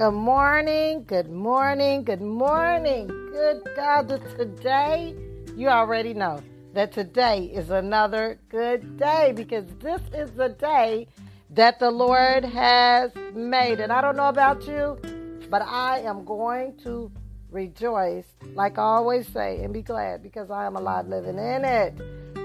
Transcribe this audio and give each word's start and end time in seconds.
Good 0.00 0.12
morning, 0.12 1.04
good 1.04 1.30
morning, 1.30 2.04
good 2.04 2.22
morning. 2.22 3.06
Good 3.06 3.60
God, 3.76 4.08
today, 4.08 5.14
you 5.54 5.68
already 5.68 6.14
know 6.14 6.40
that 6.72 6.90
today 6.90 7.50
is 7.52 7.68
another 7.68 8.38
good 8.48 8.96
day 8.96 9.34
because 9.36 9.66
this 9.80 10.00
is 10.14 10.30
the 10.30 10.48
day 10.58 11.06
that 11.50 11.78
the 11.78 11.90
Lord 11.90 12.46
has 12.46 13.12
made. 13.34 13.78
And 13.78 13.92
I 13.92 14.00
don't 14.00 14.16
know 14.16 14.30
about 14.30 14.66
you, 14.66 14.98
but 15.50 15.60
I 15.60 15.98
am 15.98 16.24
going 16.24 16.78
to 16.78 17.12
rejoice, 17.50 18.24
like 18.54 18.78
I 18.78 18.82
always 18.82 19.28
say, 19.28 19.62
and 19.62 19.70
be 19.70 19.82
glad 19.82 20.22
because 20.22 20.50
I 20.50 20.64
am 20.64 20.76
alive 20.76 21.08
living 21.08 21.36
in 21.36 21.62
it. 21.66 21.92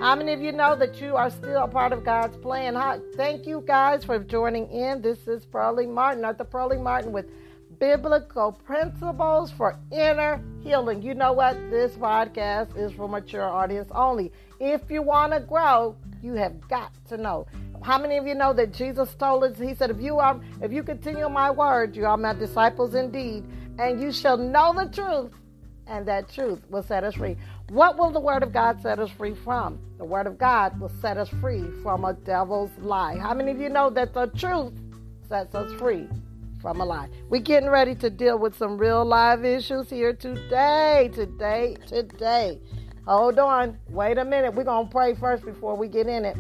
How 0.02 0.14
many 0.14 0.34
of 0.34 0.42
you 0.42 0.52
know 0.52 0.76
that 0.76 1.00
you 1.00 1.16
are 1.16 1.30
still 1.30 1.64
a 1.64 1.70
part 1.70 1.94
of 1.94 2.04
God's 2.04 2.36
plan? 2.36 2.76
Hi, 2.76 3.00
thank 3.16 3.48
you 3.48 3.64
guys 3.66 4.04
for 4.04 4.20
joining 4.20 4.70
in. 4.70 5.02
This 5.02 5.26
is 5.26 5.46
Pearlie 5.46 5.88
Martin, 5.88 6.26
Arthur 6.26 6.44
Pearlie 6.44 6.78
Martin 6.78 7.14
with 7.14 7.28
Biblical 7.80 8.52
Principles 8.52 9.52
for 9.52 9.78
Inner 9.92 10.42
Healing. 10.64 11.02
You 11.02 11.14
know 11.14 11.34
what? 11.34 11.56
This 11.70 11.94
podcast 11.94 12.78
is 12.78 12.92
for 12.92 13.10
mature 13.10 13.44
audience 13.44 13.90
only. 13.94 14.32
If 14.60 14.90
you 14.90 15.02
want 15.02 15.34
to 15.34 15.40
grow, 15.40 15.96
you 16.22 16.34
have 16.34 16.68
got 16.68 16.92
to 17.10 17.18
know. 17.18 17.48
How 17.82 17.98
many 17.98 18.18
of 18.18 18.26
you 18.26 18.36
know 18.36 18.54
that 18.54 18.74
Jesus 18.74 19.14
told 19.16 19.44
us, 19.44 19.58
He 19.60 19.76
said, 19.76 19.90
if 19.90 20.00
you 20.00 20.20
are 20.20 20.40
if 20.62 20.72
you 20.72 20.84
continue 20.84 21.30
my 21.30 21.52
word, 21.52 21.96
you 21.96 22.06
are 22.06 22.18
my 22.18 22.34
disciples 22.34 22.96
indeed, 22.96 23.44
and 23.78 24.02
you 24.02 24.12
shall 24.12 24.38
know 24.38 24.74
the 24.74 24.90
truth, 24.92 25.32
and 25.88 26.08
that 26.08 26.30
truth 26.30 26.62
will 26.70 26.84
set 26.84 27.04
us 27.04 27.16
free. 27.16 27.36
What 27.70 27.98
will 27.98 28.12
the 28.12 28.20
Word 28.20 28.44
of 28.44 28.54
God 28.54 28.82
set 28.82 29.00
us 29.00 29.10
free 29.12 29.36
from? 29.36 29.80
The 29.98 30.06
Word 30.06 30.28
of 30.28 30.38
God 30.38 30.80
will 30.80 30.92
set 31.02 31.18
us 31.18 31.30
free 31.30 31.64
from 31.84 32.06
a 32.06 32.14
devil's 32.14 32.72
lie. 32.80 33.18
How 33.18 33.34
many 33.34 33.52
of 33.52 33.60
you 33.60 33.70
know 33.70 33.90
that 33.90 34.14
the 34.14 34.28
truth 34.28 34.74
sets 35.28 35.54
us 35.56 35.72
free 35.80 36.08
from 36.66 36.82
a 36.82 36.86
lie? 36.86 37.08
We're 37.30 37.42
getting 37.42 37.70
ready 37.70 37.94
to 37.94 38.10
deal 38.10 38.40
with 38.40 38.58
some 38.58 38.76
real 38.76 39.06
live 39.06 39.46
issues 39.46 39.88
here 39.88 40.14
today. 40.14 41.12
Today, 41.14 41.78
today. 41.86 42.60
Hold 43.06 43.38
on. 43.38 43.78
Wait 43.90 44.18
a 44.18 44.26
minute. 44.26 44.56
We're 44.56 44.64
going 44.64 44.88
to 44.88 44.92
pray 44.92 45.14
first 45.14 45.46
before 45.46 45.78
we 45.78 45.88
get 45.88 46.08
in 46.08 46.26
it. 46.26 46.36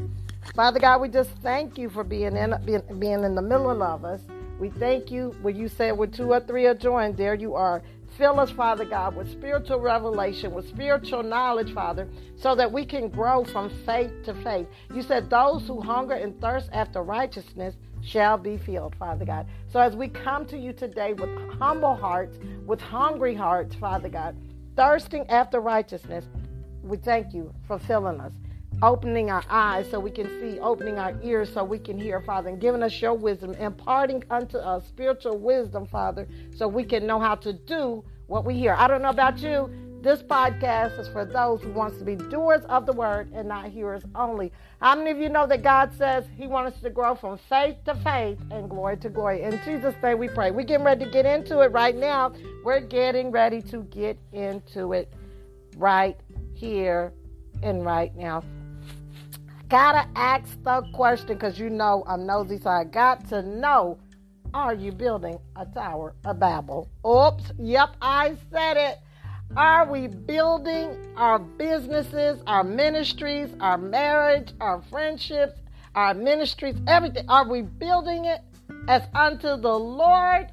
Father 0.56 0.80
God, 0.80 1.02
we 1.02 1.10
just 1.10 1.30
thank 1.44 1.78
you 1.78 1.92
for 1.92 2.04
being 2.04 2.36
in 2.36 2.56
being, 2.66 2.82
being 2.98 3.24
in 3.24 3.36
the 3.36 3.42
middle 3.44 3.84
of 3.84 4.04
us. 4.04 4.20
We 4.60 4.72
thank 4.72 5.12
you 5.12 5.36
when 5.44 5.56
you 5.56 5.68
said 5.68 5.96
where 5.96 6.08
two 6.08 6.32
or 6.34 6.40
three 6.40 6.66
are 6.66 6.74
joined, 6.74 7.18
there 7.18 7.36
you 7.36 7.54
are. 7.54 7.84
Fill 8.18 8.40
us, 8.40 8.50
Father 8.50 8.86
God, 8.86 9.16
with 9.16 9.32
spiritual 9.32 9.80
revelation, 9.80 10.56
with 10.56 10.68
spiritual 10.68 11.22
knowledge, 11.22 11.72
Father, 11.72 12.08
so 12.36 12.56
that 12.56 12.72
we 12.72 12.84
can 12.84 13.10
grow 13.10 13.44
from 13.44 13.70
faith 13.86 14.12
to 14.24 14.34
faith. 14.42 14.66
You 14.92 15.04
said, 15.04 15.30
Those 15.30 15.68
who 15.68 15.82
hunger 15.82 16.16
and 16.16 16.40
thirst 16.42 16.70
after 16.74 17.04
righteousness 17.04 17.76
shall 18.06 18.38
be 18.38 18.58
filled, 18.58 18.96
Father 18.96 19.26
God. 19.26 19.48
So 19.72 19.80
as 19.80 19.96
we 19.96 20.08
come 20.08 20.46
to 20.48 20.58
you 20.58 20.72
today 20.72 21.14
with 21.14 21.30
humble 21.60 21.96
hearts, 21.96 22.38
with 22.66 22.80
hungry 22.80 23.36
hearts, 23.36 23.76
Father 23.76 24.10
God, 24.10 24.38
thirsting 24.76 25.26
after 25.30 25.60
righteousness, 25.60 26.26
we 26.84 26.98
thank 26.98 27.34
you 27.34 27.54
for 27.68 27.80
filling 27.80 28.20
us 28.22 28.34
opening 28.82 29.32
our 29.32 29.44
eyes 29.50 29.90
so 29.90 30.00
we 30.00 30.12
can 30.12 30.28
see, 30.40 30.60
opening 30.60 31.00
our 31.00 31.18
ears 31.24 31.52
so 31.54 31.64
we 31.64 31.80
can 31.80 31.98
hear, 32.00 32.22
Father, 32.22 32.50
and 32.50 32.60
giving 32.60 32.84
us 32.84 33.02
your 33.02 33.14
wisdom, 33.14 33.54
imparting 33.54 34.24
unto 34.30 34.58
us 34.58 34.86
spiritual 34.88 35.38
wisdom, 35.38 35.86
Father, 35.86 36.28
so 36.56 36.68
we 36.68 36.84
can 36.84 37.06
know 37.08 37.20
how 37.20 37.36
to 37.36 37.54
do 37.54 38.04
what 38.28 38.46
we 38.46 38.56
hear. 38.56 38.74
I 38.74 38.88
don't 38.88 39.02
know 39.02 39.10
about 39.10 39.40
you. 39.40 39.70
This 40.06 40.22
podcast 40.22 41.00
is 41.00 41.08
for 41.08 41.26
those 41.26 41.64
who 41.64 41.72
wants 41.72 41.98
to 41.98 42.04
be 42.04 42.16
doers 42.16 42.64
of 42.66 42.86
the 42.86 42.94
word 42.94 43.28
and 43.34 43.48
not 43.48 43.72
hearers 43.72 44.04
only. 44.14 44.52
How 44.80 44.94
many 44.94 45.10
of 45.10 45.18
you 45.18 45.30
know 45.30 45.48
that 45.48 45.64
God 45.64 45.92
says 45.98 46.26
He 46.38 46.46
wants 46.46 46.78
us 46.78 46.84
to 46.84 46.92
grow 46.92 47.16
from 47.16 47.40
faith 47.50 47.78
to 47.86 47.96
faith 47.96 48.38
and 48.52 48.70
glory 48.70 48.98
to 48.98 49.10
glory? 49.10 49.42
In 49.42 49.60
Jesus' 49.66 49.96
name 50.04 50.20
we 50.20 50.28
pray. 50.28 50.52
We're 50.52 50.62
getting 50.62 50.86
ready 50.86 51.06
to 51.06 51.10
get 51.10 51.26
into 51.26 51.62
it 51.62 51.72
right 51.72 51.96
now. 51.96 52.34
We're 52.64 52.82
getting 52.82 53.32
ready 53.32 53.64
to 53.64 53.82
get 53.86 54.20
into 54.32 54.94
it 54.94 55.12
right 55.76 56.18
here 56.54 57.12
and 57.64 57.84
right 57.84 58.16
now 58.16 58.44
gotta 59.70 60.08
ask 60.16 60.62
the 60.62 60.84
question 60.94 61.30
because 61.30 61.58
you 61.58 61.72
know 61.72 62.04
I'm 62.06 62.28
nosy, 62.28 62.60
so 62.60 62.70
I 62.70 62.84
got 62.84 63.28
to 63.30 63.42
know 63.42 63.98
are 64.54 64.76
you 64.76 64.92
building 64.92 65.40
a 65.56 65.66
tower 65.66 66.14
of 66.24 66.40
Babel? 66.40 66.90
Oops, 67.04 67.52
yep, 67.58 67.96
I 68.00 68.38
said 68.52 68.78
it. 68.78 69.00
Are 69.56 69.90
we 69.90 70.08
building 70.08 70.98
our 71.16 71.40
businesses, 71.40 72.42
our 72.46 72.64
ministries, 72.64 73.50
our 73.60 73.78
marriage, 73.78 74.52
our 74.60 74.82
friendships, 74.90 75.60
our 75.96 76.14
ministries, 76.14 76.76
everything? 76.88 77.26
Are 77.30 77.48
we 77.48 77.62
building 77.62 78.26
it 78.26 78.42
as 78.88 79.04
unto 79.14 79.56
the 79.56 79.80
Lord 79.80 80.48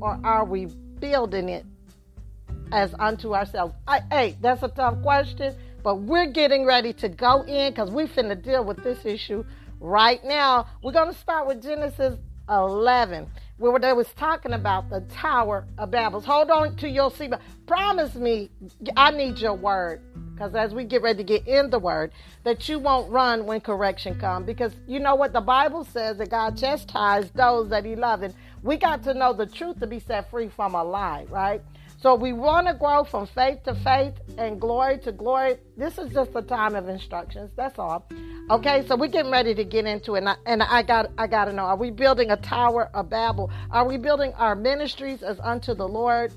or 0.00 0.20
are 0.24 0.44
we 0.44 0.66
building 0.66 1.48
it 1.48 1.64
as 2.72 2.94
unto 2.98 3.34
ourselves? 3.34 3.74
I, 3.86 4.00
hey, 4.10 4.36
that's 4.40 4.62
a 4.62 4.68
tough 4.68 5.00
question 5.02 5.54
but 5.82 5.96
we're 5.96 6.26
getting 6.26 6.64
ready 6.64 6.92
to 6.94 7.08
go 7.08 7.42
in 7.42 7.72
because 7.72 7.90
we 7.90 8.04
finna 8.04 8.40
deal 8.40 8.64
with 8.64 8.82
this 8.82 9.04
issue 9.04 9.44
right 9.78 10.22
now. 10.24 10.66
We're 10.82 10.92
gonna 10.92 11.14
start 11.14 11.46
with 11.46 11.62
Genesis 11.62 12.18
11, 12.48 13.28
where 13.60 13.78
they 13.78 13.92
was 13.92 14.08
talking 14.16 14.54
about 14.54 14.88
the 14.88 15.02
Tower 15.12 15.66
of 15.76 15.90
Babel. 15.90 16.20
Hold 16.22 16.50
on 16.50 16.76
to 16.76 16.88
your 16.88 17.10
seat. 17.10 17.32
Promise 17.66 18.14
me, 18.14 18.50
I 18.96 19.10
need 19.10 19.38
your 19.38 19.54
word. 19.54 20.00
Because 20.32 20.54
as 20.54 20.72
we 20.72 20.84
get 20.84 21.02
ready 21.02 21.18
to 21.18 21.24
get 21.24 21.46
in 21.46 21.68
the 21.68 21.78
word, 21.78 22.12
that 22.44 22.66
you 22.70 22.78
won't 22.78 23.12
run 23.12 23.44
when 23.44 23.60
correction 23.60 24.18
comes. 24.18 24.46
Because 24.46 24.72
you 24.88 24.98
know 24.98 25.14
what 25.14 25.34
the 25.34 25.42
Bible 25.42 25.84
says 25.84 26.16
that 26.16 26.30
God 26.30 26.56
chastised 26.56 27.34
those 27.34 27.68
that 27.68 27.84
He 27.84 27.94
loved. 27.94 28.22
And 28.22 28.34
we 28.62 28.78
got 28.78 29.02
to 29.02 29.12
know 29.12 29.34
the 29.34 29.44
truth 29.44 29.78
to 29.80 29.86
be 29.86 30.00
set 30.00 30.30
free 30.30 30.48
from 30.48 30.74
a 30.74 30.82
lie, 30.82 31.26
right? 31.28 31.60
So 32.02 32.14
we 32.14 32.32
want 32.32 32.66
to 32.66 32.72
grow 32.72 33.04
from 33.04 33.26
faith 33.26 33.62
to 33.64 33.74
faith 33.74 34.14
and 34.38 34.58
glory 34.58 34.98
to 35.00 35.12
glory. 35.12 35.58
This 35.76 35.98
is 35.98 36.10
just 36.14 36.30
a 36.34 36.40
time 36.40 36.74
of 36.74 36.88
instructions. 36.88 37.50
That's 37.56 37.78
all. 37.78 38.06
Okay, 38.48 38.86
so 38.86 38.96
we're 38.96 39.08
getting 39.08 39.30
ready 39.30 39.54
to 39.54 39.64
get 39.64 39.84
into 39.84 40.14
it, 40.14 40.18
and 40.18 40.30
I, 40.30 40.36
and 40.46 40.62
I 40.62 40.82
got 40.82 41.10
I 41.18 41.26
got 41.26 41.44
to 41.44 41.52
know: 41.52 41.64
Are 41.64 41.76
we 41.76 41.90
building 41.90 42.30
a 42.30 42.36
tower 42.36 42.90
of 42.94 43.10
Babel? 43.10 43.50
Are 43.70 43.86
we 43.86 43.98
building 43.98 44.32
our 44.34 44.56
ministries 44.56 45.22
as 45.22 45.38
unto 45.40 45.74
the 45.74 45.86
Lord? 45.86 46.32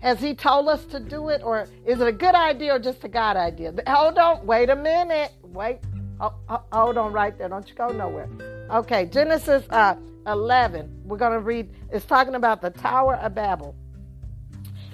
Has 0.00 0.18
He 0.18 0.34
told 0.34 0.66
us 0.68 0.84
to 0.86 0.98
do 0.98 1.28
it, 1.28 1.42
or 1.44 1.68
is 1.84 2.00
it 2.00 2.08
a 2.08 2.12
good 2.12 2.34
idea 2.34 2.74
or 2.74 2.78
just 2.78 3.04
a 3.04 3.08
God 3.08 3.36
idea? 3.36 3.74
Hold 3.86 4.16
on, 4.16 4.46
wait 4.46 4.70
a 4.70 4.76
minute, 4.76 5.32
wait, 5.42 5.80
oh, 6.20 6.32
hold 6.72 6.96
on 6.96 7.12
right 7.12 7.36
there. 7.36 7.50
Don't 7.50 7.68
you 7.68 7.74
go 7.74 7.88
nowhere. 7.88 8.28
Okay, 8.70 9.04
Genesis 9.06 9.64
uh, 9.70 9.94
11. 10.26 11.02
We're 11.04 11.18
going 11.18 11.32
to 11.32 11.40
read. 11.40 11.70
It's 11.92 12.06
talking 12.06 12.34
about 12.34 12.62
the 12.62 12.70
Tower 12.70 13.16
of 13.16 13.34
Babel. 13.34 13.76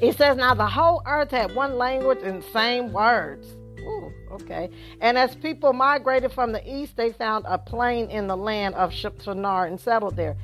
It 0.03 0.17
says, 0.17 0.37
Now 0.37 0.55
the 0.55 0.67
whole 0.67 1.01
earth 1.07 1.31
had 1.31 1.55
one 1.55 1.79
language 1.79 2.19
and 2.25 2.43
same 2.43 2.93
words. 2.93 3.47
Ooh, 3.79 4.13
okay. 4.33 4.69
And 5.01 5.17
as 5.17 5.37
people 5.37 5.73
migrated 5.73 6.33
from 6.33 6.51
the 6.51 6.63
east, 6.69 6.97
they 6.97 7.13
found 7.13 7.45
a 7.49 7.57
plain 7.57 8.11
in 8.11 8.27
the 8.27 8.37
land 8.37 8.75
of 8.75 8.93
Shinar 8.93 9.67
and 9.67 9.79
settled 9.79 10.17
there. 10.17 10.37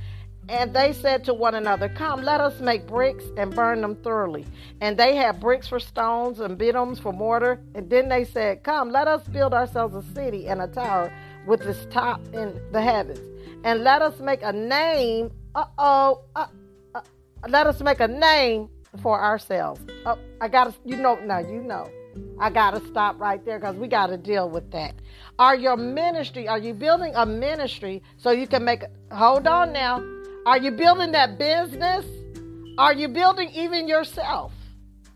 And 0.49 0.73
they 0.73 0.93
said 0.93 1.25
to 1.25 1.35
one 1.35 1.57
another, 1.57 1.89
Come, 1.89 2.23
let 2.23 2.41
us 2.41 2.61
make 2.61 2.87
bricks 2.87 3.25
and 3.37 3.53
burn 3.53 3.81
them 3.81 3.97
thoroughly. 3.97 4.47
And 4.81 4.97
they 4.97 5.17
had 5.17 5.41
bricks 5.41 5.67
for 5.67 5.81
stones 5.81 6.39
and 6.39 6.57
bitumen 6.57 6.95
for 6.95 7.13
mortar. 7.13 7.61
And 7.75 7.91
then 7.91 8.09
they 8.09 8.25
said, 8.25 8.63
Come, 8.63 8.91
let 8.91 9.09
us 9.09 9.27
build 9.27 9.55
ourselves 9.55 9.97
a 9.97 10.15
city 10.15 10.47
and 10.47 10.63
a 10.63 10.69
tower 10.69 11.13
with 11.49 11.63
its 11.63 11.85
top 11.91 12.21
in 12.33 12.61
the 12.71 12.81
heavens. 12.81 13.21
And 13.65 13.83
let 13.83 14.03
us 14.03 14.21
make 14.21 14.43
a 14.45 14.53
name. 14.53 15.33
Uh 15.57 15.65
oh. 15.79 16.23
Uh, 16.37 16.47
uh, 16.95 17.01
let 17.49 17.67
us 17.67 17.81
make 17.83 17.99
a 17.99 18.09
name 18.09 18.71
for 19.03 19.21
ourselves. 19.21 19.81
Oh, 20.07 20.19
I 20.41 20.49
gotta, 20.49 20.75
you 20.85 20.97
know, 20.97 21.17
now 21.17 21.39
you 21.39 21.63
know. 21.63 21.89
I 22.41 22.51
gotta 22.51 22.85
stop 22.87 23.19
right 23.21 23.45
there 23.45 23.59
because 23.59 23.77
we 23.77 23.89
gotta 23.89 24.17
deal 24.17 24.49
with 24.49 24.71
that. 24.73 24.95
Are 25.39 25.57
your 25.57 25.77
ministry, 25.77 26.49
are 26.49 26.59
you 26.59 26.75
building 26.75 27.13
a 27.15 27.27
ministry 27.27 28.03
so 28.17 28.31
you 28.31 28.47
can 28.47 28.65
make, 28.65 28.83
hold 29.11 29.47
on 29.47 29.73
now. 29.73 30.05
Are 30.47 30.59
you 30.59 30.71
building 30.71 31.13
that 31.13 31.39
business? 31.39 32.05
Are 32.79 32.95
you 32.95 33.09
building 33.09 33.51
even 33.55 33.89
yourself? 33.89 34.53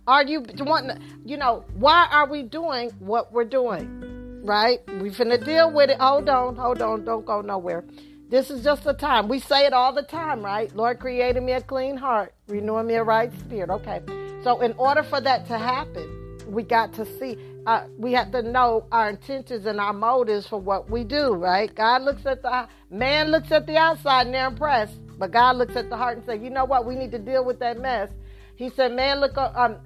Are 0.07 0.25
you 0.25 0.45
wanting, 0.59 1.01
you 1.25 1.37
know, 1.37 1.65
why 1.75 2.09
are 2.11 2.29
we 2.29 2.43
doing 2.43 2.91
what 2.99 3.33
we're 3.33 3.45
doing? 3.45 4.43
Right? 4.45 4.81
We 5.01 5.11
finna 5.11 5.43
deal 5.45 5.71
with 5.73 5.91
it. 5.91 5.99
Hold 6.01 6.29
on, 6.29 6.57
hold 6.57 6.83
on, 6.83 7.05
don't 7.05 7.25
go 7.25 7.41
nowhere. 7.41 7.85
This 8.33 8.51
is 8.51 8.65
just 8.65 8.87
a 8.87 8.95
time. 8.95 9.29
We 9.29 9.41
say 9.41 9.67
it 9.67 9.75
all 9.75 9.93
the 9.93 10.05
time, 10.05 10.43
right? 10.43 10.75
Lord 10.75 11.01
created 11.01 11.43
me 11.43 11.53
a 11.53 11.61
clean 11.61 11.99
heart, 11.99 12.33
renewing 12.49 12.87
me 12.87 12.95
a 12.95 13.05
right 13.05 13.31
spirit. 13.41 13.69
Okay. 13.69 14.01
So, 14.43 14.63
in 14.63 14.73
order 14.79 15.03
for 15.03 15.21
that 15.21 15.47
to 15.49 15.59
happen, 15.59 16.39
we 16.49 16.63
got 16.63 16.95
to 16.95 17.05
see, 17.19 17.37
uh, 17.67 17.85
we 17.99 18.15
have 18.15 18.33
to 18.33 18.41
know 18.41 18.87
our 18.91 19.11
intentions 19.11 19.67
and 19.67 19.79
our 19.79 19.93
motives 19.93 20.47
for 20.47 20.59
what 20.59 20.89
we 20.89 21.05
do, 21.05 21.35
right? 21.35 21.75
God 21.75 22.05
looks 22.05 22.25
at 22.25 22.41
the, 22.41 22.69
man 22.89 23.31
looks 23.31 23.53
at 23.53 23.67
the 23.67 23.77
outside 23.77 24.29
and 24.29 24.35
they're 24.35 24.47
impressed, 24.47 24.99
but 25.19 25.31
God 25.31 25.57
looks 25.57 25.77
at 25.77 25.91
the 25.91 25.97
heart 25.99 26.17
and 26.17 26.25
says, 26.25 26.41
you 26.41 26.49
know 26.49 26.65
what? 26.65 26.87
We 26.87 26.95
need 26.95 27.11
to 27.11 27.19
deal 27.19 27.45
with 27.45 27.59
that 27.59 27.81
mess. 27.81 28.09
He 28.57 28.71
said, 28.71 28.93
man, 28.93 29.21
look, 29.21 29.37
uh, 29.37 29.53
um, 29.55 29.77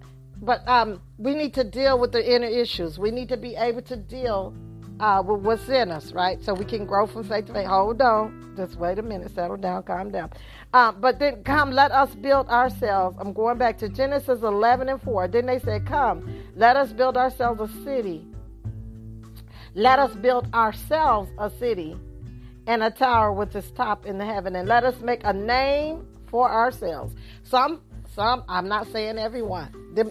but 0.40 0.62
um, 0.68 1.02
we 1.18 1.34
need 1.34 1.52
to 1.54 1.64
deal 1.64 1.98
with 1.98 2.12
the 2.12 2.34
inner 2.34 2.46
issues. 2.46 2.96
We 2.96 3.10
need 3.10 3.28
to 3.30 3.36
be 3.36 3.56
able 3.56 3.82
to 3.82 3.96
deal 3.96 4.54
uh, 5.00 5.22
what's 5.22 5.68
in 5.68 5.90
us, 5.90 6.12
right? 6.12 6.42
So 6.42 6.54
we 6.54 6.64
can 6.64 6.86
grow 6.86 7.06
from 7.06 7.24
faith 7.24 7.46
to 7.46 7.52
faith. 7.52 7.66
Hold 7.66 8.00
on. 8.00 8.54
Just 8.56 8.76
wait 8.76 8.98
a 8.98 9.02
minute. 9.02 9.34
Settle 9.34 9.56
down. 9.56 9.82
Calm 9.82 10.10
down. 10.10 10.30
Um, 10.72 10.96
but 11.00 11.18
then 11.18 11.42
come, 11.44 11.70
let 11.70 11.92
us 11.92 12.14
build 12.14 12.48
ourselves. 12.48 13.16
I'm 13.20 13.32
going 13.32 13.58
back 13.58 13.78
to 13.78 13.88
Genesis 13.88 14.42
11 14.42 14.88
and 14.88 15.00
4. 15.02 15.28
Then 15.28 15.46
they 15.46 15.58
said, 15.58 15.86
Come, 15.86 16.44
let 16.54 16.76
us 16.76 16.92
build 16.92 17.16
ourselves 17.16 17.60
a 17.60 17.84
city. 17.84 18.26
Let 19.74 19.98
us 19.98 20.14
build 20.14 20.52
ourselves 20.54 21.30
a 21.38 21.50
city 21.50 21.96
and 22.66 22.82
a 22.82 22.90
tower 22.90 23.32
with 23.32 23.54
its 23.54 23.70
top 23.72 24.06
in 24.06 24.16
the 24.16 24.24
heaven. 24.24 24.56
And 24.56 24.68
let 24.68 24.84
us 24.84 25.00
make 25.00 25.20
a 25.24 25.32
name 25.32 26.06
for 26.26 26.50
ourselves. 26.50 27.14
Some, 27.44 27.82
some, 28.16 28.42
I'm 28.48 28.66
not 28.66 28.90
saying 28.90 29.18
everyone. 29.18 29.68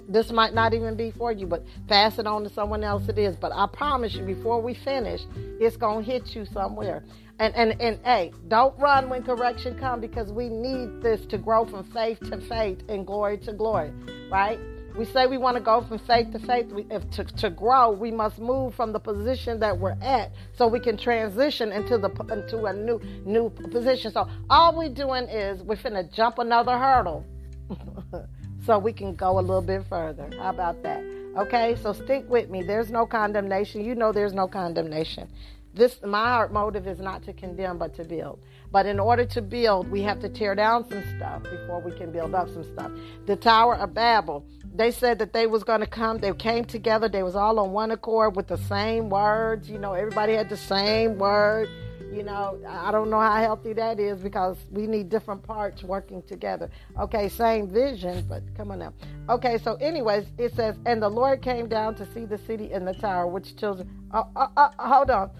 This 0.07 0.31
might 0.31 0.53
not 0.53 0.73
even 0.73 0.95
be 0.95 1.11
for 1.11 1.31
you, 1.31 1.47
but 1.47 1.65
pass 1.87 2.17
it 2.19 2.25
on 2.25 2.43
to 2.43 2.49
someone 2.49 2.83
else 2.83 3.09
it 3.09 3.17
is. 3.17 3.35
But 3.35 3.51
I 3.51 3.67
promise 3.67 4.13
you, 4.13 4.23
before 4.23 4.61
we 4.61 4.75
finish, 4.75 5.21
it's 5.59 5.75
going 5.75 6.05
to 6.05 6.11
hit 6.11 6.35
you 6.35 6.45
somewhere. 6.45 7.03
And, 7.39 7.53
and, 7.55 7.81
and 7.81 7.99
hey, 8.05 8.31
don't 8.47 8.77
run 8.79 9.09
when 9.09 9.23
correction 9.23 9.77
comes 9.77 10.01
because 10.01 10.31
we 10.31 10.49
need 10.49 11.01
this 11.01 11.25
to 11.25 11.37
grow 11.37 11.65
from 11.65 11.83
faith 11.91 12.19
to 12.29 12.39
faith 12.41 12.79
and 12.87 13.05
glory 13.05 13.37
to 13.39 13.53
glory, 13.53 13.91
right? 14.31 14.59
We 14.95 15.03
say 15.03 15.27
we 15.27 15.37
want 15.37 15.57
to 15.57 15.61
go 15.61 15.81
from 15.81 15.99
faith 15.99 16.31
to 16.31 16.39
faith. 16.39 16.67
We, 16.67 16.85
if 16.89 17.09
to, 17.11 17.25
to 17.25 17.49
grow, 17.49 17.91
we 17.91 18.11
must 18.11 18.39
move 18.39 18.75
from 18.75 18.93
the 18.93 18.99
position 18.99 19.59
that 19.59 19.77
we're 19.77 19.97
at 20.01 20.31
so 20.53 20.67
we 20.67 20.79
can 20.79 20.95
transition 20.95 21.73
into 21.73 21.97
the 21.97 22.09
into 22.31 22.63
a 22.63 22.73
new 22.73 23.01
new 23.25 23.49
position. 23.49 24.13
So 24.13 24.29
all 24.49 24.73
we're 24.73 24.87
doing 24.87 25.25
is 25.25 25.61
we're 25.63 25.75
finna 25.75 26.09
jump 26.13 26.39
another 26.39 26.77
hurdle 26.77 27.25
so 28.65 28.79
we 28.79 28.93
can 28.93 29.15
go 29.15 29.39
a 29.39 29.41
little 29.41 29.61
bit 29.61 29.85
further. 29.87 30.29
How 30.37 30.49
about 30.49 30.81
that? 30.83 31.03
Okay, 31.37 31.75
so 31.81 31.93
stick 31.93 32.25
with 32.29 32.49
me. 32.49 32.63
There's 32.63 32.91
no 32.91 33.05
condemnation. 33.05 33.83
You 33.83 33.95
know 33.95 34.11
there's 34.11 34.33
no 34.33 34.47
condemnation. 34.47 35.27
This 35.73 35.99
my 36.03 36.29
heart 36.29 36.53
motive 36.53 36.87
is 36.87 36.99
not 36.99 37.23
to 37.23 37.33
condemn 37.33 37.77
but 37.77 37.93
to 37.95 38.05
build. 38.05 38.39
But 38.71 38.85
in 38.85 38.99
order 38.99 39.25
to 39.25 39.41
build, 39.41 39.89
we 39.91 40.01
have 40.03 40.19
to 40.21 40.29
tear 40.29 40.55
down 40.55 40.89
some 40.89 41.03
stuff 41.17 41.43
before 41.43 41.81
we 41.81 41.91
can 41.91 42.11
build 42.11 42.33
up 42.33 42.49
some 42.49 42.63
stuff. 42.63 42.91
The 43.25 43.35
Tower 43.35 43.75
of 43.75 43.93
Babel, 43.93 44.45
they 44.73 44.91
said 44.91 45.19
that 45.19 45.33
they 45.33 45.47
was 45.47 45.63
going 45.63 45.81
to 45.81 45.87
come. 45.87 46.17
They 46.17 46.33
came 46.33 46.65
together. 46.65 47.09
They 47.09 47.23
was 47.23 47.35
all 47.35 47.59
on 47.59 47.71
one 47.71 47.91
accord 47.91 48.35
with 48.35 48.47
the 48.47 48.57
same 48.57 49.09
words. 49.09 49.69
You 49.69 49.77
know, 49.77 49.93
everybody 49.93 50.33
had 50.33 50.49
the 50.49 50.57
same 50.57 51.17
word. 51.17 51.69
You 52.15 52.23
know, 52.23 52.57
I 52.65 52.91
don't 52.91 53.09
know 53.09 53.19
how 53.19 53.35
healthy 53.35 53.73
that 53.73 53.99
is 53.99 54.19
because 54.21 54.57
we 54.71 54.87
need 54.87 55.09
different 55.09 55.43
parts 55.43 55.83
working 55.83 56.21
together. 56.23 56.69
Okay, 56.97 57.27
same 57.27 57.67
vision, 57.67 58.25
but 58.29 58.41
come 58.55 58.71
on 58.71 58.79
now. 58.79 58.93
Okay, 59.27 59.57
so 59.57 59.75
anyways, 59.75 60.25
it 60.37 60.53
says, 60.55 60.77
and 60.85 61.01
the 61.01 61.09
Lord 61.09 61.41
came 61.41 61.67
down 61.67 61.95
to 61.95 62.07
see 62.13 62.25
the 62.25 62.37
city 62.37 62.71
and 62.71 62.87
the 62.87 62.93
tower, 62.93 63.27
which 63.27 63.57
children. 63.57 63.89
Oh, 64.13 64.29
oh, 64.35 64.47
oh, 64.55 64.69
hold 64.79 65.09
on 65.09 65.31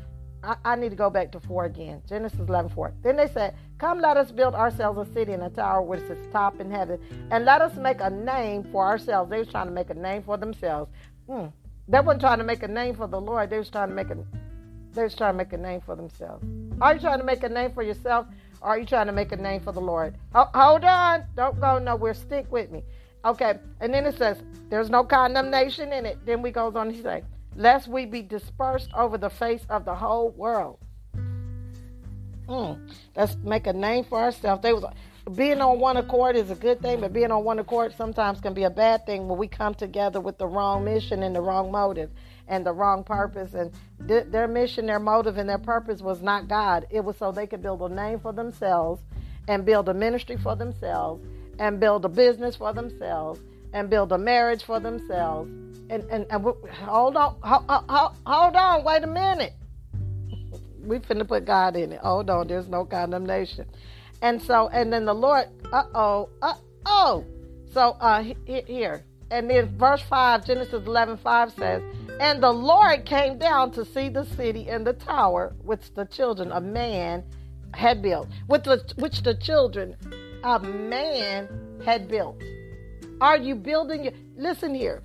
I, 0.46 0.58
I, 0.64 0.76
need 0.76 0.90
to 0.90 0.96
go 0.96 1.10
back 1.10 1.32
to 1.32 1.40
4 1.40 1.66
again. 1.66 2.02
Genesis 2.08 2.40
11 2.40 2.72
4. 2.72 2.94
Then 3.02 3.18
they 3.18 3.28
said, 3.28 3.56
Come, 3.80 4.00
let 4.00 4.16
us 4.16 4.32
build 4.32 4.54
ourselves 4.54 5.10
a 5.10 5.14
city 5.14 5.34
and 5.34 5.44
a 5.44 5.50
tower 5.50 5.82
with 5.82 6.10
its 6.10 6.28
top 6.32 6.60
in 6.60 6.70
heaven, 6.70 7.00
and 7.32 7.46
let 7.46 7.62
us 7.62 7.76
make 7.76 8.00
a 8.00 8.10
name 8.10 8.64
for 8.72 8.86
ourselves. 8.86 9.30
They 9.30 9.40
was 9.40 9.48
trying 9.48 9.68
to 9.68 9.74
make 9.74 9.90
a 9.90 9.96
name 9.96 10.24
for 10.24 10.38
themselves. 10.38 10.92
Hmm. 11.28 11.48
They 11.88 12.00
weren't 12.00 12.20
trying 12.20 12.38
to 12.40 12.44
make 12.44 12.64
a 12.64 12.68
name 12.68 12.96
for 12.96 13.08
the 13.08 13.20
Lord. 13.20 13.50
They 13.50 13.58
was 13.58 13.70
trying 13.70 13.90
to 13.90 13.96
make 13.96 14.10
a 14.10 14.18
they 14.96 15.04
was 15.04 15.16
trying 15.16 15.34
to 15.34 15.38
make 15.38 15.54
a 15.54 15.58
name 15.58 15.82
for 15.82 15.96
themselves. 15.96 16.44
Are 16.82 16.96
you 16.96 17.00
trying 17.00 17.20
to 17.20 17.26
make 17.26 17.44
a 17.44 17.50
name 17.50 17.72
for 17.72 17.84
yourself? 17.84 18.26
Or 18.62 18.70
are 18.70 18.80
you 18.80 18.86
trying 18.86 19.08
to 19.08 19.14
make 19.14 19.32
a 19.32 19.36
name 19.36 19.62
for 19.62 19.72
the 19.72 19.82
Lord? 19.82 20.16
hold 20.34 20.84
on. 20.84 21.24
Don't 21.36 21.60
go 21.60 21.78
nowhere. 21.78 22.14
Stick 22.14 22.52
with 22.52 22.72
me. 22.72 22.84
Okay. 23.24 23.60
And 23.82 23.94
then 23.94 24.06
it 24.06 24.18
says, 24.18 24.42
there's 24.70 24.90
no 24.90 25.04
condemnation 25.04 25.92
in 25.94 26.06
it. 26.06 26.26
Then 26.26 26.42
we 26.42 26.52
goes 26.52 26.76
on 26.76 26.92
to 26.92 27.02
say, 27.02 27.24
lest 27.56 27.88
we 27.88 28.06
be 28.06 28.22
dispersed 28.22 28.90
over 28.96 29.18
the 29.18 29.30
face 29.30 29.66
of 29.70 29.86
the 29.86 29.94
whole 29.96 30.32
world. 30.32 30.80
Mm, 32.48 32.92
let's 33.16 33.36
make 33.38 33.68
a 33.68 33.74
name 33.74 34.04
for 34.04 34.20
ourselves. 34.20 34.62
They 34.62 34.74
was 34.74 34.86
being 35.34 35.60
on 35.60 35.80
one 35.80 35.98
accord 35.98 36.36
is 36.36 36.52
a 36.52 36.56
good 36.56 36.82
thing, 36.82 37.02
but 37.02 37.12
being 37.12 37.32
on 37.32 37.44
one 37.44 37.58
accord 37.58 37.96
sometimes 37.98 38.40
can 38.40 38.54
be 38.54 38.64
a 38.64 38.70
bad 38.70 39.08
thing 39.08 39.28
when 39.28 39.40
we 39.40 39.48
come 39.48 39.74
together 39.74 40.20
with 40.20 40.38
the 40.38 40.46
wrong 40.46 40.86
mission 40.86 41.24
and 41.24 41.36
the 41.36 41.42
wrong 41.42 41.72
motive 41.72 42.12
and 42.48 42.66
the 42.66 42.74
wrong 42.74 43.04
purpose. 43.04 43.54
And 43.54 43.72
th- 44.08 44.26
their 44.28 44.48
mission, 44.48 44.86
their 44.86 45.00
motive, 45.00 45.38
and 45.38 45.50
their 45.50 45.58
purpose 45.58 46.02
was 46.02 46.22
not 46.22 46.48
God. 46.48 46.86
It 46.90 47.04
was 47.04 47.18
so 47.18 47.32
they 47.32 47.48
could 47.48 47.62
build 47.62 47.82
a 47.82 47.90
name 47.90 48.20
for 48.20 48.34
themselves 48.34 49.02
and 49.48 49.66
build 49.66 49.90
a 49.90 49.94
ministry 49.94 50.38
for 50.38 50.56
themselves 50.56 51.26
and 51.60 51.80
build 51.80 52.06
a 52.06 52.10
business 52.10 52.56
for 52.56 52.74
themselves 52.74 53.40
and 53.74 53.90
build 53.90 54.12
a 54.12 54.18
marriage 54.18 54.64
for 54.64 54.80
themselves 54.80 55.50
and 55.90 56.04
and, 56.06 56.26
and 56.30 56.44
hold 56.72 57.16
on, 57.16 57.36
hold, 57.42 58.16
hold 58.26 58.56
on, 58.56 58.84
wait 58.84 59.04
a 59.04 59.08
minute. 59.08 59.54
We 60.86 61.00
finna 61.00 61.28
put 61.28 61.46
God 61.46 61.76
in 61.76 61.94
it. 61.94 62.00
Hold 62.02 62.30
on, 62.30 62.48
there's 62.48 62.68
no 62.68 62.86
condemnation. 62.86 63.66
And 64.22 64.40
so, 64.40 64.68
and 64.68 64.94
then 64.94 65.06
the 65.06 65.16
Lord, 65.16 65.48
uh 65.74 65.86
oh, 65.96 66.30
uh 66.44 66.54
oh. 66.86 67.26
So 67.74 67.98
uh 68.00 68.24
here, 68.46 69.04
and 69.32 69.50
then 69.50 69.76
verse 69.80 70.04
five, 70.04 70.46
Genesis 70.46 70.86
11, 70.86 71.18
5 71.18 71.54
says, 71.54 71.82
and 72.20 72.42
the 72.42 72.52
Lord 72.52 73.06
came 73.06 73.38
down 73.38 73.72
to 73.72 73.86
see 73.86 74.10
the 74.10 74.26
city 74.26 74.70
and 74.70 74.86
the 74.86 74.94
tower 74.94 75.54
which 75.64 75.94
the 75.94 76.06
children 76.06 76.52
of 76.52 76.64
man 76.64 77.24
had 77.74 78.02
built, 78.02 78.28
the, 78.48 78.94
which 78.98 79.22
the 79.24 79.36
children 79.36 79.96
of 80.44 80.64
man 80.64 81.50
had 81.86 82.08
built. 82.08 82.42
Are 83.22 83.38
you 83.38 83.56
building? 83.56 84.06
Your, 84.06 84.14
Listen 84.38 84.76
here 84.76 85.02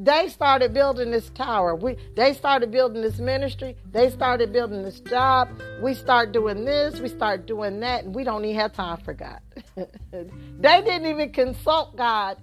they 0.00 0.28
started 0.28 0.72
building 0.72 1.10
this 1.10 1.28
tower. 1.30 1.74
We 1.76 1.96
they 2.16 2.32
started 2.32 2.70
building 2.70 3.02
this 3.02 3.18
ministry. 3.18 3.76
They 3.92 4.08
started 4.08 4.50
building 4.50 4.82
this 4.82 4.98
job. 5.00 5.50
We 5.82 5.92
start 5.92 6.32
doing 6.32 6.64
this. 6.64 7.00
We 7.00 7.08
start 7.08 7.46
doing 7.46 7.80
that, 7.80 8.04
and 8.04 8.14
we 8.14 8.24
don't 8.24 8.42
even 8.46 8.58
have 8.58 8.72
time 8.72 8.96
for 9.04 9.12
God. 9.12 9.40
they 9.76 10.80
didn't 10.82 11.06
even 11.06 11.32
consult 11.32 11.96
God 11.96 12.38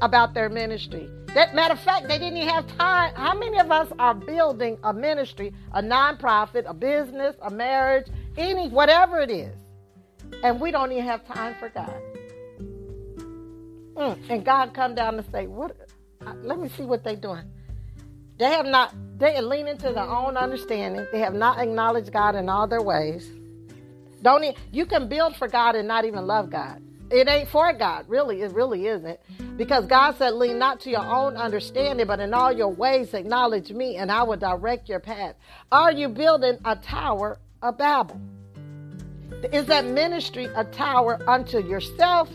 about 0.00 0.34
their 0.34 0.48
ministry. 0.48 1.08
That 1.34 1.54
matter 1.54 1.74
of 1.74 1.80
fact, 1.80 2.08
they 2.08 2.18
didn't 2.18 2.36
even 2.36 2.48
have 2.48 2.66
time. 2.76 3.14
How 3.14 3.34
many 3.34 3.58
of 3.58 3.70
us 3.70 3.90
are 3.98 4.14
building 4.14 4.78
a 4.84 4.92
ministry, 4.92 5.52
a 5.72 5.82
nonprofit, 5.82 6.64
a 6.68 6.74
business, 6.74 7.34
a 7.42 7.50
marriage, 7.50 8.06
any 8.36 8.68
whatever 8.68 9.20
it 9.20 9.30
is, 9.30 9.54
and 10.44 10.60
we 10.60 10.70
don't 10.70 10.92
even 10.92 11.04
have 11.04 11.26
time 11.26 11.54
for 11.58 11.68
God? 11.70 12.02
Mm, 13.94 14.18
and 14.30 14.44
God 14.44 14.74
come 14.74 14.94
down 14.94 15.18
and 15.18 15.26
say, 15.30 15.46
"What? 15.46 15.76
let 16.42 16.58
me 16.58 16.68
see 16.68 16.84
what 16.84 17.04
they're 17.04 17.16
doing. 17.16 17.44
They 18.38 18.46
have 18.46 18.66
not, 18.66 18.94
they 19.18 19.36
are 19.36 19.42
leaning 19.42 19.76
to 19.78 19.92
their 19.92 20.02
own 20.02 20.36
understanding. 20.36 21.06
They 21.12 21.20
have 21.20 21.34
not 21.34 21.58
acknowledged 21.58 22.12
God 22.12 22.34
in 22.34 22.48
all 22.48 22.66
their 22.66 22.82
ways. 22.82 23.30
Don't 24.22 24.42
you, 24.42 24.52
you 24.70 24.86
can 24.86 25.08
build 25.08 25.36
for 25.36 25.48
God 25.48 25.76
and 25.76 25.86
not 25.86 26.04
even 26.04 26.26
love 26.26 26.50
God. 26.50 26.82
It 27.12 27.28
ain't 27.28 27.48
for 27.48 27.72
God, 27.74 28.08
really. 28.08 28.40
It 28.42 28.52
really 28.52 28.86
isn't. 28.86 29.20
Because 29.56 29.86
God 29.86 30.16
said, 30.16 30.32
lean 30.32 30.58
not 30.58 30.80
to 30.80 30.90
your 30.90 31.04
own 31.04 31.36
understanding, 31.36 32.06
but 32.06 32.20
in 32.20 32.32
all 32.32 32.50
your 32.50 32.72
ways 32.72 33.12
acknowledge 33.12 33.70
me, 33.70 33.96
and 33.96 34.10
I 34.10 34.22
will 34.22 34.38
direct 34.38 34.88
your 34.88 35.00
path. 35.00 35.34
Are 35.70 35.92
you 35.92 36.08
building 36.08 36.58
a 36.64 36.74
tower 36.76 37.38
of 37.60 37.76
Babel? 37.76 38.18
Is 39.52 39.66
that 39.66 39.84
ministry 39.84 40.46
a 40.54 40.64
tower 40.64 41.18
unto 41.28 41.58
yourself 41.58 42.30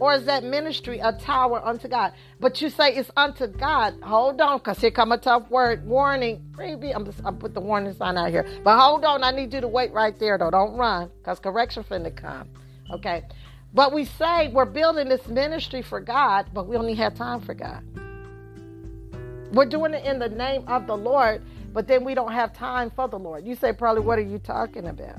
or 0.00 0.14
is 0.14 0.24
that 0.24 0.44
ministry 0.44 0.98
a 1.00 1.12
tower 1.12 1.64
unto 1.64 1.88
God? 1.88 2.12
But 2.40 2.60
you 2.60 2.70
say 2.70 2.94
it's 2.94 3.10
unto 3.16 3.46
God. 3.46 4.00
Hold 4.02 4.40
on, 4.40 4.58
because 4.58 4.78
here 4.78 4.90
come 4.90 5.12
a 5.12 5.18
tough 5.18 5.50
word. 5.50 5.84
Warning. 5.84 6.42
Preview. 6.52 6.92
I'm 6.94 7.04
just, 7.04 7.24
I 7.24 7.32
put 7.32 7.52
the 7.54 7.60
warning 7.60 7.92
sign 7.94 8.16
out 8.16 8.30
here. 8.30 8.46
But 8.62 8.78
hold 8.78 9.04
on. 9.04 9.24
I 9.24 9.30
need 9.32 9.52
you 9.52 9.60
to 9.60 9.68
wait 9.68 9.92
right 9.92 10.18
there, 10.18 10.38
though. 10.38 10.50
Don't 10.50 10.76
run, 10.76 11.10
because 11.18 11.40
correction 11.40 11.82
finna 11.84 12.14
come. 12.14 12.48
Okay. 12.92 13.24
But 13.74 13.92
we 13.92 14.04
say 14.04 14.48
we're 14.48 14.64
building 14.64 15.08
this 15.08 15.26
ministry 15.28 15.82
for 15.82 16.00
God, 16.00 16.46
but 16.52 16.66
we 16.66 16.76
only 16.76 16.94
have 16.94 17.14
time 17.14 17.40
for 17.40 17.54
God. 17.54 17.82
We're 19.52 19.66
doing 19.66 19.94
it 19.94 20.04
in 20.04 20.18
the 20.18 20.28
name 20.28 20.64
of 20.68 20.86
the 20.86 20.96
Lord, 20.96 21.42
but 21.72 21.86
then 21.86 22.04
we 22.04 22.14
don't 22.14 22.32
have 22.32 22.52
time 22.52 22.90
for 22.90 23.08
the 23.08 23.18
Lord. 23.18 23.44
You 23.44 23.54
say, 23.54 23.72
probably, 23.72 24.02
what 24.02 24.18
are 24.18 24.22
you 24.22 24.38
talking 24.38 24.86
about? 24.86 25.18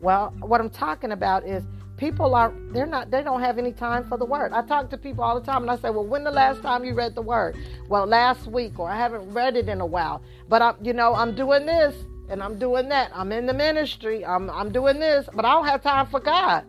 Well, 0.00 0.34
what 0.40 0.60
I'm 0.60 0.70
talking 0.70 1.12
about 1.12 1.46
is 1.46 1.64
people 1.96 2.34
are 2.34 2.52
they're 2.72 2.86
not 2.86 3.10
they 3.10 3.22
don't 3.22 3.40
have 3.40 3.56
any 3.58 3.72
time 3.72 4.04
for 4.08 4.18
the 4.18 4.24
word 4.24 4.52
i 4.52 4.60
talk 4.62 4.90
to 4.90 4.96
people 4.96 5.22
all 5.22 5.38
the 5.38 5.46
time 5.46 5.62
and 5.62 5.70
i 5.70 5.76
say 5.76 5.90
well 5.90 6.04
when 6.04 6.24
the 6.24 6.30
last 6.30 6.60
time 6.60 6.84
you 6.84 6.92
read 6.92 7.14
the 7.14 7.22
word 7.22 7.56
well 7.88 8.04
last 8.04 8.46
week 8.48 8.78
or 8.78 8.90
i 8.90 8.96
haven't 8.96 9.32
read 9.32 9.56
it 9.56 9.68
in 9.68 9.80
a 9.80 9.86
while 9.86 10.20
but 10.48 10.60
i'm 10.60 10.74
you 10.82 10.92
know 10.92 11.14
i'm 11.14 11.34
doing 11.36 11.64
this 11.64 11.94
and 12.28 12.42
i'm 12.42 12.58
doing 12.58 12.88
that 12.88 13.12
i'm 13.14 13.30
in 13.30 13.46
the 13.46 13.54
ministry 13.54 14.24
i'm, 14.26 14.50
I'm 14.50 14.72
doing 14.72 14.98
this 14.98 15.28
but 15.34 15.44
i 15.44 15.52
don't 15.52 15.66
have 15.66 15.82
time 15.82 16.06
for 16.06 16.18
god 16.18 16.64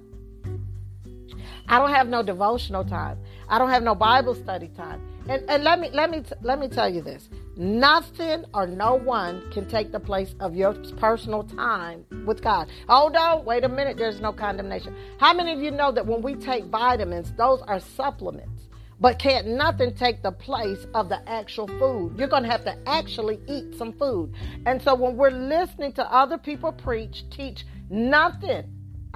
i 1.67 1.79
don't 1.79 1.93
have 1.93 2.07
no 2.07 2.21
devotional 2.23 2.83
time 2.83 3.17
i 3.49 3.57
don't 3.57 3.69
have 3.69 3.83
no 3.83 3.95
bible 3.95 4.35
study 4.35 4.67
time 4.69 5.01
and, 5.27 5.43
and 5.49 5.63
let 5.63 5.79
me 5.79 5.89
let 5.91 6.09
me 6.09 6.23
let 6.41 6.59
me 6.59 6.67
tell 6.67 6.89
you 6.89 7.01
this 7.01 7.29
Nothing 7.57 8.43
or 8.53 8.67
no 8.67 8.95
one 8.95 9.49
can 9.51 9.65
take 9.65 9.93
the 9.93 9.99
place 9.99 10.35
of 10.41 10.55
your 10.55 10.73
personal 10.97 11.43
time 11.43 12.05
with 12.25 12.41
God. 12.41 12.69
Oh, 12.89 13.05
Hold 13.05 13.15
on, 13.15 13.45
wait 13.45 13.63
a 13.63 13.69
minute, 13.69 13.97
there's 13.97 14.19
no 14.19 14.33
condemnation. 14.33 14.95
How 15.19 15.33
many 15.33 15.53
of 15.53 15.59
you 15.61 15.71
know 15.71 15.91
that 15.91 16.05
when 16.05 16.21
we 16.21 16.35
take 16.35 16.65
vitamins, 16.65 17.31
those 17.37 17.61
are 17.61 17.79
supplements? 17.79 18.63
But 18.99 19.19
can't 19.19 19.47
nothing 19.47 19.93
take 19.93 20.21
the 20.23 20.31
place 20.31 20.85
of 20.93 21.07
the 21.07 21.21
actual 21.29 21.67
food. 21.67 22.15
You're 22.17 22.27
going 22.27 22.43
to 22.43 22.49
have 22.49 22.65
to 22.65 22.77
actually 22.87 23.39
eat 23.47 23.75
some 23.77 23.93
food. 23.93 24.33
And 24.65 24.81
so 24.81 24.95
when 24.95 25.15
we're 25.15 25.31
listening 25.31 25.93
to 25.93 26.13
other 26.13 26.37
people 26.37 26.71
preach, 26.71 27.23
teach, 27.29 27.65
nothing 27.89 28.63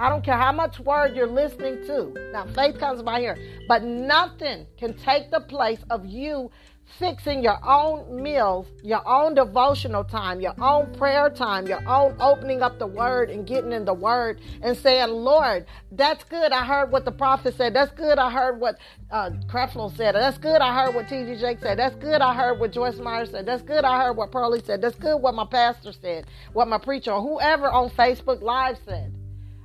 I 0.00 0.08
don't 0.08 0.24
care 0.24 0.38
how 0.38 0.50
much 0.50 0.80
word 0.80 1.14
you're 1.14 1.26
listening 1.26 1.84
to. 1.84 2.14
Now, 2.32 2.46
faith 2.54 2.78
comes 2.78 3.02
by 3.02 3.20
hearing, 3.20 3.66
but 3.68 3.84
nothing 3.84 4.66
can 4.78 4.94
take 4.94 5.30
the 5.30 5.40
place 5.40 5.80
of 5.90 6.06
you 6.06 6.50
fixing 6.98 7.42
your 7.42 7.58
own 7.62 8.22
meals, 8.22 8.66
your 8.82 9.06
own 9.06 9.34
devotional 9.34 10.02
time, 10.02 10.40
your 10.40 10.54
own 10.58 10.90
prayer 10.94 11.28
time, 11.28 11.66
your 11.66 11.86
own 11.86 12.16
opening 12.18 12.62
up 12.62 12.78
the 12.78 12.86
word 12.86 13.28
and 13.28 13.46
getting 13.46 13.72
in 13.72 13.84
the 13.84 13.92
word 13.92 14.40
and 14.62 14.74
saying, 14.74 15.10
Lord, 15.10 15.66
that's 15.92 16.24
good. 16.24 16.50
I 16.50 16.64
heard 16.64 16.90
what 16.90 17.04
the 17.04 17.12
prophet 17.12 17.54
said. 17.58 17.74
That's 17.74 17.92
good. 17.92 18.18
I 18.18 18.30
heard 18.30 18.58
what 18.58 18.78
uh, 19.10 19.30
Creflo 19.48 19.94
said. 19.94 20.14
That's 20.14 20.38
good. 20.38 20.62
I 20.62 20.74
heard 20.82 20.94
what 20.94 21.08
T.D. 21.08 21.36
Jake 21.36 21.58
said. 21.60 21.78
That's 21.78 21.96
good. 21.96 22.22
I 22.22 22.34
heard 22.34 22.58
what 22.58 22.72
Joyce 22.72 22.98
Meyer 22.98 23.26
said. 23.26 23.44
That's 23.44 23.62
good. 23.62 23.84
I 23.84 24.02
heard 24.02 24.16
what 24.16 24.32
Pearlie 24.32 24.62
said. 24.64 24.80
That's 24.80 24.96
good 24.96 25.18
what 25.18 25.34
my 25.34 25.44
pastor 25.44 25.92
said, 25.92 26.24
what 26.54 26.68
my 26.68 26.78
preacher 26.78 27.12
or 27.12 27.20
whoever 27.20 27.70
on 27.70 27.90
Facebook 27.90 28.40
Live 28.40 28.78
said. 28.86 29.12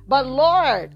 But 0.08 0.26
Lord, 0.26 0.94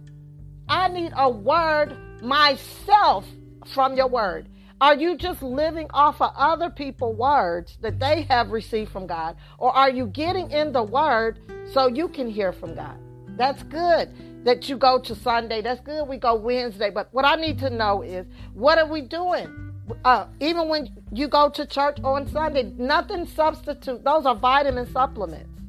I 0.68 0.88
need 0.88 1.12
a 1.16 1.28
word 1.28 1.96
myself 2.22 3.26
from 3.66 3.96
your 3.96 4.08
word. 4.08 4.48
Are 4.80 4.94
you 4.94 5.16
just 5.16 5.42
living 5.42 5.88
off 5.92 6.22
of 6.22 6.32
other 6.36 6.70
people's 6.70 7.16
words 7.16 7.76
that 7.82 7.98
they 7.98 8.22
have 8.30 8.50
received 8.50 8.90
from 8.90 9.06
God? 9.06 9.36
Or 9.58 9.76
are 9.76 9.90
you 9.90 10.06
getting 10.06 10.50
in 10.50 10.72
the 10.72 10.82
word 10.82 11.38
so 11.72 11.88
you 11.88 12.08
can 12.08 12.30
hear 12.30 12.52
from 12.52 12.74
God? 12.74 12.96
That's 13.36 13.62
good 13.64 14.10
that 14.44 14.68
you 14.68 14.76
go 14.76 14.98
to 15.00 15.14
Sunday. 15.14 15.60
That's 15.60 15.80
good 15.80 16.08
we 16.08 16.16
go 16.16 16.34
Wednesday. 16.34 16.90
But 16.90 17.08
what 17.12 17.26
I 17.26 17.34
need 17.34 17.58
to 17.58 17.68
know 17.68 18.02
is 18.02 18.26
what 18.54 18.78
are 18.78 18.86
we 18.86 19.02
doing? 19.02 19.72
Uh, 20.04 20.26
even 20.38 20.68
when 20.68 20.88
you 21.12 21.26
go 21.28 21.50
to 21.50 21.66
church 21.66 21.98
on 22.04 22.26
Sunday, 22.28 22.72
nothing 22.78 23.26
substitute. 23.26 24.04
Those 24.04 24.24
are 24.24 24.36
vitamin 24.36 24.90
supplements 24.92 25.59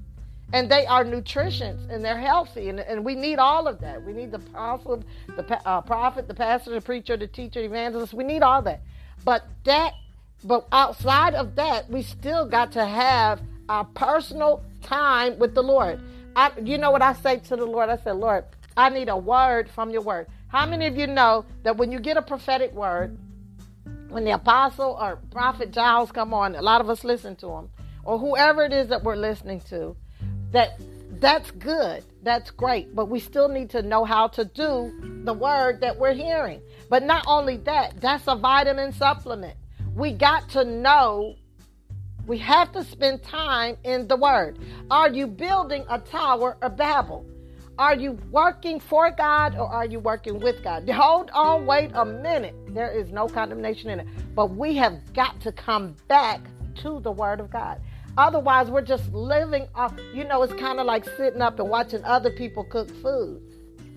and 0.53 0.69
they 0.69 0.85
are 0.85 1.03
nutritious 1.03 1.79
and 1.89 2.03
they're 2.03 2.19
healthy 2.19 2.69
and, 2.69 2.79
and 2.79 3.03
we 3.05 3.15
need 3.15 3.39
all 3.39 3.67
of 3.67 3.79
that. 3.81 4.03
We 4.03 4.13
need 4.13 4.31
the 4.31 4.37
apostle 4.37 5.03
the 5.27 5.67
uh, 5.67 5.81
prophet 5.81 6.27
the 6.27 6.33
pastor 6.33 6.71
the 6.71 6.81
preacher 6.81 7.17
the 7.17 7.27
teacher 7.27 7.61
evangelist. 7.61 8.13
We 8.13 8.23
need 8.23 8.41
all 8.43 8.61
that. 8.63 8.81
But 9.23 9.45
that 9.63 9.93
but 10.43 10.67
outside 10.71 11.35
of 11.35 11.55
that 11.55 11.89
we 11.89 12.01
still 12.01 12.45
got 12.45 12.71
to 12.73 12.85
have 12.85 13.41
our 13.69 13.85
personal 13.85 14.63
time 14.81 15.37
with 15.39 15.53
the 15.55 15.63
lord. 15.63 15.99
I, 16.35 16.51
you 16.63 16.77
know 16.77 16.91
what 16.91 17.01
i 17.01 17.13
say 17.13 17.37
to 17.37 17.55
the 17.55 17.65
lord? 17.65 17.89
I 17.89 17.97
said 17.97 18.13
lord 18.13 18.45
i 18.75 18.89
need 18.89 19.09
a 19.09 19.17
word 19.17 19.69
from 19.69 19.89
your 19.89 20.01
word. 20.01 20.27
How 20.47 20.65
many 20.65 20.87
of 20.87 20.97
you 20.97 21.07
know 21.07 21.45
that 21.63 21.77
when 21.77 21.91
you 21.91 21.99
get 21.99 22.17
a 22.17 22.21
prophetic 22.21 22.73
word 22.73 23.17
when 24.09 24.25
the 24.25 24.31
apostle 24.31 24.97
or 24.99 25.19
prophet 25.31 25.71
giles 25.71 26.11
come 26.11 26.33
on 26.33 26.55
a 26.55 26.61
lot 26.61 26.81
of 26.81 26.89
us 26.89 27.03
listen 27.03 27.35
to 27.37 27.47
him 27.47 27.69
or 28.03 28.19
whoever 28.19 28.63
it 28.63 28.73
is 28.73 28.89
that 28.89 29.03
we're 29.03 29.15
listening 29.15 29.61
to 29.61 29.95
that 30.51 30.79
that's 31.19 31.51
good. 31.51 32.03
That's 32.23 32.51
great. 32.51 32.95
But 32.95 33.05
we 33.05 33.19
still 33.19 33.47
need 33.47 33.69
to 33.71 33.81
know 33.81 34.03
how 34.03 34.27
to 34.29 34.45
do 34.45 35.21
the 35.23 35.33
word 35.33 35.81
that 35.81 35.97
we're 35.97 36.13
hearing. 36.13 36.61
But 36.89 37.03
not 37.03 37.23
only 37.27 37.57
that, 37.57 38.01
that's 38.01 38.23
a 38.27 38.35
vitamin 38.35 38.91
supplement. 38.91 39.55
We 39.95 40.13
got 40.13 40.49
to 40.49 40.63
know 40.63 41.35
we 42.25 42.37
have 42.39 42.71
to 42.73 42.83
spend 42.83 43.23
time 43.23 43.77
in 43.83 44.07
the 44.07 44.15
word. 44.15 44.59
Are 44.89 45.09
you 45.09 45.27
building 45.27 45.85
a 45.89 45.99
tower 45.99 46.57
of 46.61 46.77
Babel? 46.77 47.25
Are 47.77 47.95
you 47.95 48.13
working 48.31 48.79
for 48.79 49.09
God 49.11 49.55
or 49.55 49.67
are 49.67 49.85
you 49.85 49.99
working 49.99 50.39
with 50.39 50.63
God? 50.63 50.87
Hold 50.89 51.31
on, 51.31 51.65
wait 51.65 51.91
a 51.93 52.05
minute. 52.05 52.55
There 52.69 52.91
is 52.91 53.11
no 53.11 53.27
condemnation 53.27 53.89
in 53.89 54.01
it. 54.01 54.07
But 54.35 54.51
we 54.51 54.75
have 54.75 55.13
got 55.13 55.39
to 55.41 55.51
come 55.51 55.95
back 56.07 56.41
to 56.75 56.99
the 56.99 57.11
word 57.11 57.39
of 57.39 57.49
God. 57.49 57.81
Otherwise, 58.17 58.69
we're 58.69 58.81
just 58.81 59.11
living 59.13 59.67
off. 59.75 59.93
You 60.13 60.23
know, 60.25 60.41
it's 60.43 60.53
kind 60.53 60.79
of 60.79 60.85
like 60.85 61.05
sitting 61.17 61.41
up 61.41 61.59
and 61.59 61.69
watching 61.69 62.03
other 62.03 62.31
people 62.31 62.63
cook 62.63 62.89
food. 63.01 63.41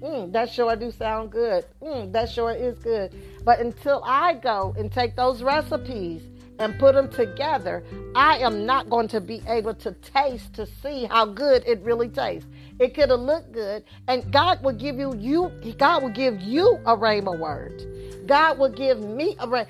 Mm, 0.02 0.32
that 0.32 0.50
sure 0.50 0.76
do 0.76 0.90
sound 0.90 1.30
good. 1.30 1.64
Mm, 1.82 2.12
that 2.12 2.30
sure 2.30 2.52
is 2.52 2.78
good. 2.78 3.14
But 3.44 3.60
until 3.60 4.02
I 4.04 4.34
go 4.34 4.74
and 4.78 4.92
take 4.92 5.16
those 5.16 5.42
recipes 5.42 6.22
and 6.58 6.78
put 6.78 6.94
them 6.94 7.08
together, 7.08 7.82
I 8.14 8.38
am 8.38 8.66
not 8.66 8.90
going 8.90 9.08
to 9.08 9.20
be 9.20 9.42
able 9.48 9.74
to 9.76 9.92
taste 9.92 10.54
to 10.54 10.66
see 10.66 11.06
how 11.06 11.24
good 11.26 11.64
it 11.66 11.80
really 11.80 12.08
tastes. 12.08 12.48
It 12.78 12.94
could 12.94 13.10
have 13.10 13.20
looked 13.20 13.52
good, 13.52 13.84
and 14.08 14.32
God 14.32 14.62
will 14.62 14.72
give 14.72 14.96
you 14.96 15.14
you. 15.16 15.52
God 15.78 16.02
will 16.02 16.10
give 16.10 16.40
you 16.40 16.78
a 16.86 16.96
rhema 16.96 17.38
word. 17.38 18.26
God 18.26 18.58
will 18.58 18.70
give 18.70 19.00
me 19.00 19.36
a 19.38 19.66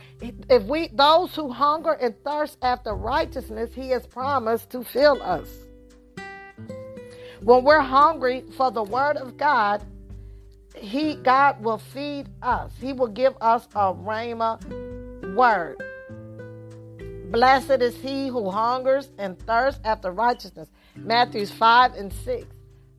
if 0.48 0.62
we 0.64 0.88
those 0.88 1.34
who 1.34 1.50
hunger 1.50 1.92
and 1.92 2.14
thirst 2.24 2.56
after 2.62 2.94
righteousness, 2.94 3.70
He 3.74 3.90
has 3.90 4.06
promised 4.06 4.70
to 4.70 4.84
fill 4.84 5.22
us. 5.22 5.48
When 7.42 7.64
we're 7.64 7.80
hungry 7.80 8.44
for 8.56 8.70
the 8.70 8.82
Word 8.82 9.16
of 9.16 9.36
God, 9.36 9.84
He 10.76 11.16
God 11.16 11.62
will 11.62 11.78
feed 11.78 12.28
us. 12.42 12.72
He 12.80 12.92
will 12.92 13.08
give 13.08 13.34
us 13.40 13.66
a 13.74 13.92
rhema 13.92 14.62
word. 15.34 15.76
Blessed 17.30 17.82
is 17.82 17.96
he 17.96 18.28
who 18.28 18.48
hungers 18.48 19.10
and 19.18 19.36
thirsts 19.40 19.80
after 19.84 20.12
righteousness. 20.12 20.68
Matthews 20.94 21.50
5 21.50 21.94
and 21.94 22.12
6. 22.12 22.46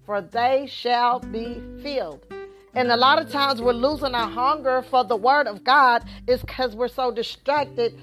For 0.05 0.21
they 0.21 0.67
shall 0.67 1.19
be 1.19 1.61
filled. 1.81 2.25
And 2.73 2.91
a 2.91 2.97
lot 2.97 3.21
of 3.21 3.31
times 3.31 3.61
we're 3.61 3.73
losing 3.73 4.13
our 4.13 4.29
hunger 4.29 4.81
for 4.81 5.03
the 5.03 5.15
word 5.15 5.47
of 5.47 5.63
God 5.63 6.03
is 6.27 6.41
because 6.41 6.75
we're 6.75 6.89
so 6.89 7.09
distracted. 7.09 7.97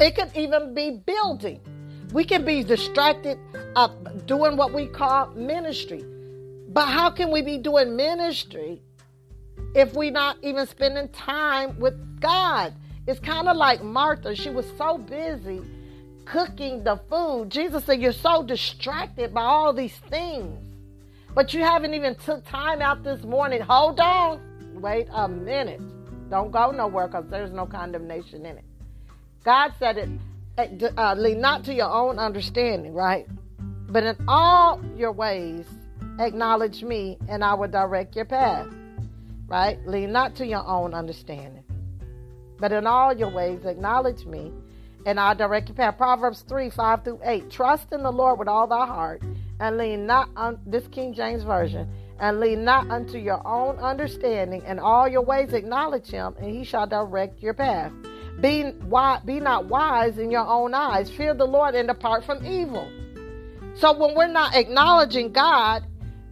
It 0.00 0.16
could 0.16 0.36
even 0.36 0.74
be 0.74 1.02
building. 1.06 1.60
We 2.12 2.24
can 2.24 2.44
be 2.44 2.64
distracted 2.64 3.38
of 3.76 4.26
doing 4.26 4.56
what 4.56 4.72
we 4.72 4.86
call 4.86 5.28
ministry. 5.30 6.04
But 6.68 6.86
how 6.86 7.10
can 7.10 7.30
we 7.30 7.42
be 7.42 7.58
doing 7.58 7.96
ministry 7.96 8.82
if 9.74 9.94
we're 9.94 10.10
not 10.10 10.36
even 10.42 10.66
spending 10.66 11.08
time 11.10 11.78
with 11.78 12.20
God? 12.20 12.74
It's 13.06 13.20
kind 13.20 13.48
of 13.48 13.56
like 13.56 13.82
Martha. 13.82 14.34
She 14.34 14.50
was 14.50 14.66
so 14.76 14.98
busy 14.98 15.62
cooking 16.24 16.82
the 16.84 17.00
food. 17.08 17.50
Jesus 17.50 17.84
said, 17.84 18.00
You're 18.00 18.12
so 18.12 18.42
distracted 18.42 19.32
by 19.32 19.42
all 19.42 19.72
these 19.72 19.96
things. 20.10 20.71
But 21.34 21.54
you 21.54 21.60
haven't 21.60 21.94
even 21.94 22.14
took 22.16 22.44
time 22.46 22.82
out 22.82 23.02
this 23.02 23.22
morning. 23.22 23.60
Hold 23.62 24.00
on. 24.00 24.40
Wait 24.74 25.08
a 25.12 25.28
minute. 25.28 25.80
Don't 26.28 26.50
go 26.50 26.70
nowhere 26.70 27.08
because 27.08 27.24
there's 27.30 27.52
no 27.52 27.66
condemnation 27.66 28.44
in 28.44 28.58
it. 28.58 28.64
God 29.44 29.72
said 29.78 29.98
it, 29.98 30.08
eh, 30.58 30.88
uh, 30.96 31.14
lean 31.14 31.40
not 31.40 31.64
to 31.64 31.74
your 31.74 31.90
own 31.90 32.18
understanding, 32.18 32.92
right? 32.94 33.26
But 33.88 34.04
in 34.04 34.16
all 34.28 34.80
your 34.96 35.12
ways, 35.12 35.66
acknowledge 36.18 36.82
me 36.82 37.18
and 37.28 37.44
I 37.44 37.54
will 37.54 37.68
direct 37.68 38.14
your 38.16 38.24
path, 38.24 38.68
right? 39.46 39.78
Lean 39.86 40.12
not 40.12 40.34
to 40.36 40.46
your 40.46 40.66
own 40.66 40.94
understanding. 40.94 41.64
But 42.58 42.72
in 42.72 42.86
all 42.86 43.12
your 43.12 43.30
ways, 43.30 43.64
acknowledge 43.64 44.24
me, 44.24 44.52
and 45.04 45.18
I'll 45.18 45.34
direct 45.34 45.68
your 45.68 45.76
path. 45.76 45.96
Proverbs 45.96 46.44
3 46.48 46.70
5 46.70 47.04
through 47.04 47.20
8. 47.24 47.50
Trust 47.50 47.92
in 47.92 48.02
the 48.02 48.12
Lord 48.12 48.38
with 48.38 48.48
all 48.48 48.66
thy 48.66 48.86
heart, 48.86 49.22
and 49.60 49.76
lean 49.76 50.06
not 50.06 50.28
on 50.36 50.58
this 50.66 50.86
King 50.88 51.14
James 51.14 51.42
Version, 51.42 51.88
and 52.18 52.40
lean 52.40 52.64
not 52.64 52.90
unto 52.90 53.18
your 53.18 53.46
own 53.46 53.76
understanding. 53.78 54.62
and 54.66 54.80
all 54.80 55.08
your 55.08 55.22
ways, 55.22 55.52
acknowledge 55.52 56.08
him, 56.08 56.34
and 56.38 56.50
he 56.50 56.64
shall 56.64 56.86
direct 56.86 57.42
your 57.42 57.54
path. 57.54 57.92
Be, 58.40 58.72
be 59.24 59.40
not 59.40 59.66
wise 59.66 60.18
in 60.18 60.30
your 60.30 60.46
own 60.46 60.74
eyes. 60.74 61.10
Fear 61.10 61.34
the 61.34 61.46
Lord 61.46 61.74
and 61.74 61.88
depart 61.88 62.24
from 62.24 62.44
evil. 62.44 62.90
So 63.74 63.92
when 63.96 64.14
we're 64.14 64.26
not 64.28 64.54
acknowledging 64.54 65.32
God 65.32 65.84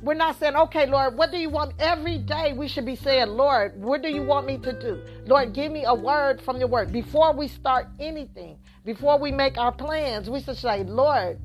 we're 0.03 0.15
not 0.15 0.39
saying, 0.39 0.57
okay, 0.57 0.87
Lord, 0.87 1.17
what 1.17 1.31
do 1.31 1.37
you 1.37 1.51
want? 1.51 1.75
Every 1.79 2.19
day 2.19 2.55
we 2.55 2.69
should 2.69 2.87
be 2.87 2.97
saying, 2.97 3.29
Lord, 3.29 3.81
what 3.83 4.03
do 4.03 4.09
you 4.09 4.23
want 4.23 4.47
me 4.47 4.57
to 4.59 4.73
do? 4.73 5.01
Lord, 5.27 5.53
give 5.53 5.71
me 5.71 5.85
a 5.85 5.95
word 5.95 6.41
from 6.41 6.57
your 6.57 6.69
word. 6.69 6.91
Before 6.91 7.35
we 7.35 7.49
start 7.49 7.87
anything, 7.99 8.57
before 8.85 9.19
we 9.19 9.31
make 9.31 9.59
our 9.59 9.73
plans, 9.73 10.31
we 10.31 10.41
should 10.41 10.57
say, 10.57 10.85
Lord, 10.85 11.39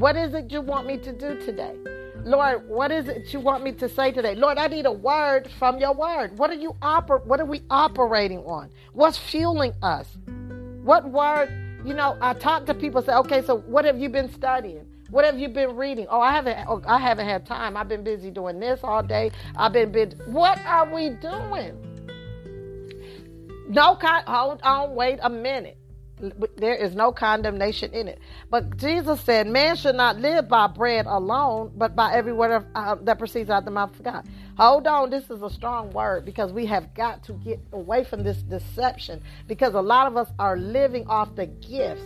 what 0.00 0.16
is 0.16 0.32
it 0.32 0.50
you 0.50 0.62
want 0.62 0.86
me 0.86 0.96
to 0.96 1.12
do 1.12 1.38
today? 1.44 1.76
Lord, 2.24 2.66
what 2.66 2.90
is 2.90 3.06
it 3.06 3.34
you 3.34 3.40
want 3.40 3.62
me 3.62 3.72
to 3.72 3.86
say 3.86 4.12
today? 4.12 4.34
Lord, 4.34 4.56
I 4.56 4.66
need 4.66 4.86
a 4.86 4.92
word 4.92 5.50
from 5.58 5.78
your 5.78 5.92
word. 5.92 6.38
What 6.38 6.48
are 6.48 6.54
you 6.54 6.74
oper- 6.80 7.24
what 7.26 7.38
are 7.38 7.44
we 7.44 7.60
operating 7.68 8.38
on? 8.38 8.70
What's 8.94 9.18
fueling 9.18 9.74
us? 9.82 10.06
What 10.82 11.10
word, 11.10 11.50
you 11.84 11.92
know, 11.92 12.16
I 12.22 12.32
talk 12.32 12.64
to 12.66 12.74
people 12.74 13.02
say, 13.02 13.12
okay, 13.12 13.42
so 13.42 13.58
what 13.58 13.84
have 13.84 13.98
you 13.98 14.08
been 14.08 14.32
studying? 14.32 14.86
What 15.10 15.26
have 15.26 15.38
you 15.38 15.48
been 15.48 15.76
reading? 15.76 16.06
Oh, 16.08 16.20
I 16.20 16.32
haven't. 16.32 16.66
Oh, 16.66 16.80
I 16.86 16.98
haven't 16.98 17.26
had 17.26 17.44
time. 17.44 17.76
I've 17.76 17.88
been 17.88 18.04
busy 18.04 18.30
doing 18.30 18.58
this 18.58 18.80
all 18.82 19.02
day. 19.02 19.32
I've 19.54 19.72
been. 19.72 19.92
What 20.26 20.64
are 20.64 20.94
we 20.94 21.10
doing? 21.10 21.76
No, 23.68 23.98
hold 24.00 24.60
on. 24.62 24.94
Wait 24.94 25.18
a 25.20 25.28
minute. 25.28 25.79
There 26.56 26.74
is 26.74 26.94
no 26.94 27.12
condemnation 27.12 27.92
in 27.92 28.08
it. 28.08 28.18
But 28.50 28.76
Jesus 28.76 29.20
said, 29.20 29.46
"Man 29.46 29.76
should 29.76 29.94
not 29.94 30.18
live 30.18 30.48
by 30.48 30.66
bread 30.66 31.06
alone, 31.06 31.72
but 31.76 31.96
by 31.96 32.12
every 32.12 32.32
word 32.32 32.52
of, 32.52 32.64
uh, 32.74 32.96
that 33.02 33.18
proceeds 33.18 33.50
out 33.50 33.58
of 33.58 33.64
the 33.64 33.70
mouth 33.70 33.94
of 33.94 34.02
God." 34.02 34.26
Hold 34.58 34.86
on, 34.86 35.10
this 35.10 35.30
is 35.30 35.42
a 35.42 35.50
strong 35.50 35.90
word 35.92 36.24
because 36.24 36.52
we 36.52 36.66
have 36.66 36.92
got 36.94 37.22
to 37.24 37.32
get 37.32 37.60
away 37.72 38.04
from 38.04 38.22
this 38.22 38.42
deception 38.42 39.22
because 39.46 39.74
a 39.74 39.80
lot 39.80 40.06
of 40.06 40.16
us 40.16 40.28
are 40.38 40.56
living 40.56 41.06
off 41.06 41.34
the 41.34 41.46
gifts. 41.46 42.02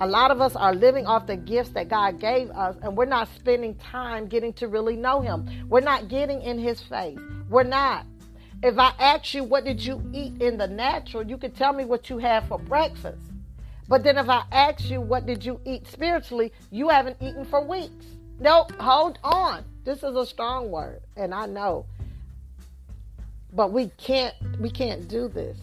A 0.00 0.06
lot 0.06 0.32
of 0.32 0.40
us 0.40 0.56
are 0.56 0.74
living 0.74 1.06
off 1.06 1.28
the 1.28 1.36
gifts 1.36 1.70
that 1.70 1.88
God 1.88 2.18
gave 2.18 2.50
us, 2.50 2.76
and 2.82 2.96
we're 2.96 3.04
not 3.04 3.28
spending 3.36 3.76
time 3.76 4.26
getting 4.26 4.52
to 4.54 4.66
really 4.66 4.96
know 4.96 5.20
Him. 5.20 5.48
We're 5.68 5.80
not 5.80 6.08
getting 6.08 6.42
in 6.42 6.58
His 6.58 6.80
face. 6.80 7.20
We're 7.48 7.62
not. 7.62 8.06
If 8.64 8.78
I 8.78 8.92
ask 8.98 9.34
you, 9.34 9.44
what 9.44 9.64
did 9.64 9.84
you 9.84 10.02
eat 10.12 10.40
in 10.42 10.58
the 10.58 10.66
natural, 10.66 11.24
you 11.24 11.36
can 11.36 11.52
tell 11.52 11.72
me 11.72 11.84
what 11.84 12.10
you 12.10 12.18
had 12.18 12.48
for 12.48 12.58
breakfast. 12.58 13.31
But 13.92 14.04
then 14.04 14.16
if 14.16 14.30
I 14.30 14.44
ask 14.50 14.88
you, 14.88 15.02
what 15.02 15.26
did 15.26 15.44
you 15.44 15.60
eat 15.66 15.86
spiritually, 15.86 16.50
you 16.70 16.88
haven't 16.88 17.18
eaten 17.20 17.44
for 17.44 17.62
weeks. 17.62 18.06
Nope, 18.40 18.72
hold 18.80 19.18
on. 19.22 19.66
This 19.84 19.98
is 19.98 20.16
a 20.16 20.24
strong 20.24 20.70
word, 20.70 21.02
and 21.14 21.34
I 21.34 21.44
know. 21.44 21.84
But 23.52 23.70
we 23.70 23.88
can't 23.98 24.34
we 24.58 24.70
can't 24.70 25.06
do 25.08 25.28
this 25.28 25.58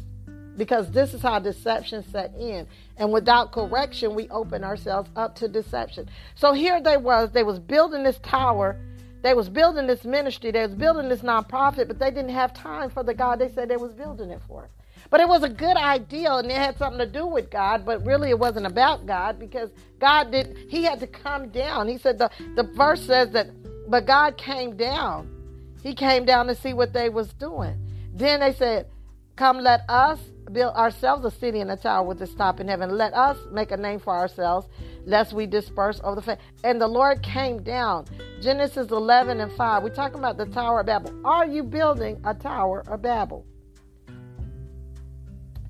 because 0.57 0.91
this 0.91 1.15
is 1.15 1.23
how 1.23 1.39
deception 1.39 2.03
set 2.11 2.31
in. 2.35 2.67
And 2.97 3.11
without 3.11 3.51
correction, 3.51 4.13
we 4.13 4.29
open 4.29 4.63
ourselves 4.63 5.09
up 5.15 5.33
to 5.37 5.47
deception. 5.47 6.07
So 6.35 6.53
here 6.53 6.79
they 6.79 6.97
was, 6.97 7.31
they 7.31 7.41
was 7.41 7.57
building 7.57 8.03
this 8.03 8.19
tower, 8.19 8.79
they 9.23 9.33
was 9.33 9.49
building 9.49 9.87
this 9.87 10.03
ministry, 10.05 10.51
they 10.51 10.67
was 10.67 10.75
building 10.75 11.09
this 11.09 11.21
nonprofit, 11.21 11.87
but 11.87 11.97
they 11.97 12.11
didn't 12.11 12.29
have 12.29 12.53
time 12.53 12.91
for 12.91 13.01
the 13.01 13.15
God 13.15 13.39
they 13.39 13.49
said 13.49 13.69
they 13.69 13.75
was 13.75 13.93
building 13.93 14.29
it 14.29 14.41
for. 14.47 14.69
But 15.09 15.21
it 15.21 15.27
was 15.27 15.43
a 15.43 15.49
good 15.49 15.75
idea 15.75 16.33
and 16.33 16.51
it 16.51 16.57
had 16.57 16.77
something 16.77 16.99
to 16.99 17.11
do 17.11 17.25
with 17.25 17.49
God, 17.49 17.85
but 17.85 18.05
really 18.05 18.29
it 18.29 18.37
wasn't 18.37 18.67
about 18.67 19.05
God 19.05 19.39
because 19.39 19.69
God 19.99 20.31
did 20.31 20.55
he 20.69 20.83
had 20.83 20.99
to 20.99 21.07
come 21.07 21.49
down. 21.49 21.87
He 21.87 21.97
said 21.97 22.17
the, 22.17 22.29
the 22.55 22.63
verse 22.63 23.01
says 23.01 23.31
that 23.31 23.47
but 23.89 24.05
God 24.05 24.37
came 24.37 24.77
down. 24.77 25.35
He 25.81 25.95
came 25.95 26.25
down 26.25 26.47
to 26.47 26.55
see 26.55 26.73
what 26.73 26.93
they 26.93 27.09
was 27.09 27.33
doing. 27.33 27.75
Then 28.13 28.41
they 28.41 28.53
said, 28.53 28.87
Come 29.35 29.59
let 29.59 29.81
us 29.89 30.19
build 30.51 30.75
ourselves 30.75 31.23
a 31.25 31.31
city 31.31 31.61
and 31.61 31.71
a 31.71 31.77
tower 31.77 32.05
with 32.05 32.21
its 32.21 32.33
top 32.33 32.59
in 32.59 32.67
heaven. 32.67 32.97
Let 32.97 33.13
us 33.13 33.37
make 33.51 33.71
a 33.71 33.77
name 33.77 33.99
for 33.99 34.13
ourselves, 34.13 34.67
lest 35.05 35.33
we 35.33 35.45
disperse 35.45 36.01
over 36.03 36.15
the 36.15 36.21
face. 36.21 36.39
And 36.63 36.81
the 36.81 36.87
Lord 36.87 37.23
came 37.23 37.63
down. 37.63 38.05
Genesis 38.41 38.91
11 38.91 39.39
and 39.39 39.51
5. 39.53 39.83
We're 39.83 39.89
talking 39.89 40.19
about 40.19 40.37
the 40.37 40.45
Tower 40.45 40.81
of 40.81 40.87
Babel. 40.87 41.13
Are 41.23 41.47
you 41.47 41.63
building 41.63 42.19
a 42.25 42.33
Tower 42.33 42.83
of 42.87 43.01
Babel? 43.01 43.45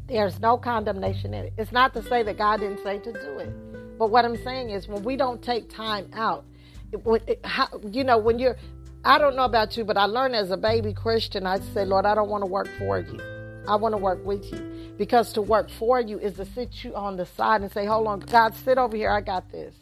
There's 0.10 0.40
no 0.40 0.58
condemnation 0.58 1.36
in 1.36 1.46
it. 1.46 1.54
It's 1.58 1.72
not 1.72 1.94
to 1.94 2.02
say 2.02 2.24
that 2.24 2.38
God 2.38 2.62
didn't 2.62 2.84
say 2.84 2.98
to 2.98 3.14
do 3.14 3.38
it. 3.38 3.98
But 4.00 4.10
what 4.10 4.26
I'm 4.26 4.42
saying 4.44 4.72
is 4.72 4.88
when 4.88 5.04
we 5.04 5.16
don't 5.16 5.40
take 5.40 5.70
time 5.70 6.10
out, 6.14 6.46
it, 6.92 7.00
it, 7.28 7.46
how, 7.46 7.68
you 7.92 8.04
know, 8.04 8.18
when 8.18 8.40
you're, 8.40 8.58
I 9.06 9.20
don't 9.20 9.36
know 9.36 9.46
about 9.46 9.78
you, 9.78 9.84
but 9.84 9.98
I 9.98 10.06
learned 10.06 10.36
as 10.36 10.50
a 10.50 10.58
baby 10.58 10.94
Christian, 10.94 11.46
I 11.46 11.60
say, 11.60 11.86
Lord, 11.86 12.08
I 12.08 12.16
don't 12.16 12.30
want 12.30 12.42
to 12.42 12.48
work 12.48 12.68
for 12.80 13.00
you. 13.00 13.20
I 13.68 13.76
want 13.76 13.94
to 13.94 13.98
work 13.98 14.26
with 14.26 14.52
you. 14.52 14.96
Because 14.98 15.32
to 15.34 15.44
work 15.44 15.70
for 15.70 16.02
you 16.02 16.18
is 16.18 16.34
to 16.36 16.46
sit 16.46 16.84
you 16.84 16.96
on 16.96 17.16
the 17.16 17.28
side 17.28 17.62
and 17.62 17.72
say, 17.72 17.86
hold 17.86 18.08
on, 18.08 18.22
God, 18.22 18.56
sit 18.56 18.80
over 18.80 18.98
here. 18.98 19.12
I 19.12 19.22
got 19.22 19.52
this. 19.52 19.76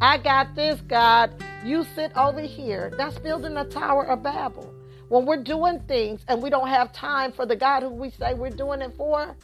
I 0.00 0.18
got 0.18 0.54
this, 0.54 0.78
God. 0.82 1.32
You 1.64 1.86
sit 1.94 2.14
over 2.16 2.42
here. 2.42 2.92
That's 2.98 3.18
building 3.18 3.56
a 3.56 3.64
Tower 3.64 4.06
of 4.06 4.22
Babel. 4.22 4.73
When 5.08 5.26
we're 5.26 5.42
doing 5.42 5.80
things 5.86 6.24
and 6.28 6.42
we 6.42 6.50
don't 6.50 6.68
have 6.68 6.92
time 6.92 7.32
for 7.32 7.46
the 7.46 7.56
God 7.56 7.82
who 7.82 7.90
we 7.90 8.10
say 8.10 8.34
we're 8.34 8.50
doing 8.50 8.80
it 8.80 8.94
for, 8.96 9.36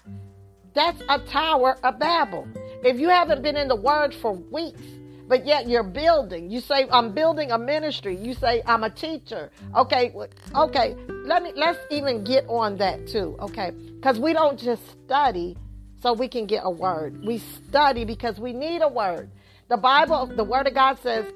that's 0.75 1.03
a 1.09 1.19
tower 1.19 1.77
of 1.83 1.99
Babel. 1.99 2.49
If 2.83 2.99
you 2.99 3.09
haven't 3.09 3.43
been 3.43 3.57
in 3.57 3.69
the 3.69 3.77
Word 3.77 4.15
for 4.15 4.33
weeks, 4.33 4.83
but 5.29 5.47
yet 5.47 5.69
you're 5.69 5.85
building. 5.85 6.51
You 6.51 6.61
say 6.61 6.89
I'm 6.91 7.13
building 7.13 7.53
a 7.53 7.59
ministry. 7.59 8.17
You 8.17 8.35
say 8.35 8.63
I'm 8.67 8.83
a 8.83 8.91
teacher. 8.91 9.51
Okay, 9.77 10.13
okay. 10.57 10.97
Let 11.25 11.45
me 11.45 11.53
let's 11.55 11.79
even 11.91 12.25
get 12.25 12.45
on 12.49 12.77
that 12.79 13.07
too. 13.07 13.37
Okay, 13.41 13.71
because 13.71 14.19
we 14.19 14.33
don't 14.33 14.59
just 14.59 14.83
study 15.05 15.57
so 16.03 16.13
we 16.13 16.27
can 16.27 16.47
get 16.47 16.63
a 16.65 16.71
word. 16.71 17.25
We 17.25 17.39
study 17.39 18.05
because 18.05 18.41
we 18.41 18.53
need 18.53 18.83
a 18.83 18.89
word. 18.89 19.31
The 19.69 19.77
Bible, 19.77 20.27
the 20.27 20.43
Word 20.43 20.67
of 20.67 20.75
God 20.75 20.99
says, 21.01 21.27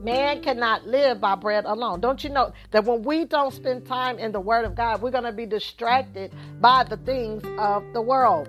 Man 0.00 0.42
cannot 0.42 0.86
live 0.86 1.20
by 1.20 1.34
bread 1.34 1.64
alone. 1.64 2.00
Don't 2.00 2.22
you 2.22 2.30
know 2.30 2.52
that 2.70 2.84
when 2.84 3.02
we 3.02 3.24
don't 3.24 3.52
spend 3.52 3.84
time 3.84 4.18
in 4.18 4.30
the 4.30 4.40
Word 4.40 4.64
of 4.64 4.76
God, 4.76 5.02
we're 5.02 5.10
going 5.10 5.24
to 5.24 5.32
be 5.32 5.46
distracted 5.46 6.32
by 6.60 6.84
the 6.84 6.96
things 6.98 7.42
of 7.58 7.84
the 7.92 8.00
world. 8.00 8.48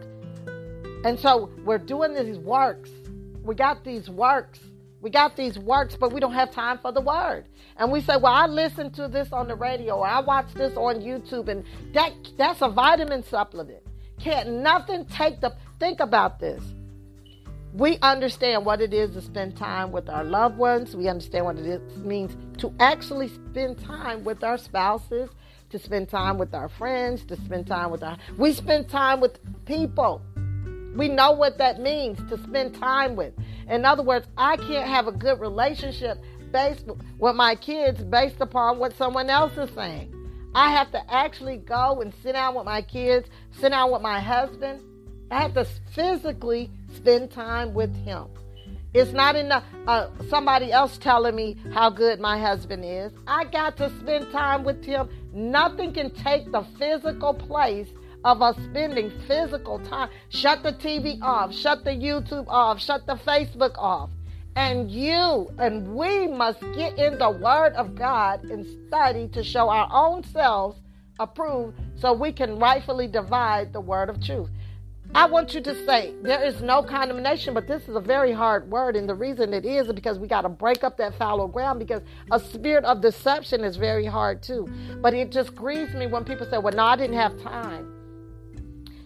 And 1.03 1.19
so 1.19 1.49
we're 1.65 1.79
doing 1.79 2.13
these 2.13 2.37
works. 2.37 2.91
We 3.43 3.55
got 3.55 3.83
these 3.83 4.09
works. 4.09 4.59
We 5.01 5.09
got 5.09 5.35
these 5.35 5.57
works, 5.57 5.95
but 5.95 6.11
we 6.11 6.19
don't 6.19 6.33
have 6.33 6.51
time 6.51 6.77
for 6.77 6.91
the 6.91 7.01
Word. 7.01 7.45
And 7.77 7.91
we 7.91 8.01
say, 8.01 8.17
well, 8.17 8.33
I 8.33 8.45
listened 8.45 8.93
to 8.95 9.07
this 9.07 9.31
on 9.31 9.47
the 9.47 9.55
radio 9.55 9.95
or 9.95 10.07
I 10.07 10.19
watched 10.19 10.55
this 10.55 10.75
on 10.75 11.01
YouTube, 11.01 11.47
and 11.47 11.63
that 11.93 12.11
that's 12.37 12.61
a 12.61 12.69
vitamin 12.69 13.23
supplement. 13.23 13.81
Can't 14.19 14.49
nothing 14.61 15.05
take 15.05 15.39
the 15.39 15.55
think 15.79 16.01
about 16.01 16.39
this 16.39 16.61
we 17.73 17.99
understand 18.01 18.65
what 18.65 18.81
it 18.81 18.93
is 18.93 19.11
to 19.11 19.21
spend 19.21 19.55
time 19.55 19.91
with 19.91 20.09
our 20.09 20.23
loved 20.23 20.57
ones. 20.57 20.95
We 20.95 21.07
understand 21.07 21.45
what 21.45 21.57
it 21.57 21.65
is, 21.65 21.97
means 21.97 22.35
to 22.57 22.73
actually 22.79 23.27
spend 23.27 23.79
time 23.79 24.23
with 24.23 24.43
our 24.43 24.57
spouses, 24.57 25.29
to 25.69 25.79
spend 25.79 26.09
time 26.09 26.37
with 26.37 26.53
our 26.55 26.69
friends, 26.69 27.23
to 27.25 27.35
spend 27.35 27.67
time 27.67 27.91
with 27.91 28.03
our. 28.03 28.17
We 28.37 28.53
spend 28.53 28.89
time 28.89 29.19
with 29.19 29.37
people. 29.65 30.21
We 30.95 31.07
know 31.07 31.31
what 31.31 31.59
that 31.59 31.79
means 31.79 32.17
to 32.29 32.41
spend 32.43 32.73
time 32.75 33.15
with. 33.15 33.33
In 33.69 33.85
other 33.85 34.01
words, 34.01 34.27
I 34.35 34.57
can't 34.57 34.87
have 34.87 35.07
a 35.07 35.11
good 35.11 35.39
relationship 35.39 36.17
based 36.51 36.85
with 37.19 37.35
my 37.35 37.53
kids 37.53 38.03
based 38.03 38.41
upon 38.41 38.79
what 38.79 38.97
someone 38.97 39.29
else 39.29 39.55
is 39.57 39.69
saying. 39.75 40.15
I 40.55 40.71
have 40.71 40.91
to 40.93 41.13
actually 41.13 41.57
go 41.57 42.01
and 42.01 42.11
sit 42.23 42.33
down 42.33 42.55
with 42.55 42.65
my 42.65 42.81
kids, 42.81 43.29
sit 43.51 43.69
down 43.69 43.91
with 43.91 44.01
my 44.01 44.19
husband. 44.19 44.81
I 45.29 45.41
have 45.43 45.53
to 45.53 45.65
physically 45.93 46.71
spend 46.95 47.31
time 47.31 47.73
with 47.73 47.95
him. 48.03 48.27
It's 48.93 49.11
not 49.11 49.35
enough 49.35 49.63
uh, 49.87 50.07
somebody 50.29 50.71
else 50.71 50.97
telling 50.97 51.35
me 51.35 51.57
how 51.73 51.91
good 51.91 52.19
my 52.19 52.39
husband 52.39 52.83
is. 52.83 53.11
I 53.27 53.45
got 53.45 53.77
to 53.77 53.89
spend 53.99 54.31
time 54.31 54.63
with 54.63 54.83
him. 54.83 55.09
Nothing 55.31 55.93
can 55.93 56.09
take 56.09 56.51
the 56.51 56.63
physical 56.79 57.35
place 57.35 57.87
of 58.23 58.41
us 58.41 58.55
spending 58.65 59.11
physical 59.27 59.79
time. 59.79 60.09
Shut 60.29 60.63
the 60.63 60.73
TV 60.73 61.21
off, 61.21 61.53
shut 61.53 61.83
the 61.83 61.91
YouTube 61.91 62.45
off, 62.47 62.81
shut 62.81 63.05
the 63.05 63.15
Facebook 63.15 63.77
off. 63.77 64.09
And 64.55 64.89
you 64.89 65.49
and 65.59 65.95
we 65.95 66.27
must 66.27 66.59
get 66.73 66.97
in 66.97 67.19
the 67.19 67.29
Word 67.29 67.73
of 67.73 67.95
God 67.95 68.43
and 68.45 68.65
study 68.87 69.27
to 69.29 69.43
show 69.43 69.69
our 69.69 69.87
own 69.91 70.23
selves 70.23 70.79
approved 71.19 71.77
so 71.95 72.11
we 72.11 72.31
can 72.31 72.57
rightfully 72.57 73.07
divide 73.07 73.71
the 73.71 73.81
Word 73.81 74.09
of 74.09 74.21
truth. 74.23 74.49
I 75.15 75.25
want 75.25 75.55
you 75.55 75.61
to 75.61 75.85
say 75.85 76.13
there 76.21 76.43
is 76.43 76.61
no 76.61 76.83
condemnation, 76.83 77.55
but 77.55 77.67
this 77.67 77.87
is 77.89 77.95
a 77.95 77.99
very 77.99 78.31
hard 78.31 78.69
word. 78.69 78.95
And 78.95 79.09
the 79.09 79.15
reason 79.15 79.53
it 79.53 79.65
is 79.65 79.87
is 79.87 79.93
because 79.93 80.19
we 80.19 80.27
got 80.27 80.41
to 80.41 80.49
break 80.49 80.83
up 80.83 80.97
that 80.97 81.15
fallow 81.15 81.47
ground 81.47 81.79
because 81.79 82.03
a 82.31 82.39
spirit 82.39 82.85
of 82.85 83.01
deception 83.01 83.63
is 83.63 83.75
very 83.75 84.05
hard 84.05 84.43
too. 84.43 84.67
But 85.01 85.15
it 85.15 85.31
just 85.31 85.55
grieves 85.55 85.95
me 85.95 86.05
when 86.05 86.23
people 86.25 86.47
say, 86.47 86.59
well, 86.59 86.73
no, 86.75 86.83
I 86.83 86.95
didn't 86.95 87.17
have 87.17 87.41
time. 87.41 87.95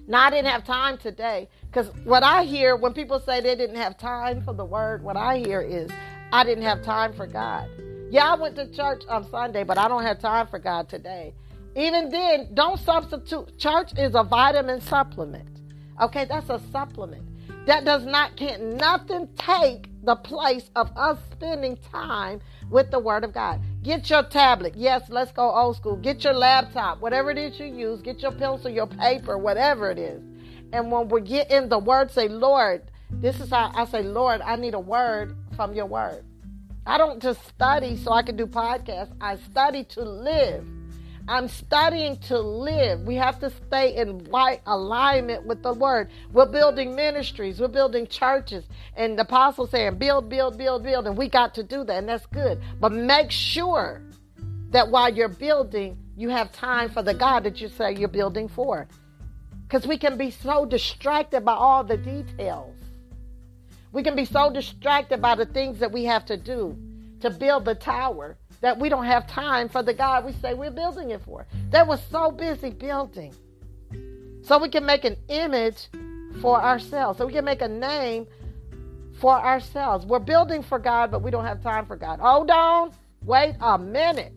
No, 0.06 0.18
I 0.18 0.30
didn't 0.30 0.52
have 0.52 0.66
time 0.66 0.98
today. 0.98 1.48
Because 1.68 1.90
what 2.04 2.22
I 2.22 2.44
hear 2.44 2.76
when 2.76 2.94
people 2.94 3.22
say 3.22 3.40
they 3.40 3.56
didn't 3.56 3.78
have 3.78 3.98
time 3.98 4.44
for 4.44 4.54
the 4.54 4.66
word, 4.66 5.04
what 5.04 5.16
I 5.16 5.38
hear 5.38 5.62
is, 5.62 5.90
I 6.34 6.44
didn't 6.44 6.66
have 6.66 6.84
time 6.84 7.14
for 7.14 7.28
God. 7.28 7.70
Yeah, 8.12 8.34
I 8.34 8.36
went 8.36 8.58
to 8.58 8.70
church 8.70 9.04
on 9.08 9.30
Sunday, 9.32 9.64
but 9.64 9.78
I 9.78 9.88
don't 9.88 10.04
have 10.04 10.20
time 10.20 10.48
for 10.48 10.60
God 10.60 10.90
today. 10.90 11.34
Even 11.76 12.10
then, 12.10 12.50
don't 12.54 12.80
substitute. 12.80 13.58
Church 13.58 13.94
is 13.98 14.14
a 14.16 14.24
vitamin 14.24 14.82
supplement. 14.82 15.53
Okay, 16.02 16.26
that's 16.26 16.50
a 16.50 16.60
supplement. 16.72 17.24
That 17.66 17.86
does 17.86 18.06
not, 18.06 18.36
can't 18.36 18.76
nothing 18.76 19.30
take 19.38 19.88
the 20.04 20.16
place 20.16 20.70
of 20.76 20.92
us 20.98 21.18
spending 21.32 21.78
time 21.92 22.42
with 22.70 22.92
the 22.92 23.00
Word 23.00 23.24
of 23.24 23.34
God. 23.34 23.62
Get 23.84 24.10
your 24.10 24.24
tablet. 24.24 24.76
Yes, 24.76 25.04
let's 25.10 25.32
go 25.32 25.50
old 25.50 25.78
school. 25.78 25.96
Get 25.96 26.24
your 26.24 26.34
laptop, 26.34 27.00
whatever 27.00 27.32
it 27.32 27.38
is 27.38 27.60
you 27.60 27.68
use. 27.68 28.02
Get 28.02 28.22
your 28.22 28.32
pencil, 28.32 28.70
your 28.70 28.88
paper, 28.88 29.38
whatever 29.38 29.90
it 29.92 29.98
is. 29.98 30.22
And 30.74 30.92
when 30.92 31.08
we 31.08 31.22
get 31.22 31.52
in 31.52 31.70
the 31.70 31.80
Word, 31.80 32.12
say, 32.12 32.28
Lord, 32.28 32.84
this 33.12 33.40
is 33.40 33.50
how 33.50 33.72
I 33.76 33.86
say, 33.86 34.02
Lord, 34.02 34.42
I 34.42 34.56
need 34.56 34.74
a 34.74 34.80
word 34.80 35.38
from 35.56 35.74
your 35.74 35.86
Word. 35.86 36.26
I 36.86 36.98
don't 36.98 37.22
just 37.22 37.46
study 37.48 37.96
so 37.96 38.12
I 38.12 38.24
can 38.24 38.36
do 38.36 38.46
podcasts. 38.46 39.16
I 39.22 39.38
study 39.38 39.86
to 39.86 40.02
live. 40.02 40.66
I'm 41.28 41.48
studying 41.48 42.18
to 42.28 42.38
live. 42.38 43.02
We 43.02 43.16
have 43.16 43.40
to 43.40 43.50
stay 43.50 43.96
in 43.96 44.26
right 44.26 44.62
alignment 44.66 45.46
with 45.46 45.64
the 45.64 45.74
word. 45.74 46.10
We're 46.34 46.48
building 46.48 46.96
ministries, 46.96 47.62
we're 47.62 47.70
building 47.70 48.08
churches, 48.08 48.66
and 48.98 49.18
the 49.18 49.22
apostle 49.22 49.66
saying, 49.68 49.96
build, 49.96 50.28
build, 50.28 50.58
build, 50.58 50.84
build, 50.84 51.08
and 51.08 51.16
we 51.16 51.30
got 51.30 51.54
to 51.56 51.64
do 51.64 51.86
that, 51.86 51.96
and 51.96 52.10
that's 52.10 52.26
good. 52.26 52.62
But 52.80 52.92
make 52.92 53.32
sure 53.32 54.02
that 54.72 54.90
while 54.90 55.14
you're 55.14 55.30
building, 55.30 55.98
you 56.18 56.28
have 56.30 56.52
time 56.52 56.90
for 56.90 57.02
the 57.02 57.14
God 57.14 57.46
that 57.46 57.62
you 57.62 57.70
say 57.70 57.96
you're 57.96 58.10
building 58.10 58.50
for. 58.50 58.88
Because 59.64 59.88
we 59.88 59.98
can 59.98 60.18
be 60.18 60.30
so 60.30 60.66
distracted 60.66 61.46
by 61.46 61.54
all 61.54 61.86
the 61.86 61.98
details. 61.98 62.76
We 63.94 64.04
can 64.04 64.16
be 64.16 64.26
so 64.26 64.52
distracted 64.52 65.22
by 65.22 65.36
the 65.36 65.46
things 65.46 65.80
that 65.80 65.92
we 65.92 66.04
have 66.04 66.26
to 66.26 66.36
do 66.36 66.78
to 67.22 67.30
build 67.30 67.64
the 67.64 67.76
tower 67.76 68.36
that 68.64 68.80
we 68.80 68.88
don't 68.88 69.06
have 69.06 69.28
time 69.28 69.68
for 69.68 69.84
the 69.84 69.94
God 69.94 70.24
we 70.24 70.32
say 70.32 70.54
we're 70.54 70.72
building 70.72 71.10
it 71.10 71.22
for. 71.24 71.46
They 71.70 71.84
were 71.84 72.00
so 72.10 72.32
busy 72.32 72.70
building. 72.70 73.34
So 74.44 74.58
we 74.58 74.70
can 74.70 74.86
make 74.86 75.04
an 75.04 75.18
image 75.28 75.90
for 76.40 76.62
ourselves. 76.64 77.18
So 77.18 77.26
we 77.26 77.34
can 77.34 77.44
make 77.44 77.62
a 77.62 77.68
name 77.68 78.26
for 79.20 79.34
ourselves. 79.34 80.06
We're 80.06 80.20
building 80.20 80.64
for 80.64 80.80
God, 80.80 81.12
but 81.12 81.22
we 81.22 81.30
don't 81.30 81.44
have 81.44 81.62
time 81.62 81.86
for 81.86 81.98
God. 81.98 82.22
Hold 82.22 82.50
on. 82.52 82.94
Wait 83.26 83.56
a 83.60 83.78
minute. 83.78 84.32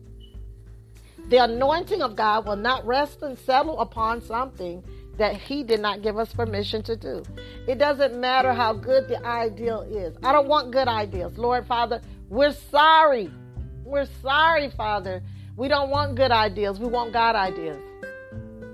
The 1.29 1.37
anointing 1.37 2.01
of 2.01 2.17
God 2.17 2.45
will 2.45 2.57
not 2.57 2.85
rest 2.85 3.21
and 3.21 3.39
settle 3.39 3.79
upon 3.79 4.21
something 4.21 4.83
that 5.17 5.37
He 5.37 5.63
did 5.63 5.79
not 5.79 6.01
give 6.01 6.17
us 6.17 6.33
permission 6.33 6.83
to 6.83 6.97
do. 6.97 7.23
It 7.65 7.77
doesn't 7.77 8.19
matter 8.19 8.51
how 8.51 8.73
good 8.73 9.07
the 9.07 9.25
ideal 9.25 9.83
is. 9.83 10.17
I 10.21 10.33
don't 10.33 10.49
want 10.49 10.71
good 10.71 10.89
ideals. 10.89 11.37
Lord 11.37 11.65
Father, 11.65 12.01
we're 12.27 12.51
sorry. 12.51 13.31
We're 13.87 14.09
sorry, 14.21 14.69
Father. 14.71 15.23
We 15.55 15.69
don't 15.69 15.89
want 15.89 16.15
good 16.15 16.31
ideas. 16.31 16.77
We 16.77 16.87
want 16.87 17.13
God 17.13 17.35
ideas. 17.35 17.79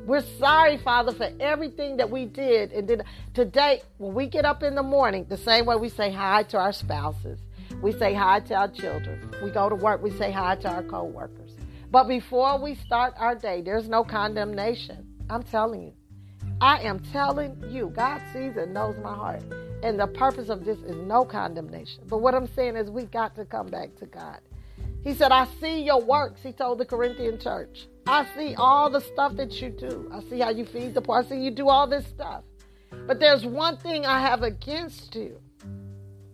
We're 0.07 0.25
sorry, 0.39 0.77
Father, 0.77 1.13
for 1.13 1.29
everything 1.39 1.97
that 1.97 2.09
we 2.09 2.25
did 2.25 2.71
and 2.71 2.87
did 2.87 3.03
today. 3.35 3.83
When 3.99 4.15
we 4.15 4.27
get 4.27 4.43
up 4.43 4.63
in 4.63 4.73
the 4.73 4.81
morning, 4.81 5.27
the 5.29 5.37
same 5.37 5.67
way 5.67 5.75
we 5.75 5.89
say 5.89 6.11
hi 6.11 6.43
to 6.43 6.57
our 6.57 6.73
spouses, 6.73 7.39
we 7.81 7.91
say 7.91 8.15
hi 8.15 8.39
to 8.41 8.55
our 8.55 8.67
children. 8.67 9.31
We 9.43 9.51
go 9.51 9.69
to 9.69 9.75
work, 9.75 10.01
we 10.01 10.09
say 10.17 10.31
hi 10.31 10.55
to 10.57 10.69
our 10.69 10.83
co-workers. 10.83 11.51
But 11.91 12.05
before 12.05 12.59
we 12.59 12.73
start 12.73 13.13
our 13.17 13.35
day, 13.35 13.61
there's 13.61 13.87
no 13.87 14.03
condemnation. 14.03 15.07
I'm 15.29 15.43
telling 15.43 15.83
you. 15.83 15.93
I 16.59 16.79
am 16.79 16.99
telling 17.11 17.63
you, 17.69 17.91
God 17.95 18.19
sees 18.33 18.57
and 18.57 18.73
knows 18.73 18.95
my 19.03 19.13
heart. 19.13 19.43
And 19.83 19.99
the 19.99 20.07
purpose 20.07 20.49
of 20.49 20.65
this 20.65 20.79
is 20.79 20.95
no 20.95 21.23
condemnation. 21.23 22.03
But 22.09 22.17
what 22.17 22.33
I'm 22.33 22.47
saying 22.55 22.77
is 22.77 22.89
we 22.89 23.03
got 23.03 23.35
to 23.35 23.45
come 23.45 23.67
back 23.67 23.95
to 23.97 24.07
God. 24.07 24.39
He 25.03 25.13
said, 25.13 25.31
I 25.31 25.47
see 25.59 25.81
your 25.83 26.01
works, 26.01 26.41
he 26.41 26.53
told 26.53 26.77
the 26.77 26.85
Corinthian 26.85 27.39
church. 27.39 27.87
I 28.07 28.25
see 28.35 28.55
all 28.55 28.89
the 28.89 29.01
stuff 29.01 29.35
that 29.35 29.61
you 29.61 29.69
do. 29.69 30.09
I 30.13 30.21
see 30.29 30.39
how 30.39 30.49
you 30.49 30.65
feed 30.65 30.93
the 30.93 31.01
poor. 31.01 31.19
I 31.19 31.23
see 31.23 31.37
you 31.37 31.51
do 31.51 31.69
all 31.69 31.87
this 31.87 32.05
stuff. 32.07 32.43
But 33.07 33.19
there's 33.19 33.45
one 33.45 33.77
thing 33.77 34.05
I 34.05 34.21
have 34.21 34.43
against 34.43 35.15
you. 35.15 35.39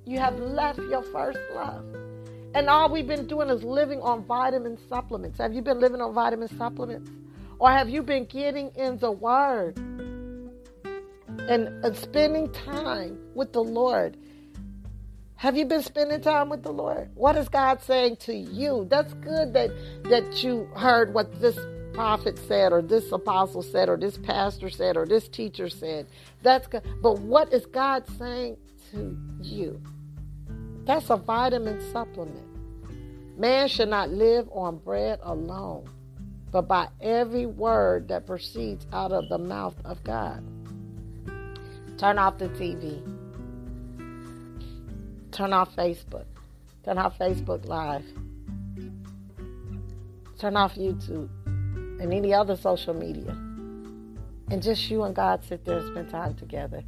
You 0.05 0.19
have 0.19 0.37
left 0.39 0.79
your 0.79 1.03
first 1.03 1.39
love. 1.53 1.83
And 2.55 2.67
all 2.67 2.91
we've 2.91 3.07
been 3.07 3.27
doing 3.27 3.49
is 3.49 3.63
living 3.63 4.01
on 4.01 4.23
vitamin 4.25 4.77
supplements. 4.87 5.37
Have 5.37 5.53
you 5.53 5.61
been 5.61 5.79
living 5.79 6.01
on 6.01 6.13
vitamin 6.13 6.47
supplements? 6.57 7.11
Or 7.59 7.69
have 7.69 7.89
you 7.89 8.01
been 8.01 8.25
getting 8.25 8.71
in 8.75 8.97
the 8.97 9.11
Word 9.11 9.77
and, 11.47 11.67
and 11.85 11.95
spending 11.95 12.51
time 12.51 13.19
with 13.35 13.53
the 13.53 13.61
Lord? 13.61 14.17
Have 15.39 15.55
you 15.55 15.63
been 15.63 15.83
spending 15.83 16.19
time 16.19 16.49
with 16.49 16.63
the 16.63 16.73
Lord? 16.73 17.11
What 17.15 17.37
is 17.37 17.47
God 17.47 17.81
saying 17.81 18.17
to 18.17 18.35
you? 18.35 18.85
That's 18.89 19.13
good 19.13 19.53
that 19.53 19.71
that 20.09 20.43
you 20.43 20.67
heard 20.75 21.13
what 21.13 21.39
this 21.39 21.57
prophet 21.93 22.37
said 22.45 22.73
or 22.73 22.81
this 22.81 23.09
apostle 23.13 23.61
said 23.61 23.87
or 23.87 23.95
this 23.95 24.17
pastor 24.17 24.69
said 24.69 24.97
or 24.97 25.05
this 25.05 25.29
teacher 25.29 25.69
said. 25.69 26.07
That's 26.41 26.67
good. 26.67 26.83
But 27.01 27.19
what 27.19 27.53
is 27.53 27.65
God 27.67 28.03
saying 28.17 28.57
to 28.91 29.17
you? 29.41 29.81
That's 30.83 31.09
a 31.09 31.15
vitamin 31.15 31.79
supplement. 31.93 32.45
Man 33.37 33.69
should 33.69 33.87
not 33.87 34.09
live 34.09 34.49
on 34.51 34.79
bread 34.79 35.19
alone, 35.23 35.87
but 36.51 36.63
by 36.63 36.89
every 36.99 37.45
word 37.45 38.09
that 38.09 38.27
proceeds 38.27 38.85
out 38.91 39.13
of 39.13 39.29
the 39.29 39.37
mouth 39.37 39.75
of 39.85 40.03
God. 40.03 40.43
Turn 41.97 42.19
off 42.19 42.39
the 42.39 42.49
TV 42.49 43.18
Turn 45.31 45.53
off 45.53 45.75
Facebook. 45.75 46.25
Turn 46.83 46.97
off 46.97 47.17
Facebook 47.17 47.65
Live. 47.65 48.05
Turn 50.39 50.55
off 50.55 50.75
YouTube 50.75 51.29
and 51.99 52.13
any 52.13 52.33
other 52.33 52.55
social 52.55 52.93
media. 52.93 53.31
And 54.51 54.63
just 54.63 54.89
you 54.89 55.03
and 55.03 55.15
God 55.15 55.43
sit 55.43 55.65
there 55.65 55.77
and 55.77 55.91
spend 55.91 56.09
time 56.09 56.33
together. 56.35 56.81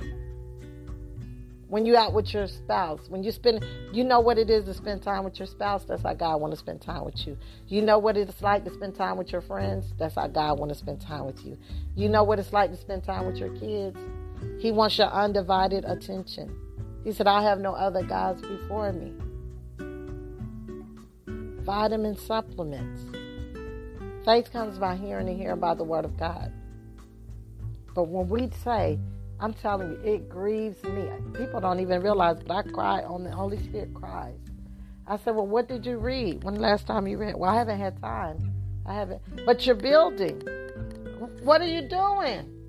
When 1.67 1.85
you 1.85 1.95
out 1.95 2.13
with 2.13 2.33
your 2.33 2.47
spouse, 2.47 2.99
when 3.07 3.23
you 3.23 3.31
spend, 3.31 3.65
you 3.93 4.03
know 4.03 4.19
what 4.19 4.37
it 4.37 4.49
is 4.49 4.65
to 4.65 4.73
spend 4.73 5.03
time 5.03 5.23
with 5.23 5.39
your 5.39 5.47
spouse. 5.47 5.85
That's 5.85 6.01
how 6.01 6.13
God 6.13 6.41
want 6.41 6.53
to 6.53 6.59
spend 6.59 6.81
time 6.81 7.05
with 7.05 7.25
you. 7.25 7.37
You 7.67 7.81
know 7.81 7.99
what 7.99 8.17
it's 8.17 8.41
like 8.41 8.65
to 8.65 8.73
spend 8.73 8.95
time 8.95 9.17
with 9.17 9.31
your 9.31 9.41
friends. 9.41 9.85
That's 9.97 10.15
how 10.15 10.27
God 10.27 10.59
want 10.59 10.71
to 10.71 10.77
spend 10.77 10.99
time 10.99 11.25
with 11.25 11.45
you. 11.45 11.57
You 11.95 12.09
know 12.09 12.23
what 12.23 12.39
it's 12.39 12.51
like 12.51 12.71
to 12.71 12.77
spend 12.77 13.03
time 13.03 13.25
with 13.25 13.37
your 13.37 13.55
kids. 13.57 13.97
He 14.59 14.71
wants 14.71 14.97
your 14.97 15.07
undivided 15.07 15.85
attention. 15.85 16.57
He 17.03 17.11
said, 17.11 17.27
I 17.27 17.41
have 17.43 17.59
no 17.59 17.73
other 17.73 18.03
gods 18.03 18.41
before 18.41 18.93
me. 18.93 19.13
Vitamin 21.63 22.15
supplements. 22.17 23.01
Faith 24.25 24.51
comes 24.51 24.77
by 24.77 24.95
hearing 24.95 25.27
and 25.27 25.39
hearing 25.39 25.59
by 25.59 25.73
the 25.73 25.83
word 25.83 26.05
of 26.05 26.17
God. 26.17 26.51
But 27.95 28.03
when 28.03 28.29
we 28.29 28.49
say, 28.63 28.99
I'm 29.39 29.53
telling 29.53 29.91
you, 29.91 29.99
it 30.03 30.29
grieves 30.29 30.83
me. 30.83 31.09
People 31.35 31.59
don't 31.59 31.79
even 31.79 32.01
realize, 32.01 32.37
but 32.45 32.55
I 32.55 32.61
cry 32.69 33.01
on 33.01 33.23
the 33.23 33.31
Holy 33.31 33.57
Spirit 33.63 33.93
cries. 33.93 34.37
I 35.07 35.17
said, 35.17 35.35
Well, 35.35 35.47
what 35.47 35.67
did 35.67 35.85
you 35.85 35.97
read? 35.97 36.43
When 36.43 36.55
last 36.55 36.85
time 36.85 37.07
you 37.07 37.17
read? 37.17 37.35
Well, 37.35 37.49
I 37.49 37.55
haven't 37.55 37.79
had 37.79 37.99
time. 38.01 38.53
I 38.85 38.93
haven't. 38.93 39.21
But 39.45 39.65
you're 39.65 39.75
building. 39.75 40.41
What 41.43 41.61
are 41.61 41.67
you 41.67 41.81
doing? 41.81 42.60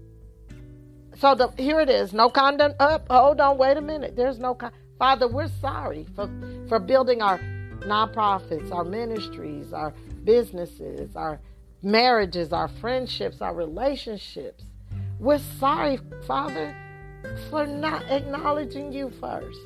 So 1.18 1.35
the, 1.35 1.48
here 1.59 1.81
it 1.81 1.90
is. 1.90 2.12
No 2.12 2.29
condom 2.31 2.75
up. 2.81 3.07
Hold 3.11 3.40
on. 3.40 3.59
Wait 3.59 3.77
a 3.77 3.81
minute. 3.81 4.16
There's 4.16 4.38
no 4.38 4.55
con- 4.55 4.72
Father. 4.98 5.29
We're 5.29 5.48
sorry 5.61 6.07
for 6.14 6.31
for 6.68 6.79
building 6.79 7.22
our 7.22 7.38
nonprofits, 7.81 8.72
our 8.72 8.85
ministries, 8.85 9.72
our 9.72 9.92
businesses, 10.25 11.14
our 11.16 11.40
marriages, 11.83 12.53
our 12.53 12.68
friendships, 12.68 13.40
our 13.40 13.55
relationships. 13.55 14.64
We're 15.18 15.38
sorry, 15.38 15.98
Father, 16.27 16.75
for 17.51 17.66
not 17.66 18.05
acknowledging 18.11 18.92
you 18.92 19.11
first. 19.20 19.59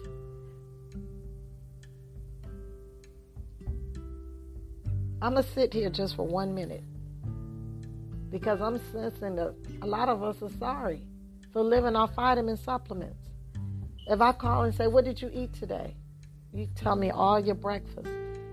I'm 5.22 5.32
going 5.32 5.42
to 5.42 5.50
sit 5.50 5.72
here 5.72 5.88
just 5.88 6.14
for 6.14 6.26
one 6.26 6.54
minute 6.54 6.84
because 8.30 8.60
I'm 8.60 8.78
sensing 8.92 9.36
that 9.36 9.54
a 9.80 9.86
lot 9.86 10.10
of 10.10 10.22
us 10.22 10.42
are 10.42 10.50
sorry 10.58 11.02
for 11.56 11.62
living 11.62 11.96
off 11.96 12.14
vitamin 12.14 12.54
supplements. 12.54 13.30
If 14.08 14.20
I 14.20 14.32
call 14.32 14.64
and 14.64 14.74
say, 14.74 14.88
What 14.88 15.06
did 15.06 15.22
you 15.22 15.30
eat 15.32 15.54
today? 15.54 15.94
You 16.52 16.68
tell 16.76 16.96
me 16.96 17.10
all 17.10 17.40
your 17.40 17.54
breakfast. 17.54 18.10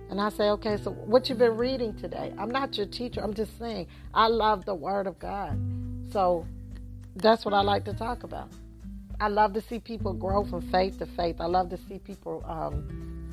And 0.09 0.21
I 0.21 0.29
say, 0.29 0.45
Okay, 0.51 0.77
so 0.81 0.91
what 0.91 1.27
you've 1.27 1.37
been 1.37 1.57
reading 1.57 1.93
today? 1.97 2.33
I'm 2.37 2.49
not 2.49 2.77
your 2.77 2.85
teacher. 2.85 3.19
I'm 3.19 3.33
just 3.33 3.59
saying 3.59 3.87
I 4.13 4.27
love 4.27 4.63
the 4.63 4.73
Word 4.73 5.05
of 5.05 5.19
God. 5.19 5.59
So 6.13 6.47
that's 7.17 7.43
what 7.43 7.53
I 7.53 7.59
like 7.59 7.83
to 7.85 7.93
talk 7.93 8.23
about. 8.23 8.47
I 9.19 9.27
love 9.27 9.51
to 9.55 9.61
see 9.61 9.79
people 9.79 10.13
grow 10.13 10.45
from 10.45 10.61
faith 10.71 10.97
to 10.99 11.05
faith. 11.05 11.41
I 11.41 11.47
love 11.47 11.71
to 11.71 11.77
see 11.89 11.99
people 11.99 12.41
um, 12.47 13.29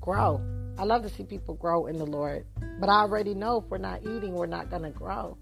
grow. 0.00 0.40
I 0.78 0.84
love 0.84 1.02
to 1.02 1.10
see 1.10 1.24
people 1.24 1.56
grow 1.56 1.84
in 1.84 1.98
the 1.98 2.06
Lord. 2.06 2.46
But 2.80 2.88
I 2.88 3.00
already 3.00 3.34
know 3.34 3.58
if 3.58 3.64
we're 3.64 3.76
not 3.76 4.00
eating, 4.00 4.32
we're 4.32 4.46
not 4.46 4.70
going 4.70 4.84
to 4.84 4.90
grow. 4.98 5.36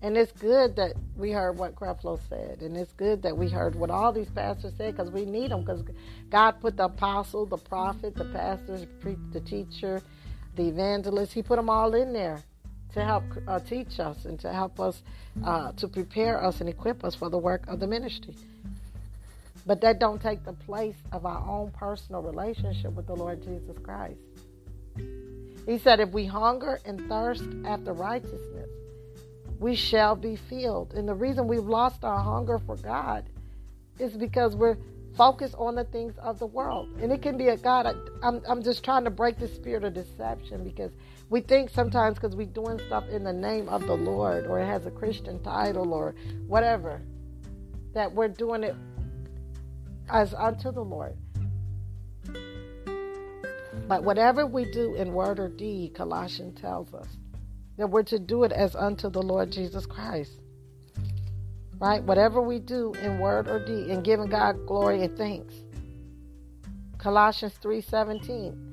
And 0.00 0.16
it's 0.16 0.30
good 0.32 0.76
that 0.76 0.92
we 1.16 1.32
heard 1.32 1.58
what 1.58 1.74
Creflo 1.74 2.20
said. 2.28 2.62
And 2.62 2.76
it's 2.76 2.92
good 2.92 3.22
that 3.22 3.36
we 3.36 3.48
heard 3.48 3.74
what 3.74 3.90
all 3.90 4.12
these 4.12 4.30
pastors 4.30 4.72
said 4.76 4.96
because 4.96 5.10
we 5.10 5.24
need 5.24 5.50
them 5.50 5.62
because 5.62 5.82
God 6.30 6.52
put 6.60 6.76
the 6.76 6.84
apostle, 6.84 7.46
the 7.46 7.56
prophet, 7.56 8.14
the 8.14 8.26
pastor, 8.26 8.86
the 9.32 9.40
teacher, 9.40 10.00
the 10.54 10.68
evangelist, 10.68 11.32
He 11.32 11.42
put 11.42 11.56
them 11.56 11.68
all 11.68 11.94
in 11.94 12.12
there 12.12 12.40
to 12.94 13.04
help 13.04 13.24
uh, 13.46 13.58
teach 13.58 13.98
us 13.98 14.24
and 14.24 14.38
to 14.40 14.52
help 14.52 14.78
us, 14.78 15.02
uh, 15.44 15.72
to 15.72 15.88
prepare 15.88 16.42
us 16.42 16.60
and 16.60 16.68
equip 16.68 17.04
us 17.04 17.14
for 17.14 17.28
the 17.28 17.38
work 17.38 17.66
of 17.66 17.80
the 17.80 17.86
ministry. 17.86 18.34
But 19.66 19.80
that 19.82 19.98
don't 19.98 20.22
take 20.22 20.44
the 20.44 20.54
place 20.54 20.96
of 21.12 21.26
our 21.26 21.46
own 21.46 21.72
personal 21.72 22.22
relationship 22.22 22.92
with 22.92 23.06
the 23.06 23.14
Lord 23.14 23.42
Jesus 23.42 23.76
Christ. 23.82 24.18
He 25.66 25.76
said, 25.76 26.00
if 26.00 26.10
we 26.10 26.24
hunger 26.24 26.80
and 26.86 27.06
thirst 27.08 27.44
after 27.66 27.92
righteousness, 27.92 28.70
we 29.58 29.74
shall 29.74 30.14
be 30.14 30.36
filled. 30.36 30.94
And 30.94 31.08
the 31.08 31.14
reason 31.14 31.48
we've 31.48 31.64
lost 31.64 32.04
our 32.04 32.20
hunger 32.20 32.58
for 32.58 32.76
God 32.76 33.28
is 33.98 34.16
because 34.16 34.54
we're 34.54 34.76
focused 35.16 35.54
on 35.58 35.74
the 35.74 35.84
things 35.84 36.16
of 36.18 36.38
the 36.38 36.46
world. 36.46 36.88
And 37.00 37.12
it 37.12 37.22
can 37.22 37.36
be 37.36 37.48
a 37.48 37.56
God, 37.56 37.86
I, 37.86 37.94
I'm, 38.22 38.40
I'm 38.48 38.62
just 38.62 38.84
trying 38.84 39.04
to 39.04 39.10
break 39.10 39.38
the 39.38 39.48
spirit 39.48 39.84
of 39.84 39.94
deception 39.94 40.62
because 40.62 40.92
we 41.28 41.40
think 41.40 41.70
sometimes 41.70 42.14
because 42.14 42.36
we're 42.36 42.46
doing 42.46 42.78
stuff 42.86 43.08
in 43.08 43.24
the 43.24 43.32
name 43.32 43.68
of 43.68 43.86
the 43.86 43.96
Lord 43.96 44.46
or 44.46 44.60
it 44.60 44.66
has 44.66 44.86
a 44.86 44.90
Christian 44.90 45.42
title 45.42 45.92
or 45.92 46.14
whatever, 46.46 47.02
that 47.94 48.12
we're 48.12 48.28
doing 48.28 48.62
it 48.62 48.76
as 50.08 50.34
unto 50.34 50.70
the 50.70 50.84
Lord. 50.84 51.16
But 53.88 54.04
whatever 54.04 54.46
we 54.46 54.70
do 54.70 54.94
in 54.94 55.12
word 55.12 55.38
or 55.38 55.48
deed, 55.48 55.94
Colossians 55.94 56.60
tells 56.60 56.92
us, 56.94 57.08
that 57.78 57.88
we're 57.88 58.02
to 58.02 58.18
do 58.18 58.44
it 58.44 58.52
as 58.52 58.76
unto 58.76 59.08
the 59.08 59.22
Lord 59.22 59.50
Jesus 59.50 59.86
Christ. 59.86 60.40
Right? 61.80 62.02
Whatever 62.02 62.42
we 62.42 62.58
do 62.58 62.92
in 62.94 63.18
word 63.18 63.48
or 63.48 63.64
deed, 63.64 63.88
in 63.88 64.02
giving 64.02 64.26
God 64.26 64.66
glory 64.66 65.02
and 65.02 65.16
thanks. 65.16 65.54
Colossians 66.98 67.54
3:17 67.62 68.68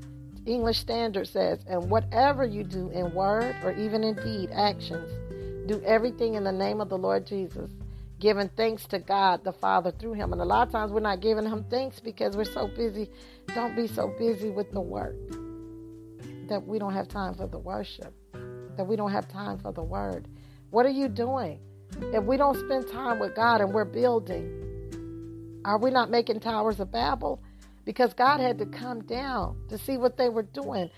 English 0.45 0.79
Standard 0.79 1.27
says, 1.27 1.59
and 1.67 1.89
whatever 1.89 2.45
you 2.45 2.63
do 2.63 2.89
in 2.89 3.13
word 3.13 3.55
or 3.63 3.71
even 3.73 4.03
in 4.03 4.15
deed, 4.15 4.49
actions, 4.53 5.11
do 5.67 5.81
everything 5.83 6.35
in 6.35 6.43
the 6.43 6.51
name 6.51 6.81
of 6.81 6.89
the 6.89 6.97
Lord 6.97 7.25
Jesus, 7.25 7.71
giving 8.19 8.49
thanks 8.49 8.85
to 8.87 8.99
God 8.99 9.43
the 9.43 9.53
Father 9.53 9.91
through 9.91 10.13
him. 10.13 10.31
And 10.31 10.41
a 10.41 10.45
lot 10.45 10.67
of 10.67 10.71
times 10.71 10.91
we're 10.91 10.99
not 10.99 11.19
giving 11.19 11.45
him 11.45 11.65
thanks 11.69 11.99
because 11.99 12.37
we're 12.37 12.45
so 12.45 12.67
busy. 12.67 13.09
Don't 13.55 13.75
be 13.75 13.87
so 13.87 14.13
busy 14.19 14.51
with 14.51 14.71
the 14.71 14.81
work 14.81 15.15
that 16.47 16.65
we 16.65 16.77
don't 16.77 16.93
have 16.93 17.07
time 17.07 17.33
for 17.33 17.47
the 17.47 17.57
worship, 17.57 18.13
that 18.77 18.85
we 18.85 18.95
don't 18.95 19.11
have 19.11 19.27
time 19.27 19.57
for 19.59 19.71
the 19.71 19.83
word. 19.83 20.27
What 20.71 20.85
are 20.85 20.89
you 20.89 21.07
doing? 21.07 21.59
If 22.13 22.23
we 22.23 22.37
don't 22.37 22.57
spend 22.57 22.87
time 22.91 23.19
with 23.19 23.35
God 23.35 23.61
and 23.61 23.73
we're 23.73 23.85
building, 23.85 25.61
are 25.63 25.77
we 25.77 25.89
not 25.89 26.09
making 26.09 26.39
towers 26.41 26.79
of 26.79 26.91
Babel? 26.91 27.41
Because 27.85 28.13
God 28.13 28.39
had 28.39 28.57
to 28.59 28.65
come 28.65 29.01
down 29.01 29.57
to 29.69 29.77
see 29.77 29.97
what 29.97 30.17
they 30.17 30.29
were 30.29 30.43
doing. 30.43 30.89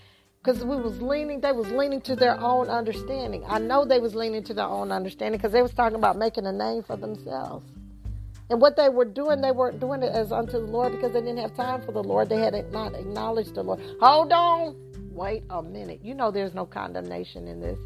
Because 0.42 0.64
we 0.64 0.76
was 0.76 1.00
leaning, 1.02 1.40
they 1.40 1.52
was 1.52 1.68
leaning 1.68 2.00
to 2.02 2.16
their 2.16 2.40
own 2.40 2.68
understanding. 2.68 3.44
I 3.46 3.58
know 3.58 3.84
they 3.84 3.98
was 3.98 4.14
leaning 4.14 4.42
to 4.44 4.54
their 4.54 4.66
own 4.66 4.90
understanding 4.90 5.38
because 5.38 5.52
they 5.52 5.62
was 5.62 5.72
talking 5.72 5.96
about 5.96 6.16
making 6.16 6.46
a 6.46 6.52
name 6.52 6.82
for 6.82 6.96
themselves. 6.96 7.66
And 8.50 8.60
what 8.60 8.76
they 8.76 8.88
were 8.88 9.04
doing, 9.04 9.40
they 9.42 9.50
weren't 9.50 9.78
doing 9.78 10.02
it 10.02 10.10
as 10.12 10.32
unto 10.32 10.52
the 10.52 10.58
Lord 10.60 10.92
because 10.92 11.12
they 11.12 11.20
didn't 11.20 11.38
have 11.38 11.54
time 11.54 11.82
for 11.82 11.92
the 11.92 12.02
Lord. 12.02 12.30
They 12.30 12.38
had 12.38 12.54
not 12.72 12.94
acknowledged 12.94 13.54
the 13.54 13.62
Lord. 13.62 13.80
Hold 14.00 14.32
on. 14.32 14.74
Wait 15.18 15.42
a 15.50 15.60
minute. 15.60 15.98
You 16.00 16.14
know 16.14 16.30
there's 16.30 16.54
no 16.54 16.64
condemnation 16.64 17.48
in 17.48 17.60
this. 17.60 17.76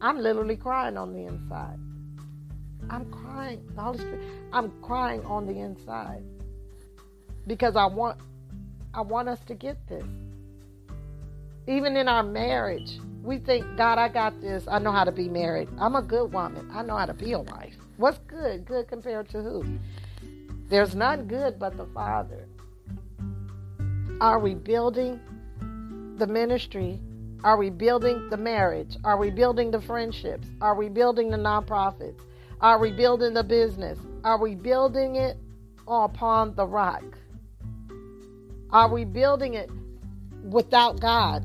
I'm 0.00 0.18
literally 0.18 0.56
crying 0.56 0.96
on 0.96 1.12
the 1.12 1.26
inside. 1.26 1.78
I'm 2.88 3.04
crying. 3.10 3.62
The 3.74 3.82
Holy 3.82 3.98
Spirit. 3.98 4.24
I'm 4.54 4.72
crying 4.80 5.22
on 5.26 5.46
the 5.46 5.58
inside 5.58 6.24
because 7.46 7.76
I 7.76 7.84
want 7.84 8.18
I 8.94 9.02
want 9.02 9.28
us 9.28 9.38
to 9.48 9.54
get 9.54 9.86
this. 9.86 10.02
Even 11.66 11.94
in 11.94 12.08
our 12.08 12.22
marriage, 12.22 12.98
we 13.22 13.36
think, 13.36 13.66
God, 13.76 13.98
I 13.98 14.08
got 14.08 14.40
this. 14.40 14.64
I 14.66 14.78
know 14.78 14.92
how 14.92 15.04
to 15.04 15.12
be 15.12 15.28
married. 15.28 15.68
I'm 15.78 15.94
a 15.94 16.02
good 16.02 16.32
woman. 16.32 16.70
I 16.72 16.80
know 16.80 16.96
how 16.96 17.04
to 17.04 17.12
be 17.12 17.32
a 17.32 17.40
wife. 17.40 17.76
What's 17.98 18.18
good? 18.26 18.64
Good 18.64 18.88
compared 18.88 19.28
to 19.28 19.42
who? 19.42 19.78
There's 20.70 20.94
none 20.94 21.26
good 21.26 21.58
but 21.58 21.76
the 21.76 21.84
Father. 21.92 22.48
Are 24.22 24.38
we 24.38 24.54
building 24.54 25.20
the 26.22 26.32
ministry? 26.32 27.00
Are 27.42 27.56
we 27.56 27.68
building 27.68 28.28
the 28.30 28.36
marriage? 28.36 28.96
Are 29.02 29.16
we 29.16 29.30
building 29.30 29.72
the 29.72 29.80
friendships? 29.80 30.46
Are 30.60 30.76
we 30.76 30.88
building 30.88 31.30
the 31.30 31.36
nonprofits? 31.36 32.20
Are 32.60 32.78
we 32.78 32.92
building 32.92 33.34
the 33.34 33.42
business? 33.42 33.98
Are 34.22 34.40
we 34.40 34.54
building 34.54 35.16
it 35.16 35.36
upon 35.88 36.54
the 36.54 36.64
rock? 36.64 37.02
Are 38.70 38.88
we 38.88 39.04
building 39.04 39.54
it 39.54 39.68
without 40.44 41.00
God? 41.00 41.44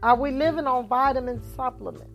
Are 0.00 0.16
we 0.16 0.30
living 0.30 0.68
on 0.68 0.86
vitamin 0.86 1.42
supplements? 1.56 2.06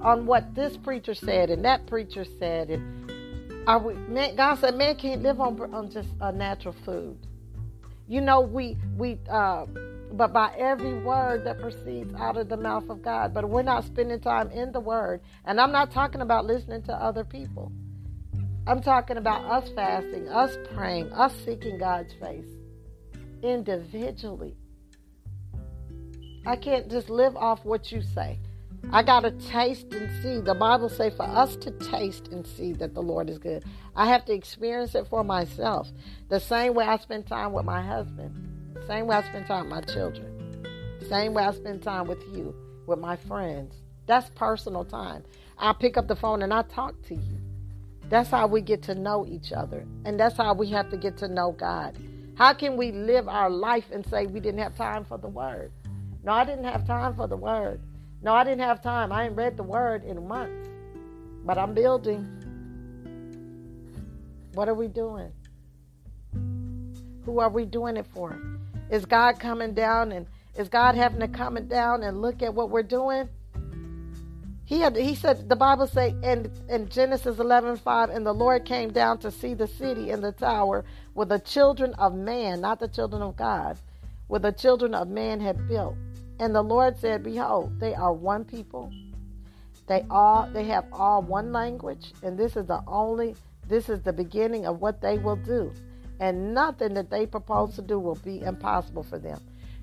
On 0.00 0.24
what 0.24 0.54
this 0.54 0.78
preacher 0.78 1.12
said 1.12 1.50
and 1.50 1.62
that 1.66 1.86
preacher 1.86 2.24
said, 2.38 2.70
and 2.70 3.10
are 3.66 3.78
we? 3.78 3.94
Man, 3.94 4.36
God 4.36 4.58
said 4.58 4.76
man 4.76 4.96
can't 4.96 5.22
live 5.22 5.40
on 5.40 5.60
on 5.74 5.90
just 5.90 6.08
a 6.20 6.32
natural 6.32 6.74
food. 6.84 7.18
You 8.08 8.20
know, 8.20 8.40
we 8.40 8.76
we 8.96 9.18
uh, 9.28 9.66
but 10.12 10.32
by 10.32 10.54
every 10.56 10.94
word 10.94 11.44
that 11.44 11.60
proceeds 11.60 12.14
out 12.14 12.36
of 12.36 12.48
the 12.48 12.56
mouth 12.56 12.88
of 12.88 13.02
God. 13.02 13.34
But 13.34 13.48
we're 13.48 13.62
not 13.62 13.84
spending 13.84 14.20
time 14.20 14.50
in 14.50 14.72
the 14.72 14.80
Word, 14.80 15.20
and 15.44 15.60
I'm 15.60 15.72
not 15.72 15.90
talking 15.90 16.20
about 16.20 16.46
listening 16.46 16.82
to 16.84 16.92
other 16.92 17.24
people. 17.24 17.72
I'm 18.66 18.82
talking 18.82 19.16
about 19.16 19.44
us 19.44 19.68
fasting, 19.74 20.28
us 20.28 20.56
praying, 20.74 21.12
us 21.12 21.32
seeking 21.44 21.78
God's 21.78 22.12
face 22.14 22.46
individually. 23.42 24.56
I 26.44 26.56
can't 26.56 26.90
just 26.90 27.10
live 27.10 27.36
off 27.36 27.64
what 27.64 27.90
you 27.90 28.02
say. 28.02 28.38
I 28.92 29.02
got 29.02 29.20
to 29.20 29.32
taste 29.32 29.92
and 29.92 30.22
see. 30.22 30.40
The 30.40 30.54
Bible 30.54 30.88
say 30.88 31.10
for 31.10 31.24
us 31.24 31.56
to 31.56 31.72
taste 31.72 32.28
and 32.28 32.46
see 32.46 32.72
that 32.74 32.94
the 32.94 33.02
Lord 33.02 33.28
is 33.28 33.38
good. 33.38 33.64
I 33.96 34.06
have 34.06 34.24
to 34.26 34.32
experience 34.32 34.94
it 34.94 35.08
for 35.08 35.24
myself. 35.24 35.88
The 36.28 36.38
same 36.38 36.74
way 36.74 36.84
I 36.84 36.96
spend 36.98 37.26
time 37.26 37.52
with 37.52 37.64
my 37.64 37.82
husband, 37.82 38.32
same 38.86 39.08
way 39.08 39.16
I 39.16 39.22
spend 39.22 39.46
time 39.46 39.68
with 39.68 39.70
my 39.70 39.80
children, 39.92 40.64
same 41.08 41.34
way 41.34 41.44
I 41.44 41.52
spend 41.52 41.82
time 41.82 42.06
with 42.06 42.22
you, 42.32 42.54
with 42.86 43.00
my 43.00 43.16
friends. 43.16 43.74
That's 44.06 44.30
personal 44.30 44.84
time. 44.84 45.24
I 45.58 45.72
pick 45.72 45.96
up 45.96 46.06
the 46.06 46.16
phone 46.16 46.42
and 46.42 46.54
I 46.54 46.62
talk 46.62 46.94
to 47.08 47.14
you. 47.14 47.38
That's 48.08 48.30
how 48.30 48.46
we 48.46 48.60
get 48.60 48.82
to 48.84 48.94
know 48.94 49.26
each 49.26 49.52
other. 49.52 49.84
And 50.04 50.18
that's 50.18 50.36
how 50.36 50.54
we 50.54 50.68
have 50.68 50.90
to 50.90 50.96
get 50.96 51.16
to 51.18 51.28
know 51.28 51.52
God. 51.52 51.98
How 52.36 52.52
can 52.52 52.76
we 52.76 52.92
live 52.92 53.28
our 53.28 53.50
life 53.50 53.86
and 53.90 54.06
say 54.06 54.26
we 54.26 54.38
didn't 54.38 54.60
have 54.60 54.76
time 54.76 55.04
for 55.04 55.18
the 55.18 55.28
word? 55.28 55.72
No, 56.22 56.32
I 56.32 56.44
didn't 56.44 56.64
have 56.64 56.86
time 56.86 57.16
for 57.16 57.26
the 57.26 57.36
word. 57.36 57.80
No, 58.22 58.34
I 58.34 58.44
didn't 58.44 58.60
have 58.60 58.82
time. 58.82 59.12
I 59.12 59.26
ain't 59.26 59.36
read 59.36 59.56
the 59.56 59.62
word 59.62 60.04
in 60.04 60.26
months. 60.26 60.68
But 61.44 61.58
I'm 61.58 61.74
building. 61.74 62.26
What 64.54 64.68
are 64.68 64.74
we 64.74 64.88
doing? 64.88 65.32
Who 67.24 67.40
are 67.40 67.50
we 67.50 67.64
doing 67.64 67.96
it 67.96 68.06
for? 68.06 68.38
Is 68.90 69.04
God 69.04 69.38
coming 69.38 69.74
down 69.74 70.12
and 70.12 70.26
is 70.56 70.68
God 70.68 70.94
having 70.94 71.20
to 71.20 71.28
come 71.28 71.54
down 71.66 72.02
and 72.02 72.22
look 72.22 72.42
at 72.42 72.54
what 72.54 72.70
we're 72.70 72.82
doing? 72.82 73.28
He 74.64 74.80
had 74.80 74.96
he 74.96 75.14
said 75.14 75.48
the 75.48 75.54
Bible 75.54 75.86
say 75.86 76.14
in, 76.22 76.50
in 76.68 76.88
Genesis 76.88 77.38
eleven 77.38 77.76
five, 77.76 78.10
and 78.10 78.26
the 78.26 78.32
Lord 78.32 78.64
came 78.64 78.90
down 78.90 79.18
to 79.18 79.30
see 79.30 79.54
the 79.54 79.68
city 79.68 80.10
and 80.10 80.24
the 80.24 80.32
tower 80.32 80.84
where 81.14 81.26
the 81.26 81.38
children 81.38 81.94
of 81.94 82.14
man, 82.14 82.60
not 82.60 82.80
the 82.80 82.88
children 82.88 83.22
of 83.22 83.36
God, 83.36 83.78
where 84.26 84.40
the 84.40 84.52
children 84.52 84.94
of 84.94 85.08
man 85.08 85.40
had 85.40 85.68
built. 85.68 85.96
And 86.38 86.54
the 86.54 86.62
Lord 86.62 86.98
said, 86.98 87.22
Behold, 87.22 87.78
they 87.80 87.94
are 87.94 88.12
one 88.12 88.44
people. 88.44 88.92
They 89.86 90.04
all 90.10 90.48
they 90.52 90.64
have 90.64 90.86
all 90.92 91.22
one 91.22 91.52
language, 91.52 92.12
and 92.22 92.36
this 92.36 92.56
is 92.56 92.66
the 92.66 92.82
only 92.86 93.36
this 93.68 93.88
is 93.88 94.02
the 94.02 94.12
beginning 94.12 94.66
of 94.66 94.80
what 94.80 95.00
they 95.00 95.18
will 95.18 95.36
do. 95.36 95.72
And 96.18 96.54
nothing 96.54 96.94
that 96.94 97.10
they 97.10 97.26
propose 97.26 97.74
to 97.76 97.82
do 97.82 97.98
will 97.98 98.16
be 98.16 98.40
impossible 98.40 99.02
for 99.02 99.18
them. 99.18 99.40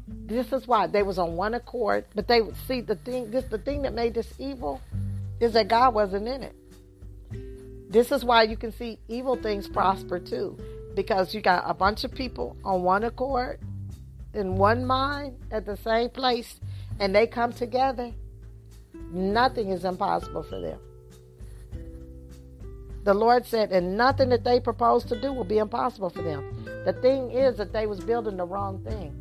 This 0.08 0.52
is 0.52 0.68
why 0.68 0.88
they 0.88 1.04
was 1.04 1.18
on 1.18 1.36
one 1.36 1.54
accord, 1.54 2.06
but 2.16 2.28
they 2.28 2.42
would 2.42 2.58
see 2.68 2.82
the 2.82 2.96
thing. 2.96 3.32
This 3.32 3.46
the 3.46 3.58
thing 3.58 3.84
that 3.84 3.94
made 3.94 4.14
this 4.14 4.34
evil 4.40 4.82
is 5.40 5.54
that 5.54 5.70
God 5.70 5.94
wasn't 5.94 6.28
in 6.28 6.44
it. 6.44 6.56
This 7.90 8.12
is 8.12 8.26
why 8.26 8.44
you 8.44 8.58
can 8.58 8.72
see 8.72 9.00
evil 9.08 9.36
things 9.36 9.68
prosper 9.68 10.20
too, 10.20 10.58
because 10.96 11.34
you 11.34 11.42
got 11.42 11.64
a 11.66 11.74
bunch 11.74 12.04
of 12.04 12.12
people 12.12 12.58
on 12.66 12.82
one 12.82 13.04
accord, 13.04 13.60
in 14.34 14.56
one 14.56 14.86
mind, 14.86 15.38
at 15.52 15.66
the 15.66 15.78
same 15.78 16.10
place, 16.10 16.60
and 17.00 17.16
they 17.16 17.28
come 17.28 17.54
together. 17.54 18.12
Nothing 19.12 19.70
is 19.70 19.86
impossible 19.86 20.44
for 20.44 20.60
them. 20.60 20.80
The 23.04 23.14
Lord 23.14 23.46
said, 23.46 23.72
and 23.72 23.98
nothing 23.98 24.30
that 24.30 24.44
they 24.44 24.60
propose 24.60 25.04
to 25.06 25.20
do 25.20 25.34
will 25.34 25.44
be 25.44 25.58
impossible 25.58 26.10
for 26.10 26.22
them. 26.22 26.66
The 26.86 26.94
thing 26.94 27.32
is 27.32 27.58
that 27.58 27.74
they 27.74 27.86
was 27.86 28.00
building 28.00 28.38
the 28.38 28.46
wrong 28.46 28.82
thing. 28.84 29.14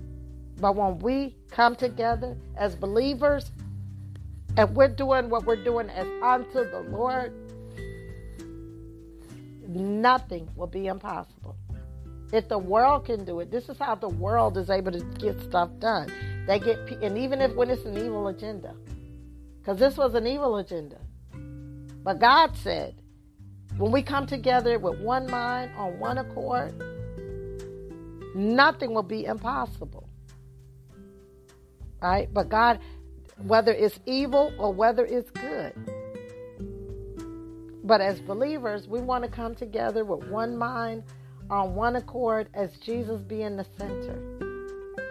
But 0.61 0.77
when 0.77 1.01
we 1.01 1.35
come 1.51 1.75
together 1.75 2.37
as 2.57 2.77
believers 2.77 3.51
and 4.57 4.75
we're 4.77 4.88
doing 4.88 5.29
what 5.29 5.46
we're 5.46 5.62
doing 5.64 5.90
as 5.90 6.07
unto 6.22 6.70
the 6.70 6.87
Lord, 6.90 7.33
nothing 9.66 10.48
will 10.55 10.68
be 10.68 10.87
impossible. 10.87 11.57
If 12.33 12.49
the 12.49 12.59
world 12.59 13.05
can 13.05 13.25
do 13.25 13.40
it, 13.40 13.51
this 13.51 13.68
is 13.68 13.79
how 13.79 13.95
the 13.95 14.09
world 14.09 14.57
is 14.57 14.71
able 14.71 14.92
to 14.92 15.01
get 15.18 15.40
stuff 15.42 15.71
done. 15.79 16.11
They 16.47 16.59
get, 16.59 16.79
and 17.03 17.18
even 17.18 17.40
if 17.40 17.55
when 17.55 17.71
it's 17.71 17.85
an 17.85 17.97
evil 17.97 18.29
agenda, 18.29 18.75
because 19.59 19.79
this 19.79 19.97
was 19.97 20.14
an 20.14 20.27
evil 20.27 20.57
agenda. 20.57 20.99
But 22.03 22.18
God 22.18 22.57
said, 22.57 22.95
when 23.77 23.92
we 23.92 24.03
come 24.03 24.27
together 24.27 24.79
with 24.79 24.99
one 24.99 25.31
mind 25.31 25.71
on 25.77 25.99
one 25.99 26.18
accord, 26.18 26.75
nothing 28.35 28.92
will 28.95 29.03
be 29.03 29.27
impossible 29.27 30.09
right? 32.03 32.33
But 32.35 32.49
God, 32.49 32.81
whether 33.38 33.73
it's 33.73 33.99
evil 34.05 34.53
or 34.59 34.73
whether 34.73 35.07
it's 35.07 35.31
good. 35.31 35.73
But 37.85 38.01
as 38.01 38.21
believers, 38.21 38.87
we 38.88 39.01
want 39.01 39.25
to 39.25 39.31
come 39.31 39.55
together 39.55 40.05
with 40.05 40.29
one 40.29 40.57
mind, 40.57 41.05
on 41.53 41.75
one 41.75 41.97
accord, 41.97 42.49
as 42.55 42.73
Jesus 42.79 43.21
being 43.21 43.57
the 43.57 43.67
center, 43.79 44.19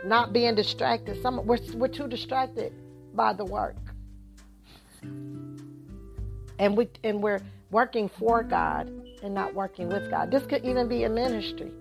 not 0.04 0.34
being 0.34 0.56
distracted. 0.56 1.21
Some 1.21 1.45
we're, 1.45 1.60
we're 1.75 1.88
too 1.88 2.08
distracted 2.08 2.73
by 3.13 3.32
the 3.34 3.45
work, 3.45 3.77
and 6.60 6.75
we 6.75 6.89
and 7.04 7.21
we're 7.21 7.41
working 7.69 8.10
for 8.10 8.43
God 8.43 8.91
and 9.23 9.34
not 9.34 9.54
working 9.54 9.88
with 9.88 10.10
God. 10.10 10.32
This 10.32 10.45
could 10.45 10.65
even 10.65 10.89
be 10.89 11.04
a 11.04 11.10
ministry 11.10 11.71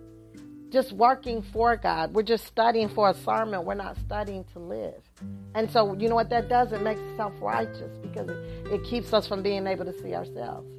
just 0.70 0.92
working 0.92 1.42
for 1.42 1.77
God. 1.77 2.14
We're 2.14 2.23
just 2.23 2.46
studying 2.46 2.88
for 2.88 3.11
a 3.11 3.14
sermon. 3.14 3.64
We're 3.64 3.75
not 3.75 3.96
studying 3.99 4.44
to 4.53 4.59
live. 4.59 5.03
And 5.55 5.70
so, 5.70 5.94
you 5.94 6.09
know 6.09 6.14
what 6.14 6.31
that 6.31 6.49
does? 6.49 6.73
It 6.73 6.83
makes 6.83 7.01
us 7.01 7.16
self 7.16 7.33
righteous 7.40 7.99
because 7.99 8.29
it, 8.29 8.37
it 8.73 8.85
keeps 8.85 9.12
us 9.12 9.27
from 9.27 9.42
being 9.42 9.66
able 9.66 9.85
to 9.85 10.01
see 10.01 10.14
ourselves. 10.14 10.73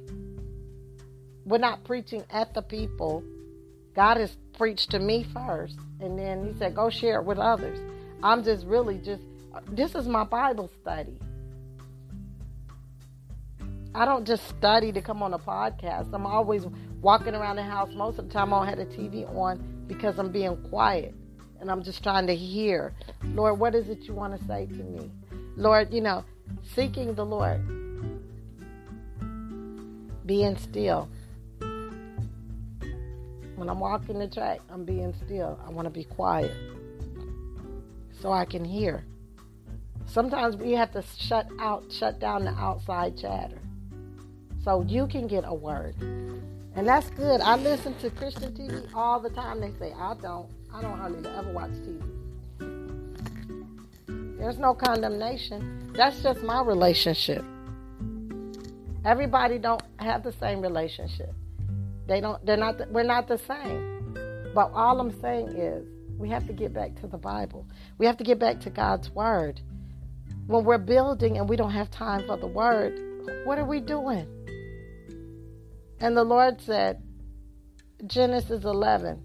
We're 1.44 1.58
not 1.58 1.84
preaching 1.84 2.24
at 2.30 2.54
the 2.54 2.62
people, 2.62 3.22
God 3.94 4.16
has 4.16 4.36
preached 4.56 4.90
to 4.90 4.98
me 4.98 5.24
first, 5.34 5.76
and 6.00 6.18
then 6.18 6.46
He 6.46 6.58
said, 6.58 6.74
go 6.74 6.90
share 6.90 7.20
it 7.20 7.24
with 7.24 7.38
others. 7.38 7.78
I'm 8.22 8.44
just 8.44 8.66
really 8.66 8.98
just, 8.98 9.22
this 9.68 9.94
is 9.94 10.06
my 10.06 10.24
Bible 10.24 10.70
study. 10.80 11.18
I 13.94 14.04
don't 14.06 14.26
just 14.26 14.48
study 14.48 14.90
to 14.92 15.02
come 15.02 15.22
on 15.22 15.34
a 15.34 15.38
podcast. 15.38 16.14
I'm 16.14 16.26
always 16.26 16.64
walking 17.02 17.34
around 17.34 17.56
the 17.56 17.62
house. 17.62 17.90
Most 17.94 18.18
of 18.18 18.28
the 18.28 18.32
time, 18.32 18.54
I 18.54 18.58
don't 18.58 18.78
have 18.78 18.88
the 18.88 18.96
TV 18.96 19.28
on 19.36 19.84
because 19.86 20.18
I'm 20.18 20.32
being 20.32 20.56
quiet 20.70 21.14
and 21.60 21.70
I'm 21.70 21.82
just 21.82 22.02
trying 22.02 22.26
to 22.26 22.34
hear, 22.34 22.92
Lord, 23.34 23.58
what 23.58 23.74
is 23.74 23.88
it 23.88 24.04
you 24.04 24.14
want 24.14 24.38
to 24.38 24.46
say 24.46 24.66
to 24.66 24.82
me? 24.82 25.10
Lord, 25.56 25.92
you 25.92 26.00
know, 26.00 26.24
seeking 26.74 27.14
the 27.14 27.24
Lord, 27.24 27.60
being 30.26 30.56
still. 30.56 31.08
When 33.62 33.70
I'm 33.70 33.78
walking 33.78 34.18
the 34.18 34.26
track, 34.26 34.58
I'm 34.70 34.84
being 34.84 35.14
still. 35.24 35.56
I 35.64 35.70
want 35.70 35.86
to 35.86 35.90
be 35.90 36.02
quiet 36.02 36.50
so 38.20 38.32
I 38.32 38.44
can 38.44 38.64
hear. 38.64 39.04
Sometimes 40.04 40.56
we 40.56 40.72
have 40.72 40.90
to 40.94 41.04
shut 41.16 41.46
out, 41.60 41.84
shut 41.92 42.18
down 42.18 42.44
the 42.44 42.50
outside 42.50 43.16
chatter 43.16 43.60
so 44.64 44.82
you 44.88 45.06
can 45.06 45.28
get 45.28 45.44
a 45.46 45.54
word. 45.54 45.94
And 46.74 46.88
that's 46.88 47.08
good. 47.10 47.40
I 47.40 47.54
listen 47.54 47.94
to 48.00 48.10
Christian 48.10 48.50
TV 48.52 48.84
all 48.96 49.20
the 49.20 49.30
time. 49.30 49.60
They 49.60 49.70
say, 49.78 49.92
I 49.96 50.14
don't. 50.14 50.50
I 50.74 50.82
don't 50.82 50.98
hardly 50.98 51.30
ever 51.30 51.52
watch 51.52 51.70
TV. 51.70 52.02
There's 54.38 54.58
no 54.58 54.74
condemnation. 54.74 55.92
That's 55.94 56.20
just 56.20 56.42
my 56.42 56.64
relationship. 56.64 57.44
Everybody 59.04 59.58
don't 59.60 59.84
have 59.98 60.24
the 60.24 60.32
same 60.32 60.62
relationship. 60.62 61.32
They 62.06 62.20
don't 62.20 62.44
they're 62.44 62.56
not 62.56 62.90
we're 62.90 63.02
not 63.02 63.28
the 63.28 63.38
same. 63.38 64.14
But 64.54 64.70
all 64.74 65.00
I'm 65.00 65.18
saying 65.20 65.48
is 65.48 65.86
we 66.18 66.28
have 66.28 66.46
to 66.46 66.52
get 66.52 66.72
back 66.72 67.00
to 67.00 67.06
the 67.06 67.18
Bible. 67.18 67.66
We 67.98 68.06
have 68.06 68.16
to 68.18 68.24
get 68.24 68.38
back 68.38 68.60
to 68.60 68.70
God's 68.70 69.10
word. 69.10 69.60
When 70.46 70.64
we're 70.64 70.78
building 70.78 71.38
and 71.38 71.48
we 71.48 71.56
don't 71.56 71.70
have 71.70 71.90
time 71.90 72.26
for 72.26 72.36
the 72.36 72.46
word, 72.46 72.98
what 73.44 73.58
are 73.58 73.64
we 73.64 73.80
doing? 73.80 74.26
And 76.00 76.16
the 76.16 76.24
Lord 76.24 76.60
said, 76.60 77.00
Genesis 78.06 78.64
11, 78.64 79.20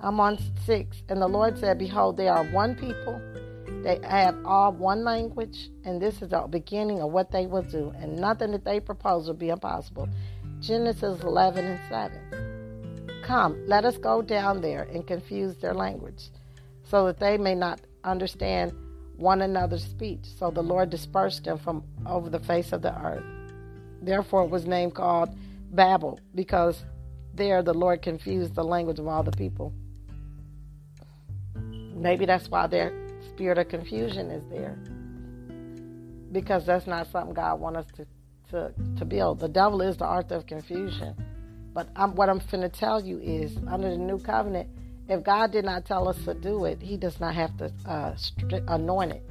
I'm 0.00 0.18
on 0.18 0.38
6. 0.64 1.02
And 1.08 1.20
the 1.20 1.28
Lord 1.28 1.58
said, 1.58 1.78
Behold, 1.78 2.16
they 2.16 2.28
are 2.28 2.44
one 2.44 2.74
people. 2.74 3.20
They 3.82 4.00
have 4.02 4.36
all 4.44 4.72
one 4.72 5.04
language, 5.04 5.70
and 5.84 6.00
this 6.00 6.20
is 6.20 6.30
the 6.30 6.46
beginning 6.48 7.00
of 7.00 7.12
what 7.12 7.30
they 7.30 7.46
will 7.46 7.62
do, 7.62 7.92
and 7.96 8.16
nothing 8.16 8.52
that 8.52 8.64
they 8.64 8.80
propose 8.80 9.26
will 9.26 9.34
be 9.34 9.48
impossible. 9.48 10.08
Genesis 10.60 11.22
11 11.22 11.64
and 11.64 11.80
7. 11.88 13.22
Come, 13.24 13.66
let 13.66 13.84
us 13.84 13.96
go 13.96 14.20
down 14.20 14.60
there 14.60 14.82
and 14.82 15.06
confuse 15.06 15.56
their 15.56 15.72
language, 15.72 16.28
so 16.84 17.06
that 17.06 17.18
they 17.18 17.38
may 17.38 17.54
not 17.54 17.80
understand 18.04 18.72
one 19.16 19.40
another's 19.40 19.84
speech. 19.84 20.24
So 20.38 20.50
the 20.50 20.62
Lord 20.62 20.90
dispersed 20.90 21.44
them 21.44 21.58
from 21.58 21.84
over 22.06 22.28
the 22.28 22.40
face 22.40 22.72
of 22.72 22.82
the 22.82 22.94
earth. 22.98 23.24
Therefore, 24.02 24.44
it 24.44 24.50
was 24.50 24.66
named 24.66 24.94
called 24.94 25.30
Babel, 25.70 26.20
because 26.34 26.84
there 27.34 27.62
the 27.62 27.74
Lord 27.74 28.02
confused 28.02 28.54
the 28.54 28.64
language 28.64 28.98
of 28.98 29.06
all 29.06 29.22
the 29.22 29.32
people. 29.32 29.72
Maybe 31.94 32.26
that's 32.26 32.48
why 32.48 32.66
their 32.66 32.92
spirit 33.28 33.58
of 33.58 33.68
confusion 33.68 34.30
is 34.30 34.42
there. 34.50 34.78
Because 36.32 36.66
that's 36.66 36.86
not 36.86 37.10
something 37.10 37.34
God 37.34 37.60
wants 37.60 37.78
us 37.78 37.86
to, 37.96 38.06
to, 38.50 38.72
to 38.98 39.04
build. 39.04 39.40
The 39.40 39.48
devil 39.48 39.82
is 39.82 39.96
the 39.96 40.06
author 40.06 40.36
of 40.36 40.46
confusion. 40.46 41.14
But 41.72 41.88
I'm, 41.96 42.14
what 42.14 42.28
I'm 42.28 42.40
finna 42.40 42.72
tell 42.72 43.02
you 43.02 43.18
is, 43.20 43.56
under 43.68 43.90
the 43.90 43.96
new 43.96 44.18
covenant, 44.18 44.68
if 45.08 45.24
God 45.24 45.52
did 45.52 45.64
not 45.64 45.84
tell 45.84 46.08
us 46.08 46.22
to 46.24 46.34
do 46.34 46.64
it, 46.64 46.80
He 46.80 46.96
does 46.96 47.18
not 47.20 47.34
have 47.34 47.56
to 47.58 47.72
uh, 47.86 48.16
anoint 48.68 49.12
it. 49.12 49.22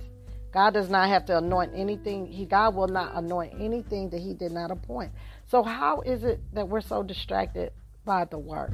God 0.52 0.74
does 0.74 0.90
not 0.90 1.10
have 1.10 1.26
to 1.28 1.38
anoint 1.38 1.72
anything. 1.76 2.26
He 2.26 2.46
God 2.46 2.76
will 2.76 2.88
not 2.88 3.16
anoint 3.16 3.54
anything 3.60 4.10
that 4.10 4.20
He 4.20 4.34
did 4.34 4.52
not 4.52 4.72
appoint. 4.72 5.12
So 5.48 5.64
how 5.64 6.02
is 6.02 6.24
it 6.24 6.40
that 6.54 6.68
we're 6.68 6.82
so 6.82 7.04
distracted 7.04 7.72
by 8.06 8.26
the 8.26 8.40
work? 8.40 8.74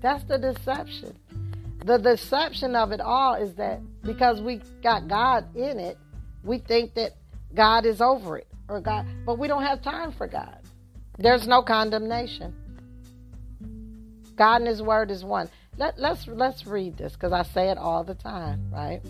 That's 0.00 0.24
the 0.24 0.38
deception. 0.38 1.16
The 1.84 1.98
deception 1.98 2.74
of 2.74 2.92
it 2.92 3.00
all 3.00 3.34
is 3.34 3.54
that 3.54 3.80
because 4.02 4.40
we 4.40 4.60
got 4.82 5.06
God 5.06 5.54
in 5.54 5.78
it, 5.78 5.96
we 6.42 6.58
think 6.58 6.94
that 6.94 7.12
God 7.54 7.86
is 7.86 8.00
over 8.00 8.38
it 8.38 8.48
or 8.68 8.80
God, 8.80 9.06
but 9.24 9.38
we 9.38 9.48
don't 9.48 9.62
have 9.62 9.82
time 9.82 10.12
for 10.12 10.26
God. 10.26 10.58
There's 11.18 11.46
no 11.46 11.62
condemnation. 11.62 12.54
God 14.36 14.56
and 14.56 14.66
His 14.66 14.82
Word 14.82 15.10
is 15.10 15.24
one. 15.24 15.48
Let, 15.78 15.98
let's 15.98 16.26
let's 16.26 16.66
read 16.66 16.96
this 16.96 17.12
because 17.12 17.32
I 17.32 17.42
say 17.42 17.68
it 17.68 17.78
all 17.78 18.04
the 18.04 18.14
time, 18.14 18.70
right? 18.70 19.00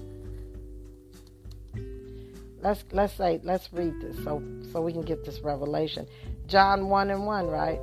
Let's 2.61 2.85
let's 2.93 3.13
say 3.15 3.41
let's 3.43 3.73
read 3.73 4.01
this 4.01 4.17
so 4.25 4.43
so 4.73 4.81
we 4.81 4.93
can 4.93 5.03
get 5.03 5.25
this 5.25 5.41
revelation. 5.41 6.07
John 6.47 6.89
1 6.89 7.11
and 7.11 7.27
1, 7.27 7.47
right? 7.49 7.81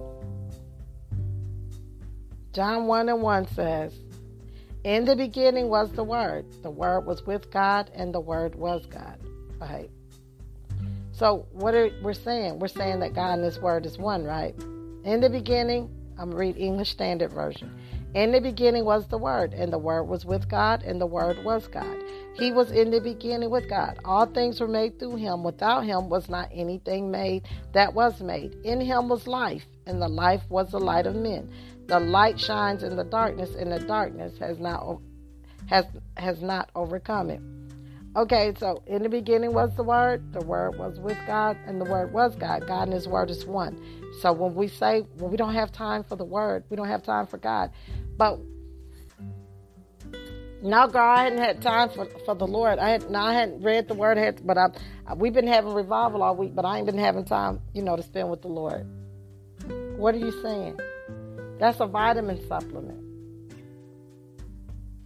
John 2.54 2.86
1 2.86 3.10
and 3.10 3.22
1 3.22 3.48
says, 3.56 3.94
In 4.84 5.06
the 5.06 5.16
beginning 5.16 5.70
was 5.70 5.92
the 5.92 6.04
Word. 6.04 6.46
The 6.62 6.70
Word 6.70 7.02
was 7.02 7.26
with 7.26 7.52
God, 7.52 7.90
and 7.94 8.14
the 8.14 8.20
Word 8.20 8.56
was 8.56 8.86
God. 8.86 9.18
Right? 9.60 9.90
So, 11.14 11.46
what 11.52 11.76
are 11.76 11.92
we 12.04 12.14
saying? 12.16 12.58
We're 12.58 12.68
saying 12.68 13.00
that 13.02 13.14
God 13.14 13.36
and 13.36 13.44
His 13.44 13.60
Word 13.60 13.86
is 13.86 14.00
one, 14.00 14.24
right? 14.24 14.56
In 15.04 15.22
the 15.22 15.30
beginning, 15.30 15.90
I'm 16.18 16.32
to 16.32 16.38
read 16.38 16.58
English 16.58 16.90
Standard 16.90 17.32
Version. 17.32 17.72
In 18.16 18.32
the 18.32 18.42
beginning 18.42 18.84
was 18.84 19.08
the 19.08 19.18
Word, 19.20 19.54
and 19.54 19.72
the 19.72 19.78
Word 19.78 20.04
was 20.04 20.26
with 20.26 20.50
God, 20.50 20.82
and 20.82 21.00
the 21.00 21.06
Word 21.06 21.44
was 21.44 21.68
God. 21.68 21.98
He 22.36 22.52
was 22.52 22.72
in 22.72 22.90
the 22.90 23.00
beginning 23.00 23.52
with 23.52 23.70
God. 23.70 24.00
All 24.04 24.26
things 24.26 24.60
were 24.60 24.68
made 24.68 24.98
through 24.98 25.18
him. 25.18 25.44
Without 25.44 25.82
him 25.82 26.10
was 26.10 26.30
not 26.30 26.50
anything 26.52 27.12
made 27.12 27.44
that 27.74 27.94
was 27.94 28.20
made. 28.22 28.56
In 28.64 28.82
him 28.82 29.08
was 29.08 29.28
life, 29.28 29.66
and 29.86 30.02
the 30.02 30.08
life 30.08 30.42
was 30.50 30.72
the 30.72 30.80
light 30.80 31.06
of 31.06 31.16
men. 31.16 31.48
The 31.88 32.00
light 32.00 32.40
shines 32.40 32.82
in 32.82 32.96
the 32.96 33.04
darkness, 33.04 33.54
and 33.56 33.72
the 33.72 33.80
darkness 33.80 34.38
has 34.40 34.58
not 34.58 35.00
has 35.68 35.86
has 36.18 36.42
not 36.42 36.72
overcome 36.76 37.30
it. 37.30 37.42
Okay, 38.16 38.54
so 38.60 38.84
in 38.86 39.02
the 39.02 39.10
beginning 39.10 39.54
was 39.54 39.76
the 39.76 39.82
Word, 39.82 40.34
the 40.34 40.46
Word 40.46 40.78
was 40.78 41.00
with 41.00 41.18
God, 41.26 41.58
and 41.66 41.82
the 41.82 41.86
Word 41.86 42.14
was 42.14 42.36
God. 42.36 42.68
God 42.68 42.84
and 42.84 42.94
His 42.94 43.08
Word 43.08 43.32
is 43.32 43.44
one. 43.44 43.84
So 44.22 44.32
when 44.32 44.54
we 44.54 44.68
say, 44.68 45.02
when 45.18 45.32
we 45.32 45.38
don't 45.38 45.56
have 45.56 45.72
time 45.72 46.04
for 46.04 46.16
the 46.16 46.24
Word, 46.24 46.64
we 46.70 46.78
don't 46.78 46.88
have 46.88 47.02
time 47.02 47.26
for 47.26 47.40
God. 47.40 47.72
But 48.16 48.40
no, 50.62 50.88
girl, 50.88 51.02
I 51.02 51.24
hadn't 51.24 51.40
had 51.40 51.62
time 51.64 51.90
for, 51.90 52.06
for 52.24 52.36
the 52.36 52.46
Lord. 52.46 52.78
I 52.78 52.92
had, 52.92 53.16
I 53.16 53.34
hadn't 53.34 53.64
read 53.64 53.88
the 53.88 53.96
Word, 53.96 54.20
had, 54.20 54.46
but 54.46 54.60
I, 54.60 54.68
we've 55.16 55.34
been 55.34 55.48
having 55.48 55.74
revival 55.74 56.22
all 56.22 56.36
week, 56.36 56.54
but 56.54 56.66
I 56.66 56.78
ain't 56.78 56.86
been 56.86 57.00
having 57.00 57.26
time, 57.26 57.62
you 57.74 57.82
know, 57.82 57.96
to 57.96 58.04
spend 58.04 58.30
with 58.30 58.44
the 58.44 58.48
Lord. 58.48 58.86
What 59.98 60.14
are 60.14 60.20
you 60.20 60.32
saying? 60.44 60.80
That's 61.60 61.80
a 61.80 61.88
vitamin 61.88 62.48
supplement. 62.48 63.03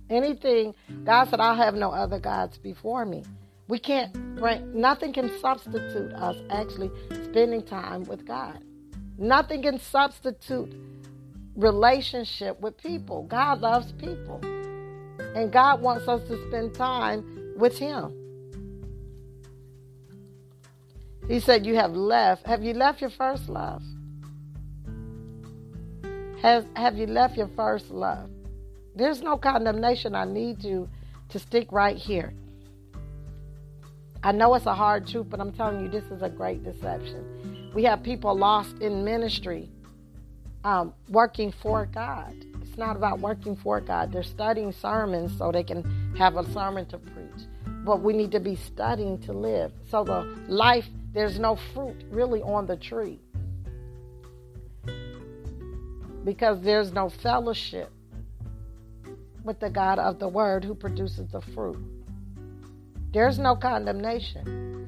Anything, 0.10 0.74
God 1.04 1.30
said, 1.30 1.39
I'll 1.39 1.56
have 1.56 1.76
no 1.76 1.91
other 1.91 2.20
gods 2.20 2.58
before 2.58 3.06
me. 3.06 3.24
We 3.67 3.80
can't 3.80 4.13
bring, 4.38 4.80
nothing 4.80 5.12
can 5.12 5.38
substitute 5.39 6.13
us 6.13 6.38
actually 6.50 6.91
spending 7.26 7.63
time 7.63 8.04
with 8.06 8.26
God. 8.26 8.63
Nothing 9.17 9.63
can 9.63 9.80
substitute 9.80 10.74
relationship 11.56 12.60
with 12.62 12.78
people. 12.78 13.24
God 13.24 13.60
loves 13.60 13.91
people. 13.93 14.39
And 15.36 15.52
God 15.52 15.82
wants 15.82 16.08
us 16.08 16.26
to 16.30 16.48
spend 16.48 16.76
time 16.76 17.54
with 17.58 17.78
Him. 17.78 18.13
He 21.28 21.39
said, 21.41 21.65
You 21.65 21.76
have 21.76 21.91
left. 21.91 22.46
Have 22.46 22.63
you 22.63 22.74
left 22.74 23.02
your 23.02 23.10
first 23.10 23.50
love? 23.50 23.84
Has, 26.41 26.65
have 26.76 26.96
you 26.96 27.08
left 27.08 27.36
your 27.36 27.50
first 27.50 27.89
love? 27.89 28.30
There's 28.97 29.21
no 29.21 29.38
condemnation. 29.38 30.15
I 30.15 30.25
need 30.25 30.63
you 30.63 30.89
to 31.29 31.38
stick 31.38 31.71
right 31.71 31.95
here. 31.95 32.33
I 34.23 34.31
know 34.31 34.55
it's 34.55 34.65
a 34.65 34.73
hard 34.73 35.07
truth, 35.07 35.28
but 35.30 35.39
I'm 35.39 35.51
telling 35.51 35.82
you, 35.82 35.88
this 35.88 36.03
is 36.05 36.24
a 36.24 36.30
great 36.30 36.63
deception. 36.63 37.72
We 37.76 37.84
have 37.84 38.01
people 38.01 38.36
lost 38.36 38.80
in 38.80 39.05
ministry 39.05 39.69
um, 40.63 40.95
working 41.09 41.51
for 41.61 41.86
God. 41.86 42.34
It's 42.63 42.76
not 42.76 42.95
about 42.95 43.19
working 43.19 43.55
for 43.55 43.80
God. 43.80 44.11
They're 44.11 44.24
studying 44.24 44.72
sermons 44.72 45.38
so 45.38 45.51
they 45.51 45.63
can 45.63 46.15
have 46.17 46.36
a 46.36 46.51
sermon 46.51 46.88
to 46.88 46.97
preach. 46.97 47.45
But 47.86 48.01
we 48.01 48.13
need 48.13 48.32
to 48.32 48.39
be 48.39 48.55
studying 48.55 49.19
to 49.19 49.32
live. 49.32 49.74
So 49.91 50.03
the 50.05 50.22
life, 50.47 50.88
there's 51.13 51.38
no 51.38 51.55
fruit 51.76 52.03
really 52.09 52.41
on 52.41 52.65
the 52.65 52.78
tree. 52.78 53.19
Because 56.24 56.59
there's 56.61 56.91
no 56.91 57.09
fellowship 57.09 57.91
with 59.48 59.60
the 59.60 59.70
God 59.70 59.98
of 59.98 60.20
the 60.20 60.28
Word 60.28 60.64
who 60.64 60.76
produces 60.76 61.32
the 61.32 61.41
fruit. 61.41 61.80
There's 63.14 63.39
no 63.39 63.56
condemnation. 63.56 64.86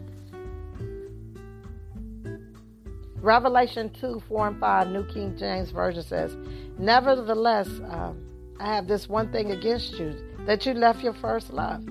Revelation 3.22 3.90
2 4.00 4.22
4 4.28 4.48
and 4.48 4.60
5, 4.60 4.88
New 4.90 5.06
King 5.08 5.36
James 5.38 5.72
Version 5.72 6.04
says, 6.04 6.36
Nevertheless, 6.78 7.68
uh, 7.68 8.14
I 8.60 8.76
have 8.76 8.88
this 8.88 9.10
one 9.10 9.32
thing 9.32 9.52
against 9.52 9.94
you 9.94 10.16
that 10.46 10.66
you 10.66 10.74
left 10.74 11.02
your 11.02 11.14
first 11.14 11.52
love. 11.52 11.84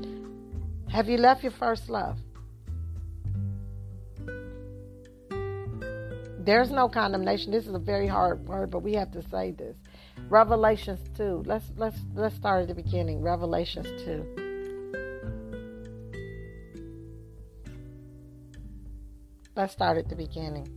Have 0.91 1.09
you 1.09 1.19
left 1.19 1.43
your 1.43 1.53
first 1.53 1.89
love? 1.89 2.19
There's 6.39 6.71
no 6.71 6.89
condemnation. 6.89 7.53
This 7.53 7.67
is 7.67 7.75
a 7.75 7.79
very 7.79 8.07
hard 8.07 8.47
word, 8.47 8.71
but 8.71 8.83
we 8.83 8.95
have 8.95 9.13
to 9.13 9.23
say 9.29 9.51
this. 9.51 9.77
Revelations 10.31 11.01
2. 11.17 11.45
Let's 11.47 11.65
let's 11.77 11.97
let's 12.15 12.37
start 12.37 12.63
at 12.63 12.69
the 12.69 12.75
beginning. 12.75 13.23
Revelations 13.23 13.87
2. 14.05 14.49
Let's 19.57 19.73
start 19.73 19.97
at 19.97 20.09
the 20.09 20.17
beginning. 20.17 20.69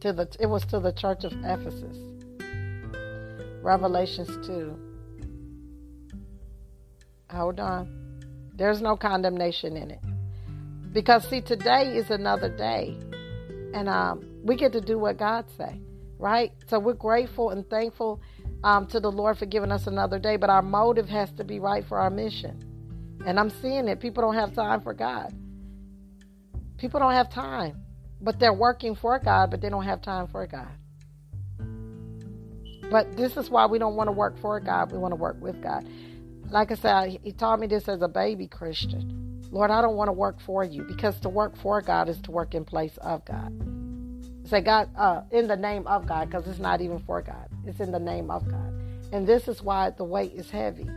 To 0.00 0.12
the 0.12 0.28
it 0.40 0.46
was 0.46 0.64
to 0.66 0.80
the 0.80 0.92
church 0.92 1.24
of 1.24 1.32
Ephesus. 1.44 1.98
Revelations 3.62 4.46
2. 4.46 4.78
Hold 7.30 7.60
on. 7.60 7.88
There's 8.54 8.80
no 8.80 8.96
condemnation 8.96 9.76
in 9.76 9.90
it. 9.90 10.00
Because 10.92 11.28
see, 11.28 11.40
today 11.40 11.96
is 11.96 12.10
another 12.10 12.48
day. 12.48 12.96
And 13.74 13.88
um, 13.88 14.24
we 14.44 14.56
get 14.56 14.72
to 14.72 14.80
do 14.80 14.98
what 14.98 15.18
God 15.18 15.46
say, 15.56 15.80
right? 16.18 16.52
So 16.68 16.78
we're 16.78 16.94
grateful 16.94 17.50
and 17.50 17.68
thankful 17.68 18.20
um, 18.62 18.86
to 18.88 19.00
the 19.00 19.10
Lord 19.10 19.38
for 19.38 19.46
giving 19.46 19.72
us 19.72 19.86
another 19.86 20.18
day. 20.18 20.36
But 20.36 20.50
our 20.50 20.62
motive 20.62 21.08
has 21.08 21.30
to 21.32 21.44
be 21.44 21.60
right 21.60 21.84
for 21.86 21.98
our 21.98 22.10
mission. 22.10 22.62
And 23.26 23.38
I'm 23.38 23.50
seeing 23.50 23.88
it. 23.88 24.00
People 24.00 24.22
don't 24.22 24.34
have 24.34 24.54
time 24.54 24.80
for 24.80 24.94
God. 24.94 25.34
People 26.76 27.00
don't 27.00 27.12
have 27.12 27.30
time, 27.30 27.82
but 28.20 28.38
they're 28.38 28.52
working 28.52 28.94
for 28.94 29.18
God, 29.18 29.50
but 29.50 29.60
they 29.60 29.68
don't 29.70 29.84
have 29.84 30.02
time 30.02 30.26
for 30.26 30.46
God. 30.46 30.68
But 32.90 33.16
this 33.16 33.36
is 33.36 33.48
why 33.48 33.66
we 33.66 33.78
don't 33.78 33.96
want 33.96 34.08
to 34.08 34.12
work 34.12 34.38
for 34.40 34.60
God. 34.60 34.92
We 34.92 34.98
want 34.98 35.12
to 35.12 35.16
work 35.16 35.40
with 35.40 35.62
God. 35.62 35.88
Like 36.50 36.70
I 36.70 36.74
said, 36.74 37.20
He 37.22 37.32
taught 37.32 37.60
me 37.60 37.66
this 37.66 37.88
as 37.88 38.02
a 38.02 38.08
baby 38.08 38.46
Christian. 38.46 39.40
Lord, 39.50 39.70
I 39.70 39.80
don't 39.80 39.96
want 39.96 40.08
to 40.08 40.12
work 40.12 40.40
for 40.40 40.64
you 40.64 40.82
because 40.82 41.18
to 41.20 41.28
work 41.28 41.56
for 41.56 41.80
God 41.80 42.08
is 42.08 42.20
to 42.22 42.32
work 42.32 42.54
in 42.54 42.64
place 42.64 42.96
of 42.98 43.24
God. 43.24 43.52
Say, 44.44 44.60
God, 44.60 44.90
uh, 44.96 45.22
in 45.30 45.46
the 45.48 45.56
name 45.56 45.86
of 45.86 46.06
God, 46.06 46.28
because 46.28 46.46
it's 46.46 46.58
not 46.58 46.80
even 46.80 46.98
for 47.00 47.22
God, 47.22 47.48
it's 47.66 47.80
in 47.80 47.90
the 47.90 47.98
name 47.98 48.30
of 48.30 48.48
God. 48.48 48.72
And 49.12 49.26
this 49.26 49.48
is 49.48 49.62
why 49.62 49.90
the 49.90 50.04
weight 50.04 50.32
is 50.34 50.50
heavy. 50.50 50.88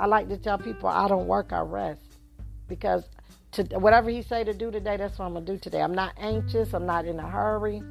I 0.00 0.06
like 0.06 0.28
to 0.28 0.36
tell 0.36 0.58
people 0.58 0.88
I 0.88 1.06
don't 1.08 1.26
work, 1.26 1.52
I 1.52 1.60
rest 1.60 2.00
because 2.68 3.04
to 3.52 3.64
whatever 3.78 4.08
he 4.08 4.22
say 4.22 4.44
to 4.44 4.54
do 4.54 4.70
today, 4.70 4.96
that's 4.96 5.18
what 5.18 5.26
I'm 5.26 5.34
gonna 5.34 5.44
do 5.44 5.58
today. 5.58 5.82
I'm 5.82 5.94
not 5.94 6.14
anxious. 6.16 6.72
I'm 6.72 6.86
not 6.86 7.04
in 7.04 7.18
a 7.18 7.28
hurry. 7.28 7.82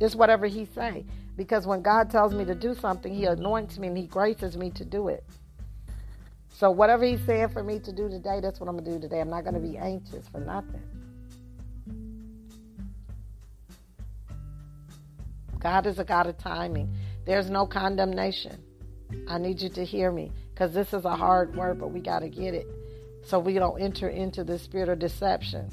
Just 0.00 0.16
whatever 0.16 0.46
he 0.46 0.64
say. 0.64 1.04
Because 1.36 1.66
when 1.66 1.82
God 1.82 2.10
tells 2.10 2.32
me 2.32 2.44
to 2.46 2.54
do 2.54 2.74
something, 2.74 3.14
he 3.14 3.26
anoints 3.26 3.78
me 3.78 3.88
and 3.88 3.96
he 3.96 4.06
graces 4.06 4.56
me 4.56 4.70
to 4.70 4.84
do 4.84 5.08
it. 5.08 5.24
So 6.48 6.70
whatever 6.70 7.04
he's 7.04 7.20
saying 7.26 7.48
for 7.48 7.62
me 7.62 7.78
to 7.80 7.92
do 7.92 8.08
today, 8.08 8.40
that's 8.40 8.60
what 8.60 8.68
I'm 8.68 8.78
gonna 8.78 8.90
do 8.90 8.98
today. 8.98 9.20
I'm 9.20 9.30
not 9.30 9.44
gonna 9.44 9.60
be 9.60 9.76
anxious 9.76 10.26
for 10.28 10.40
nothing. 10.40 10.82
God 15.62 15.86
is 15.86 16.00
a 16.00 16.04
God 16.04 16.26
of 16.26 16.36
timing. 16.38 16.92
There's 17.24 17.48
no 17.48 17.66
condemnation. 17.66 18.60
I 19.28 19.38
need 19.38 19.60
you 19.62 19.68
to 19.70 19.84
hear 19.84 20.10
me 20.10 20.32
because 20.52 20.74
this 20.74 20.92
is 20.92 21.04
a 21.04 21.14
hard 21.14 21.54
word, 21.54 21.78
but 21.78 21.92
we 21.92 22.00
got 22.00 22.18
to 22.20 22.28
get 22.28 22.52
it. 22.52 22.66
So 23.26 23.38
we 23.38 23.54
don't 23.54 23.80
enter 23.80 24.08
into 24.08 24.42
the 24.42 24.58
spirit 24.58 24.88
of 24.88 24.98
deception. 24.98 25.70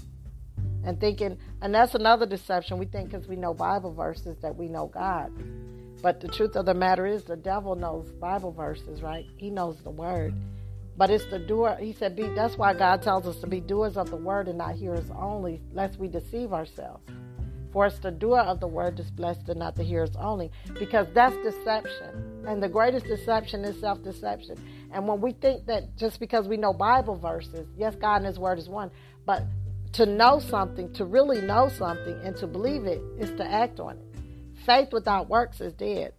And 0.86 1.00
thinking 1.00 1.40
and 1.62 1.74
that's 1.74 1.96
another 1.96 2.28
deception 2.28 2.78
we 2.78 2.86
think 2.86 3.10
because 3.10 3.28
we 3.28 3.36
know 3.36 3.54
bible 3.54 3.92
verses 3.92 4.38
that 4.42 4.56
we 4.56 4.68
know 4.68 4.86
god. 4.86 5.32
But 6.02 6.22
the 6.22 6.28
truth 6.28 6.56
of 6.56 6.66
the 6.66 6.74
matter 6.74 7.06
is 7.06 7.24
the 7.24 7.36
devil 7.36 7.76
knows 7.76 8.12
bible 8.12 8.52
verses 8.52 9.02
right? 9.02 9.26
He 9.38 9.50
knows 9.50 9.82
the 9.82 9.90
word. 9.90 10.36
But 10.98 11.10
it's 11.10 11.26
the 11.26 11.40
doer 11.40 11.78
he 11.80 11.94
said 11.94 12.16
be 12.16 12.28
that's 12.28 12.58
why 12.58 12.76
god 12.76 13.02
tells 13.02 13.26
us 13.26 13.38
to 13.42 13.48
be 13.48 13.60
doers 13.60 13.98
of 13.98 14.12
the 14.12 14.18
word 14.18 14.48
and 14.48 14.60
not 14.60 14.76
hearers 14.76 15.10
only 15.18 15.60
lest 15.74 15.98
we 15.98 16.08
deceive 16.08 16.54
ourselves 16.54 17.02
for 17.72 17.86
it's 17.86 18.00
the 18.00 18.12
doer 18.12 18.40
of 18.40 18.60
the 18.60 18.68
word 18.68 18.98
that's 18.98 19.12
blessed 19.12 19.48
and 19.50 19.60
not 19.60 19.76
the 19.76 19.84
hearers 19.84 20.16
only 20.18 20.52
because 20.80 21.08
that's 21.14 21.36
deception 21.38 22.44
and 22.48 22.62
the 22.62 22.70
greatest 22.70 23.06
deception 23.06 23.64
is 23.64 23.80
self-deception 23.80 24.58
and 24.92 25.08
when 25.08 25.22
we 25.22 25.34
think 25.34 25.66
that 25.68 25.96
just 25.98 26.20
because 26.20 26.48
we 26.48 26.58
know 26.58 26.74
Bible 26.74 27.16
verses, 27.16 27.68
yes, 27.78 27.96
God 27.96 28.18
and 28.18 28.26
His 28.26 28.40
Word 28.40 28.58
is 28.58 28.70
one, 28.70 28.90
but 29.26 29.44
to 29.94 30.06
know 30.06 30.40
something, 30.40 30.92
to 30.94 31.06
really 31.06 31.42
know 31.42 31.70
something, 31.70 32.20
and 32.24 32.36
to 32.38 32.48
believe 32.48 32.86
it 32.86 33.02
is 33.20 33.32
to 33.38 33.46
act 33.46 33.80
on 33.80 33.98
it. 33.98 34.06
Faith 34.66 34.92
without 34.92 35.30
works 35.30 35.62
is 35.62 35.74
dead. 35.74 36.14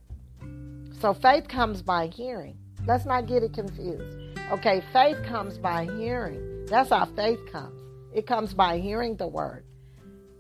So 1.01 1.15
faith 1.15 1.49
comes 1.49 1.83
by 1.83 2.09
hearing. 2.09 2.57
Let's 2.87 3.07
not 3.07 3.27
get 3.27 3.43
it 3.43 3.53
confused. 3.53 4.19
Okay, 4.51 4.83
faith 4.93 5.23
comes 5.25 5.59
by 5.59 5.85
hearing. 5.85 6.67
That's 6.67 6.91
how 6.91 7.07
faith 7.07 7.41
comes. 7.51 7.81
It 8.13 8.27
comes 8.27 8.55
by 8.55 8.79
hearing 8.79 9.17
the 9.17 9.29
word. 9.29 9.65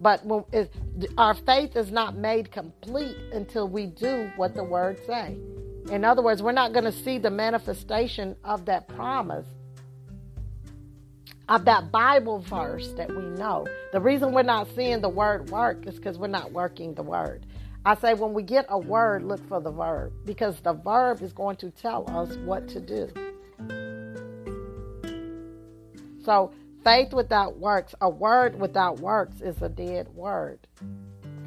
But 0.00 0.24
when 0.24 0.44
it, 0.52 0.72
our 1.18 1.34
faith 1.34 1.76
is 1.76 1.90
not 1.90 2.16
made 2.16 2.50
complete 2.50 3.16
until 3.32 3.68
we 3.68 3.86
do 3.86 4.30
what 4.36 4.54
the 4.54 4.64
word 4.64 4.98
say. 5.06 5.36
In 5.90 6.04
other 6.04 6.22
words, 6.22 6.42
we're 6.42 6.52
not 6.52 6.72
going 6.72 6.84
to 6.84 6.92
see 6.92 7.18
the 7.18 7.30
manifestation 7.30 8.36
of 8.44 8.64
that 8.66 8.88
promise, 8.88 9.46
of 11.48 11.64
that 11.66 11.90
Bible 11.90 12.38
verse 12.40 12.92
that 12.92 13.08
we 13.08 13.22
know. 13.22 13.66
The 13.92 14.00
reason 14.00 14.32
we're 14.32 14.42
not 14.42 14.68
seeing 14.74 15.00
the 15.00 15.08
word 15.08 15.50
work 15.50 15.86
is 15.86 15.96
because 15.96 16.16
we're 16.16 16.28
not 16.28 16.52
working 16.52 16.94
the 16.94 17.02
word. 17.02 17.44
I 17.84 17.94
say 17.94 18.14
when 18.14 18.34
we 18.34 18.42
get 18.42 18.66
a 18.68 18.78
word, 18.78 19.22
look 19.22 19.46
for 19.48 19.60
the 19.60 19.70
verb 19.70 20.12
because 20.24 20.60
the 20.60 20.74
verb 20.74 21.22
is 21.22 21.32
going 21.32 21.56
to 21.56 21.70
tell 21.70 22.08
us 22.10 22.36
what 22.38 22.68
to 22.68 22.80
do. 22.80 23.08
So, 26.22 26.52
faith 26.84 27.12
without 27.12 27.58
works, 27.58 27.94
a 28.00 28.08
word 28.08 28.58
without 28.58 29.00
works 29.00 29.40
is 29.40 29.60
a 29.62 29.68
dead 29.68 30.08
word. 30.14 30.58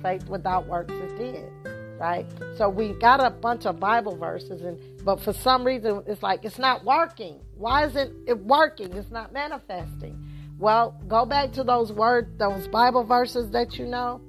Faith 0.01 0.27
without 0.27 0.67
works 0.67 0.93
is 0.93 1.11
dead 1.13 1.51
right? 1.99 2.25
So 2.57 2.67
we 2.67 2.93
got 2.93 3.23
a 3.23 3.29
bunch 3.29 3.65
of 3.65 3.79
Bible 3.79 4.17
verses, 4.17 4.61
and 4.61 4.77
but 5.05 5.21
for 5.21 5.31
some 5.31 5.63
reason 5.63 6.03
it's 6.05 6.21
like 6.21 6.43
it's 6.43 6.59
not 6.59 6.83
working. 6.83 7.39
Why 7.55 7.85
isn't 7.85 8.27
it 8.27 8.37
working? 8.39 8.91
It's 8.93 9.09
not 9.11 9.31
manifesting. 9.31 10.21
Well, 10.59 10.99
go 11.07 11.25
back 11.25 11.51
to 11.53 11.63
those 11.63 11.91
word, 11.91 12.37
those 12.37 12.67
Bible 12.67 13.03
verses 13.03 13.51
that 13.51 13.77
you 13.77 13.85
know, 13.85 14.21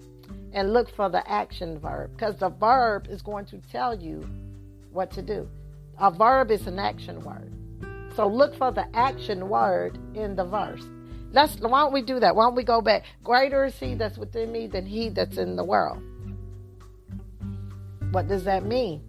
and 0.53 0.73
look 0.73 0.89
for 0.95 1.09
the 1.09 1.29
action 1.31 1.79
verb 1.79 2.13
because 2.13 2.37
the 2.37 2.51
verb 2.51 3.09
is 3.09 3.23
going 3.23 3.47
to 3.47 3.59
tell 3.73 3.95
you 3.95 4.25
what 4.93 5.11
to 5.13 5.23
do. 5.23 5.49
A 5.99 6.11
verb 6.11 6.51
is 6.51 6.67
an 6.67 6.79
action 6.79 7.21
word. 7.25 7.53
So 8.15 8.29
look 8.29 8.55
for 8.57 8.71
the 8.71 8.87
action 8.95 9.49
word 9.49 9.99
in 10.15 10.37
the 10.37 10.45
verse. 10.45 10.85
Let's 11.35 11.57
why 11.59 11.80
don't 11.80 11.93
we 11.93 12.03
do 12.03 12.20
that? 12.20 12.37
Why 12.37 12.45
don't 12.45 12.55
we 12.55 12.62
go 12.62 12.80
back? 12.80 13.03
Greater 13.24 13.64
is 13.64 13.78
he 13.78 13.95
that's 13.95 14.16
within 14.16 14.53
me 14.53 14.68
than 14.68 14.87
he 14.87 15.09
that's 15.09 15.37
in 15.37 15.57
the 15.57 15.64
world. 15.64 16.01
What 18.12 18.28
does 18.28 18.45
that 18.45 18.64
mean? 18.64 19.03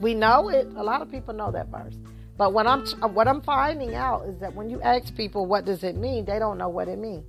We 0.00 0.14
know 0.14 0.48
it. 0.48 0.66
A 0.76 0.82
lot 0.82 1.02
of 1.02 1.10
people 1.10 1.34
know 1.34 1.52
that 1.52 1.68
verse. 1.68 1.94
But 2.36 2.52
what 2.52 2.66
I'm 2.66 2.84
what 3.14 3.28
I'm 3.28 3.40
finding 3.42 3.94
out 3.94 4.26
is 4.26 4.40
that 4.40 4.54
when 4.54 4.68
you 4.68 4.82
ask 4.82 5.14
people 5.14 5.46
what 5.46 5.64
does 5.64 5.84
it 5.84 5.96
mean, 5.96 6.24
they 6.24 6.40
don't 6.40 6.58
know 6.58 6.68
what 6.68 6.88
it 6.88 6.98
means. 6.98 7.24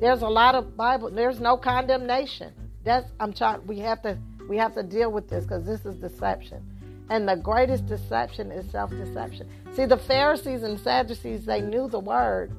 There's 0.00 0.22
a 0.22 0.28
lot 0.28 0.56
of 0.56 0.76
Bible. 0.76 1.10
There's 1.10 1.38
no 1.38 1.56
condemnation. 1.56 2.52
That's 2.82 3.06
I'm 3.20 3.32
trying. 3.32 3.64
We 3.68 3.78
have 3.78 4.02
to 4.02 4.18
we 4.48 4.56
have 4.56 4.74
to 4.74 4.82
deal 4.82 5.12
with 5.12 5.30
this 5.30 5.44
because 5.44 5.64
this 5.64 5.86
is 5.86 5.94
deception, 5.94 6.64
and 7.10 7.28
the 7.28 7.36
greatest 7.36 7.86
deception 7.86 8.50
is 8.50 8.68
self-deception. 8.72 9.48
See, 9.74 9.86
the 9.86 9.96
Pharisees 9.96 10.64
and 10.64 10.80
Sadducees 10.80 11.44
they 11.44 11.60
knew 11.60 11.88
the 11.88 12.00
word. 12.00 12.50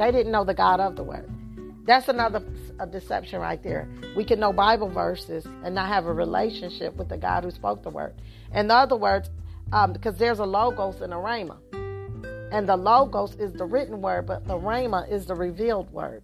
They 0.00 0.10
didn't 0.10 0.32
know 0.32 0.44
the 0.44 0.54
God 0.54 0.80
of 0.80 0.96
the 0.96 1.02
word. 1.02 1.28
That's 1.84 2.08
another 2.08 2.42
deception 2.90 3.38
right 3.38 3.62
there. 3.62 3.86
We 4.16 4.24
can 4.24 4.40
know 4.40 4.50
Bible 4.50 4.88
verses 4.88 5.44
and 5.62 5.74
not 5.74 5.88
have 5.88 6.06
a 6.06 6.12
relationship 6.14 6.96
with 6.96 7.10
the 7.10 7.18
God 7.18 7.44
who 7.44 7.50
spoke 7.50 7.82
the 7.82 7.90
word. 7.90 8.14
In 8.54 8.70
other 8.70 8.96
words, 8.96 9.28
um, 9.74 9.92
because 9.92 10.16
there's 10.16 10.38
a 10.38 10.46
logos 10.46 11.02
and 11.02 11.12
a 11.12 11.16
rhema. 11.16 11.58
And 12.50 12.66
the 12.66 12.78
logos 12.78 13.34
is 13.34 13.52
the 13.52 13.66
written 13.66 14.00
word, 14.00 14.26
but 14.26 14.46
the 14.46 14.54
rhema 14.54 15.06
is 15.12 15.26
the 15.26 15.34
revealed 15.34 15.92
word. 15.92 16.22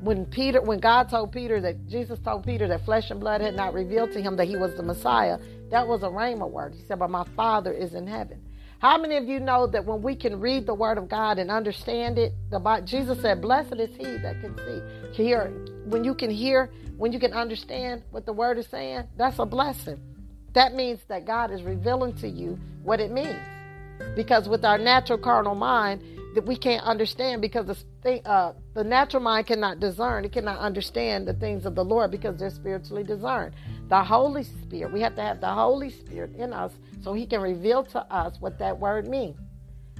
When 0.00 0.24
Peter, 0.24 0.62
when 0.62 0.78
God 0.78 1.08
told 1.08 1.32
Peter 1.32 1.60
that 1.60 1.88
Jesus 1.88 2.20
told 2.20 2.46
Peter 2.46 2.68
that 2.68 2.84
flesh 2.84 3.10
and 3.10 3.18
blood 3.18 3.40
had 3.40 3.56
not 3.56 3.74
revealed 3.74 4.12
to 4.12 4.22
him 4.22 4.36
that 4.36 4.46
he 4.46 4.54
was 4.54 4.76
the 4.76 4.84
Messiah, 4.84 5.38
that 5.72 5.88
was 5.88 6.04
a 6.04 6.08
rhema 6.08 6.48
word. 6.48 6.72
He 6.72 6.84
said, 6.86 7.00
But 7.00 7.10
my 7.10 7.24
Father 7.34 7.72
is 7.72 7.94
in 7.94 8.06
heaven. 8.06 8.40
How 8.80 8.96
many 8.96 9.16
of 9.16 9.24
you 9.28 9.40
know 9.40 9.66
that 9.66 9.84
when 9.84 10.02
we 10.02 10.14
can 10.14 10.38
read 10.38 10.66
the 10.66 10.74
Word 10.74 10.98
of 10.98 11.08
God 11.08 11.38
and 11.38 11.50
understand 11.50 12.16
it, 12.16 12.32
the 12.50 12.82
Jesus 12.84 13.20
said, 13.20 13.40
"Blessed 13.40 13.74
is 13.74 13.94
he 13.96 14.04
that 14.18 14.40
can 14.40 14.56
see, 14.56 15.22
hear." 15.22 15.50
When 15.86 16.04
you 16.04 16.14
can 16.14 16.30
hear, 16.30 16.70
when 16.96 17.12
you 17.12 17.18
can 17.18 17.32
understand 17.32 18.02
what 18.12 18.24
the 18.24 18.32
Word 18.32 18.56
is 18.58 18.68
saying, 18.68 19.04
that's 19.16 19.38
a 19.40 19.46
blessing. 19.46 19.98
That 20.52 20.74
means 20.74 21.00
that 21.08 21.26
God 21.26 21.50
is 21.50 21.62
revealing 21.62 22.14
to 22.16 22.28
you 22.28 22.58
what 22.84 23.00
it 23.00 23.10
means. 23.10 23.40
Because 24.14 24.48
with 24.48 24.64
our 24.64 24.78
natural 24.78 25.18
carnal 25.18 25.56
mind, 25.56 26.02
that 26.34 26.46
we 26.46 26.56
can't 26.56 26.84
understand 26.84 27.42
because 27.42 27.84
the 28.02 28.28
uh, 28.28 28.52
the 28.74 28.84
natural 28.84 29.22
mind 29.22 29.48
cannot 29.48 29.80
discern. 29.80 30.24
It 30.24 30.32
cannot 30.32 30.58
understand 30.60 31.26
the 31.26 31.34
things 31.34 31.66
of 31.66 31.74
the 31.74 31.84
Lord 31.84 32.12
because 32.12 32.38
they're 32.38 32.50
spiritually 32.50 33.02
discerned. 33.02 33.54
The 33.88 34.04
Holy 34.04 34.44
Spirit, 34.44 34.92
we 34.92 35.00
have 35.00 35.16
to 35.16 35.22
have 35.22 35.40
the 35.40 35.52
Holy 35.52 35.90
Spirit 35.90 36.36
in 36.36 36.52
us 36.52 36.72
so 37.02 37.12
He 37.12 37.26
can 37.26 37.40
reveal 37.40 37.84
to 37.84 38.00
us 38.12 38.36
what 38.40 38.58
that 38.58 38.78
word 38.78 39.08
means. 39.08 39.36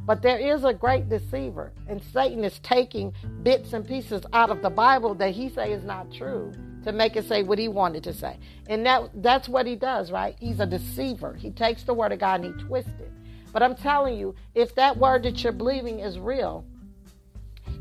But 0.08 0.22
there 0.22 0.38
is 0.38 0.64
a 0.64 0.72
great 0.72 1.10
deceiver, 1.10 1.70
and 1.86 2.02
Satan 2.02 2.42
is 2.42 2.58
taking 2.60 3.12
bits 3.42 3.74
and 3.74 3.86
pieces 3.86 4.22
out 4.32 4.48
of 4.48 4.62
the 4.62 4.70
Bible 4.70 5.14
that 5.16 5.32
he 5.32 5.50
say 5.50 5.70
is 5.70 5.84
not 5.84 6.10
true 6.10 6.50
to 6.84 6.92
make 6.92 7.14
it 7.16 7.26
say 7.26 7.42
what 7.42 7.58
he 7.58 7.68
wanted 7.68 8.04
to 8.04 8.14
say. 8.14 8.38
And 8.70 8.86
that 8.86 9.10
that's 9.16 9.50
what 9.50 9.66
he 9.66 9.76
does, 9.76 10.10
right? 10.10 10.34
He's 10.40 10.60
a 10.60 10.66
deceiver. 10.66 11.34
He 11.34 11.50
takes 11.50 11.82
the 11.82 11.92
word 11.92 12.12
of 12.12 12.20
God 12.20 12.42
and 12.42 12.58
he 12.58 12.64
twists 12.64 12.98
it. 12.98 13.12
But 13.52 13.62
I'm 13.62 13.74
telling 13.74 14.18
you, 14.18 14.34
if 14.54 14.74
that 14.76 14.96
word 14.96 15.24
that 15.24 15.44
you're 15.44 15.52
believing 15.52 15.98
is 15.98 16.18
real, 16.18 16.64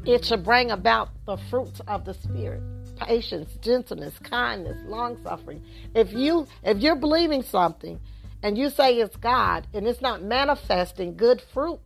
it 0.06 0.26
should 0.26 0.44
bring 0.44 0.72
about 0.72 1.10
the 1.26 1.38
fruits 1.50 1.80
of 1.88 2.04
the 2.04 2.14
spirit 2.14 2.62
patience 2.98 3.56
gentleness 3.62 4.18
kindness 4.24 4.78
long 4.88 5.22
suffering 5.24 5.64
if 5.94 6.12
you 6.14 6.48
if 6.64 6.80
you're 6.80 6.96
believing 6.96 7.44
something 7.44 8.00
and 8.44 8.58
you 8.58 8.70
say 8.70 8.96
it's 8.98 9.16
god 9.18 9.68
and 9.74 9.88
it's 9.88 10.02
not 10.02 10.22
manifesting 10.22 11.16
good 11.16 11.42
fruit 11.42 11.82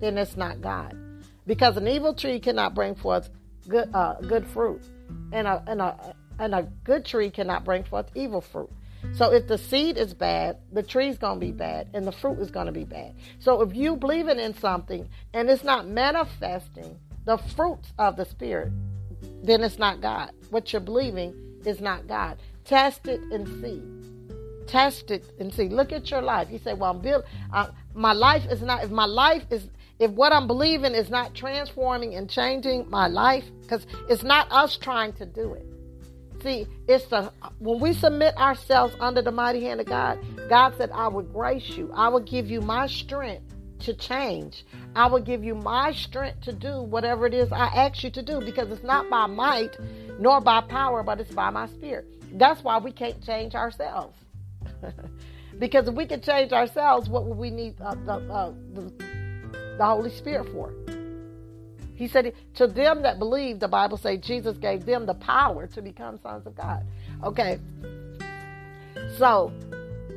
then 0.00 0.18
it's 0.18 0.36
not 0.36 0.60
god 0.60 0.96
because 1.46 1.76
an 1.76 1.88
evil 1.88 2.14
tree 2.14 2.40
cannot 2.40 2.74
bring 2.74 2.94
forth 2.94 3.30
good 3.68 3.88
uh, 3.94 4.14
good 4.22 4.46
fruit 4.46 4.82
and 5.32 5.46
a, 5.46 5.62
and 5.66 5.80
a 5.80 6.14
and 6.38 6.54
a 6.54 6.62
good 6.84 7.04
tree 7.04 7.30
cannot 7.30 7.64
bring 7.64 7.84
forth 7.84 8.10
evil 8.14 8.40
fruit 8.40 8.70
so 9.12 9.32
if 9.32 9.46
the 9.46 9.58
seed 9.58 9.96
is 9.96 10.14
bad, 10.14 10.58
the 10.72 10.82
tree's 10.82 11.18
going 11.18 11.38
to 11.38 11.46
be 11.46 11.52
bad 11.52 11.88
and 11.94 12.06
the 12.06 12.12
fruit 12.12 12.38
is 12.40 12.50
going 12.50 12.66
to 12.66 12.72
be 12.72 12.84
bad. 12.84 13.14
So 13.38 13.62
if 13.62 13.74
you 13.74 13.96
believing 13.96 14.40
in 14.40 14.54
something 14.54 15.08
and 15.32 15.48
it's 15.48 15.62
not 15.62 15.86
manifesting 15.86 16.98
the 17.24 17.36
fruits 17.36 17.92
of 17.98 18.16
the 18.16 18.24
spirit, 18.24 18.72
then 19.42 19.62
it's 19.62 19.78
not 19.78 20.00
God. 20.00 20.32
What 20.50 20.72
you're 20.72 20.80
believing 20.80 21.34
is 21.64 21.80
not 21.80 22.06
God. 22.06 22.38
Test 22.64 23.06
it 23.06 23.20
and 23.30 23.46
see. 23.62 24.03
Test 24.66 25.10
it 25.10 25.24
and 25.38 25.52
see. 25.52 25.68
Look 25.68 25.92
at 25.92 26.10
your 26.10 26.22
life. 26.22 26.48
You 26.50 26.58
say, 26.58 26.74
"Well, 26.74 26.90
I'm 26.90 27.00
built. 27.00 27.24
Uh, 27.52 27.68
my 27.94 28.12
life 28.12 28.44
is 28.50 28.62
not. 28.62 28.84
If 28.84 28.90
my 28.90 29.06
life 29.06 29.44
is, 29.50 29.68
if 29.98 30.10
what 30.10 30.32
I'm 30.32 30.46
believing 30.46 30.94
is 30.94 31.10
not 31.10 31.34
transforming 31.34 32.14
and 32.14 32.28
changing 32.28 32.88
my 32.88 33.06
life, 33.06 33.44
because 33.62 33.86
it's 34.08 34.22
not 34.22 34.50
us 34.50 34.76
trying 34.76 35.12
to 35.14 35.26
do 35.26 35.54
it. 35.54 35.66
See, 36.42 36.66
it's 36.86 37.06
the 37.06 37.32
when 37.58 37.80
we 37.80 37.94
submit 37.94 38.36
ourselves 38.36 38.94
under 39.00 39.22
the 39.22 39.32
mighty 39.32 39.64
hand 39.64 39.80
of 39.80 39.86
God, 39.86 40.18
God 40.50 40.74
said, 40.76 40.90
I 40.92 41.08
will 41.08 41.22
grace 41.22 41.68
you. 41.70 41.90
I 41.94 42.08
will 42.08 42.20
give 42.20 42.50
you 42.50 42.60
my 42.60 42.86
strength 42.86 43.54
to 43.80 43.94
change. 43.94 44.64
I 44.94 45.06
will 45.06 45.20
give 45.20 45.42
you 45.42 45.54
my 45.54 45.92
strength 45.92 46.42
to 46.42 46.52
do 46.52 46.82
whatever 46.82 47.26
it 47.26 47.34
is 47.34 47.50
I 47.52 47.66
ask 47.66 48.04
you 48.04 48.10
to 48.10 48.22
do 48.22 48.40
because 48.40 48.70
it's 48.70 48.82
not 48.82 49.08
by 49.08 49.26
might 49.26 49.76
nor 50.18 50.40
by 50.40 50.60
power, 50.60 51.02
but 51.02 51.20
it's 51.20 51.32
by 51.32 51.50
my 51.50 51.66
spirit. 51.66 52.06
That's 52.38 52.62
why 52.62 52.78
we 52.78 52.92
can't 52.92 53.24
change 53.24 53.54
ourselves. 53.54 54.16
because 55.58 55.88
if 55.88 55.94
we 55.94 56.06
could 56.06 56.22
change 56.22 56.52
ourselves, 56.52 57.08
what 57.08 57.24
would 57.26 57.38
we 57.38 57.50
need 57.50 57.74
uh, 57.80 57.94
the, 58.04 58.12
uh, 58.12 58.52
the, 58.74 58.92
the 59.78 59.84
Holy 59.84 60.10
Spirit 60.10 60.48
for? 60.52 60.72
He 61.94 62.08
said, 62.08 62.34
to 62.54 62.66
them 62.66 63.02
that 63.02 63.18
believe, 63.18 63.60
the 63.60 63.68
Bible 63.68 63.96
says 63.96 64.18
Jesus 64.20 64.58
gave 64.58 64.84
them 64.84 65.06
the 65.06 65.14
power 65.14 65.66
to 65.68 65.82
become 65.82 66.18
sons 66.20 66.46
of 66.46 66.56
God. 66.56 66.84
Okay. 67.22 67.60
So, 69.16 69.52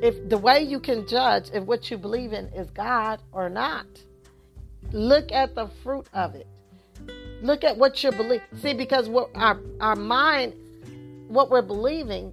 if 0.02 0.28
the 0.28 0.38
way 0.38 0.62
you 0.62 0.80
can 0.80 1.06
judge 1.06 1.50
if 1.52 1.64
what 1.64 1.90
you 1.90 1.98
believe 1.98 2.32
in 2.32 2.46
is 2.48 2.68
God 2.70 3.20
or 3.32 3.48
not, 3.48 3.86
look 4.92 5.30
at 5.32 5.54
the 5.54 5.68
fruit 5.82 6.06
of 6.12 6.34
it. 6.34 6.46
Look 7.42 7.62
at 7.62 7.76
what 7.76 8.02
you 8.02 8.10
believe. 8.10 8.42
See, 8.60 8.74
because 8.74 9.08
what 9.08 9.30
our 9.34 9.60
our 9.80 9.96
mind, 9.96 10.54
what 11.28 11.50
we're 11.50 11.62
believing, 11.62 12.32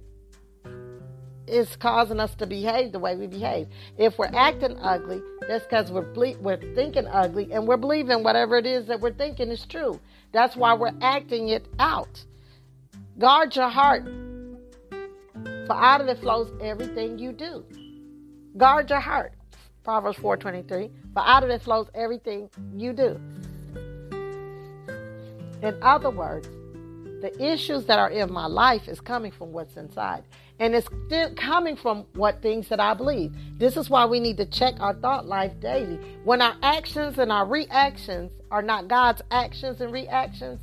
is 1.46 1.76
causing 1.76 2.20
us 2.20 2.34
to 2.36 2.46
behave 2.46 2.92
the 2.92 2.98
way 2.98 3.16
we 3.16 3.26
behave. 3.26 3.68
If 3.96 4.18
we're 4.18 4.30
acting 4.34 4.78
ugly, 4.80 5.22
that's 5.48 5.64
because 5.64 5.90
we're 5.90 6.12
ble- 6.12 6.36
we're 6.40 6.56
thinking 6.74 7.06
ugly 7.06 7.52
and 7.52 7.66
we're 7.66 7.76
believing 7.76 8.22
whatever 8.22 8.56
it 8.56 8.66
is 8.66 8.86
that 8.86 9.00
we're 9.00 9.12
thinking 9.12 9.50
is 9.50 9.64
true. 9.66 10.00
That's 10.32 10.56
why 10.56 10.74
we're 10.74 10.94
acting 11.00 11.48
it 11.48 11.66
out. 11.78 12.24
Guard 13.18 13.56
your 13.56 13.68
heart, 13.68 14.04
for 15.66 15.74
out 15.74 16.00
of 16.00 16.08
it 16.08 16.18
flows 16.18 16.50
everything 16.60 17.18
you 17.18 17.32
do. 17.32 17.64
Guard 18.56 18.90
your 18.90 19.00
heart. 19.00 19.32
Proverbs 19.84 20.18
4:23. 20.18 20.90
For 21.14 21.22
out 21.22 21.44
of 21.44 21.50
it 21.50 21.62
flows 21.62 21.88
everything 21.94 22.50
you 22.74 22.92
do. 22.92 23.20
In 25.62 25.78
other 25.80 26.10
words, 26.10 26.48
the 27.22 27.32
issues 27.40 27.86
that 27.86 27.98
are 27.98 28.10
in 28.10 28.32
my 28.32 28.46
life 28.46 28.88
is 28.88 29.00
coming 29.00 29.32
from 29.32 29.52
what's 29.52 29.76
inside. 29.76 30.24
And 30.58 30.74
it's 30.74 30.88
still 31.06 31.34
coming 31.34 31.76
from 31.76 32.06
what 32.14 32.40
things 32.40 32.68
that 32.68 32.80
I 32.80 32.94
believe. 32.94 33.34
This 33.58 33.76
is 33.76 33.90
why 33.90 34.06
we 34.06 34.20
need 34.20 34.38
to 34.38 34.46
check 34.46 34.74
our 34.80 34.94
thought 34.94 35.26
life 35.26 35.52
daily. 35.60 35.98
When 36.24 36.40
our 36.40 36.56
actions 36.62 37.18
and 37.18 37.30
our 37.30 37.46
reactions 37.46 38.32
are 38.50 38.62
not 38.62 38.88
God's 38.88 39.20
actions 39.30 39.80
and 39.80 39.92
reactions, 39.92 40.60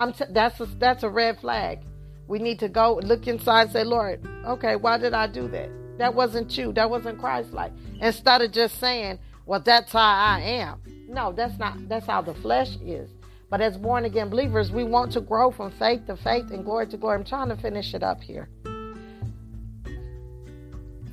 I'm 0.00 0.12
t- 0.12 0.24
that's 0.30 0.60
a, 0.60 0.66
that's 0.66 1.04
a 1.04 1.08
red 1.08 1.38
flag. 1.38 1.78
We 2.26 2.40
need 2.40 2.58
to 2.58 2.68
go 2.68 3.00
look 3.04 3.28
inside 3.28 3.62
and 3.62 3.70
say, 3.70 3.84
Lord, 3.84 4.26
okay, 4.44 4.74
why 4.74 4.98
did 4.98 5.14
I 5.14 5.28
do 5.28 5.46
that? 5.48 5.70
That 5.98 6.14
wasn't 6.14 6.56
you. 6.58 6.72
That 6.72 6.90
wasn't 6.90 7.18
Christ 7.18 7.52
like. 7.52 7.72
Instead 8.00 8.42
of 8.42 8.52
just 8.52 8.78
saying, 8.80 9.18
well, 9.46 9.60
that's 9.60 9.92
how 9.92 10.00
I 10.00 10.40
am. 10.40 10.82
No, 11.08 11.32
that's 11.32 11.56
not. 11.58 11.88
That's 11.88 12.06
how 12.06 12.20
the 12.20 12.34
flesh 12.34 12.76
is. 12.84 13.08
But 13.48 13.60
as 13.60 13.76
born 13.76 14.04
again 14.04 14.28
believers, 14.28 14.72
we 14.72 14.82
want 14.82 15.12
to 15.12 15.20
grow 15.20 15.52
from 15.52 15.70
faith 15.70 16.06
to 16.08 16.16
faith 16.16 16.50
and 16.50 16.64
glory 16.64 16.88
to 16.88 16.96
glory. 16.96 17.16
I'm 17.16 17.24
trying 17.24 17.48
to 17.48 17.56
finish 17.56 17.94
it 17.94 18.02
up 18.02 18.20
here. 18.20 18.48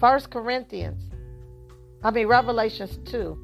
First 0.03 0.31
Corinthians, 0.31 1.01
I 2.03 2.11
mean 2.11 2.27
Revelations 2.27 2.99
2, 3.09 3.37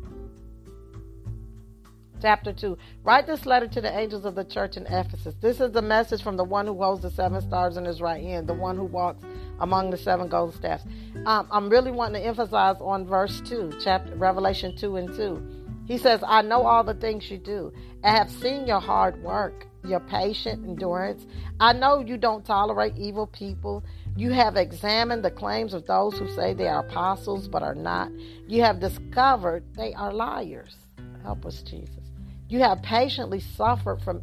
chapter 2.22 2.51
2. 2.51 2.78
Write 3.05 3.28
this 3.28 3.45
letter 3.45 3.70
to 3.70 3.80
the 3.80 3.97
angels 3.97 4.26
of 4.26 4.36
the 4.36 4.43
church 4.43 4.76
in 4.76 4.86
Ephesus. 4.88 5.36
This 5.39 5.62
is 5.62 5.72
the 5.72 5.82
message 5.82 6.22
from 6.22 6.36
the 6.36 6.43
one 6.43 6.68
who 6.68 6.78
holds 6.78 7.01
the 7.01 7.12
seven 7.12 7.39
stars 7.39 7.78
in 7.78 7.86
his 7.86 8.01
right 8.01 8.22
hand, 8.22 8.45
the 8.45 8.53
one 8.53 8.76
who 8.76 8.84
walks 8.84 9.24
among 9.62 9.89
the 9.89 9.95
seven 9.95 10.28
gold 10.28 10.53
staffs. 10.53 10.84
Um, 11.26 11.47
I'm 11.49 11.70
really 11.70 11.91
wanting 11.91 12.22
to 12.22 12.28
emphasize 12.28 12.76
on 12.82 13.07
verse 13.07 13.39
2, 13.45 13.76
chapter 13.82 14.14
Revelation 14.16 14.76
2 14.76 14.97
and 14.97 15.16
2. 15.16 15.60
He 15.86 15.97
says, 15.97 16.22
I 16.28 16.41
know 16.41 16.68
all 16.68 16.84
the 16.84 16.93
things 16.93 17.32
you 17.32 17.38
do. 17.38 17.72
I 18.03 18.12
have 18.12 18.30
seen 18.30 18.68
your 18.68 18.82
hard 18.82 19.24
work, 19.24 19.66
your 19.86 20.01
patient 20.01 20.64
endurance. 20.68 21.26
I 21.60 21.72
know 21.72 22.01
you 22.01 22.18
don't 22.18 22.45
tolerate 22.45 22.97
evil 22.97 23.28
people. 23.28 23.84
You 24.20 24.32
have 24.32 24.57
examined 24.57 25.24
the 25.24 25.32
claims 25.32 25.74
of 25.74 25.88
those 25.88 26.20
who 26.20 26.28
say 26.36 26.53
they 26.53 26.67
are 26.67 26.86
apostles 26.86 27.47
but 27.47 27.63
are 27.63 27.74
not. 27.74 28.11
You 28.49 28.61
have 28.63 28.82
discovered 28.82 29.63
they 29.78 29.93
are 29.93 30.11
liars. 30.11 30.76
Help 31.24 31.45
us, 31.45 31.61
Jesus. 31.61 32.03
You 32.49 32.59
have 32.59 32.84
patiently 32.84 33.39
suffered 33.39 34.01
from 34.01 34.22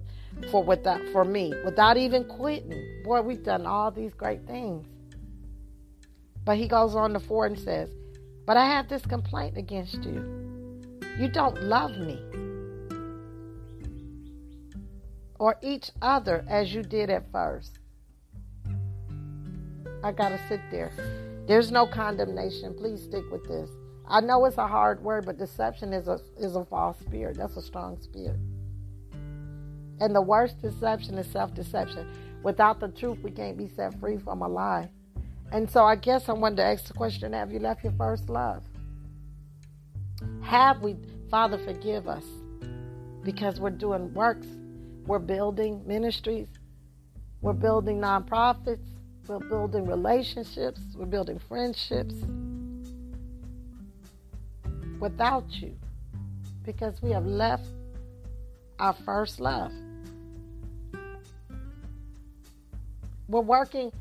for 0.50 0.62
without 0.62 1.00
for 1.12 1.24
me 1.24 1.54
without 1.64 1.96
even 1.96 2.24
quitting. 2.24 3.02
Boy, 3.04 3.22
we've 3.22 3.42
done 3.42 3.64
all 3.64 3.90
these 3.90 4.12
great 4.12 4.46
things. 4.46 4.86
But 6.44 6.58
he 6.58 6.68
goes 6.68 6.94
on 6.94 7.14
to 7.14 7.18
four 7.18 7.46
and 7.46 7.58
says, 7.58 7.88
But 8.44 8.58
I 8.58 8.66
have 8.66 8.90
this 8.90 9.06
complaint 9.06 9.56
against 9.56 10.04
you. 10.04 10.78
You 11.18 11.28
don't 11.28 11.62
love 11.62 11.96
me 11.96 12.20
or 15.38 15.56
each 15.62 15.90
other 16.02 16.44
as 16.50 16.74
you 16.74 16.82
did 16.82 17.08
at 17.08 17.32
first. 17.32 17.78
I 20.02 20.12
got 20.12 20.30
to 20.30 20.40
sit 20.48 20.60
there. 20.70 20.92
There's 21.46 21.70
no 21.70 21.86
condemnation. 21.86 22.74
Please 22.74 23.02
stick 23.02 23.24
with 23.30 23.46
this. 23.46 23.70
I 24.08 24.20
know 24.20 24.44
it's 24.44 24.58
a 24.58 24.66
hard 24.66 25.02
word, 25.02 25.26
but 25.26 25.38
deception 25.38 25.92
is 25.92 26.06
a 26.08 26.20
is 26.38 26.54
a 26.56 26.64
false 26.64 26.98
spirit. 27.00 27.36
That's 27.38 27.56
a 27.56 27.62
strong 27.62 28.00
spirit. 28.00 28.38
And 30.00 30.14
the 30.14 30.22
worst 30.22 30.60
deception 30.60 31.16
is 31.18 31.26
self-deception. 31.28 32.06
Without 32.42 32.80
the 32.80 32.88
truth, 32.88 33.18
we 33.22 33.30
can't 33.30 33.56
be 33.56 33.66
set 33.68 33.98
free 33.98 34.18
from 34.18 34.42
a 34.42 34.48
lie. 34.48 34.90
And 35.52 35.70
so 35.70 35.84
I 35.84 35.96
guess 35.96 36.28
I 36.28 36.32
wanted 36.32 36.56
to 36.56 36.64
ask 36.64 36.84
the 36.84 36.92
question, 36.92 37.32
have 37.32 37.52
you 37.52 37.58
left 37.58 37.82
your 37.82 37.94
first 37.94 38.28
love? 38.28 38.62
Have 40.42 40.82
we, 40.82 40.96
Father, 41.30 41.58
forgive 41.58 42.08
us 42.08 42.24
because 43.22 43.58
we're 43.58 43.70
doing 43.70 44.12
works, 44.12 44.46
we're 45.06 45.18
building 45.18 45.82
ministries, 45.86 46.48
we're 47.40 47.52
building 47.52 48.00
nonprofits, 48.00 48.90
we're 49.28 49.38
building 49.38 49.86
relationships, 49.86 50.80
we're 50.94 51.06
building 51.06 51.38
friendships 51.38 52.14
without 55.00 55.50
you 55.60 55.76
because 56.64 57.00
we 57.02 57.10
have 57.10 57.26
left 57.26 57.66
our 58.78 58.92
first 58.92 59.40
love. 59.40 59.72
We're 63.28 63.40
working, 63.40 63.92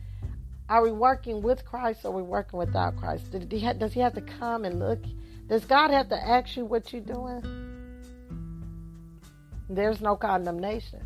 are 0.69 0.83
we 0.83 0.91
working 0.91 1.41
with 1.41 1.65
Christ 1.65 2.05
or 2.05 2.09
are 2.09 2.11
we 2.11 2.21
working 2.21 2.59
without 2.59 2.95
Christ? 2.97 3.25
He 3.31 3.39
does 3.39 3.93
he 3.93 3.99
have 3.99 4.13
to 4.13 4.21
come 4.21 4.65
and 4.65 4.79
look? 4.79 5.03
Does 5.47 5.65
God 5.65 5.91
have 5.91 6.09
to 6.09 6.15
ask 6.15 6.57
you 6.57 6.65
what 6.65 6.91
you're 6.91 7.01
doing? 7.01 7.43
There's 9.69 10.01
no 10.01 10.15
condemnation. 10.15 11.03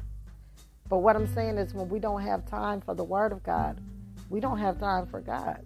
But 0.89 0.97
what 0.97 1.15
I'm 1.15 1.28
saying 1.34 1.57
is 1.57 1.74
when 1.74 1.88
we 1.88 1.99
don't 1.99 2.22
have 2.22 2.45
time 2.45 2.82
for 2.82 2.95
the 2.95 3.03
Word 3.03 3.32
of 3.32 3.43
God, 3.43 3.80
we 4.30 4.39
don't 4.39 4.59
have 4.59 4.80
time 4.80 5.07
for 5.07 5.21
God. 5.21 5.65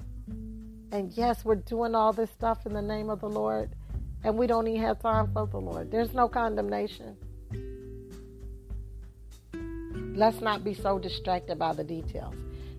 And 0.91 1.11
yes, 1.14 1.43
we're 1.43 1.55
doing 1.55 1.95
all 1.95 2.14
this 2.14 2.30
stuff 2.32 2.66
in 2.66 2.74
the 2.74 2.82
name 2.82 3.09
of 3.09 3.20
the 3.20 3.30
Lord, 3.30 3.76
and 4.24 4.38
we 4.38 4.47
don't 4.47 4.68
even 4.68 4.82
have 4.82 4.99
time 4.99 5.32
for 5.34 5.47
the 5.47 5.59
Lord. 5.59 5.91
There's 5.91 6.14
no 6.14 6.28
condemnation. 6.28 7.18
Let's 10.16 10.41
not 10.41 10.64
be 10.64 10.74
so 10.76 10.99
distracted 10.99 11.57
by 11.57 11.74
the 11.74 11.84
details. 11.84 12.36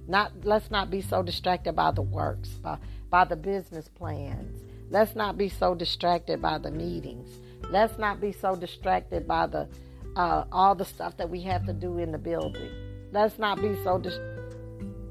Not 0.07 0.32
let's 0.45 0.70
not 0.70 0.91
be 0.91 1.01
so 1.01 1.22
distracted 1.22 1.74
by 1.74 1.91
the 1.91 2.03
works, 2.03 2.51
by, 2.51 2.78
by 3.11 3.24
the 3.24 3.37
business 3.37 3.89
plans. 3.89 4.62
Let's 4.91 5.16
not 5.16 5.37
be 5.37 5.49
so 5.49 5.74
distracted 5.74 6.41
by 6.41 6.59
the 6.59 6.70
meetings. 6.70 7.28
Let's 7.70 7.99
not 7.99 8.20
be 8.20 8.30
so 8.30 8.55
distracted 8.55 9.26
by 9.26 9.47
the 9.47 9.68
uh, 10.14 10.45
all 10.53 10.74
the 10.74 10.85
stuff 10.85 11.16
that 11.16 11.28
we 11.28 11.41
have 11.43 11.66
to 11.66 11.72
do 11.72 11.99
in 11.99 12.12
the 12.12 12.18
building. 12.18 12.70
Let's 13.11 13.39
not 13.39 13.61
be 13.61 13.74
so 13.82 13.99
dis- 13.99 14.18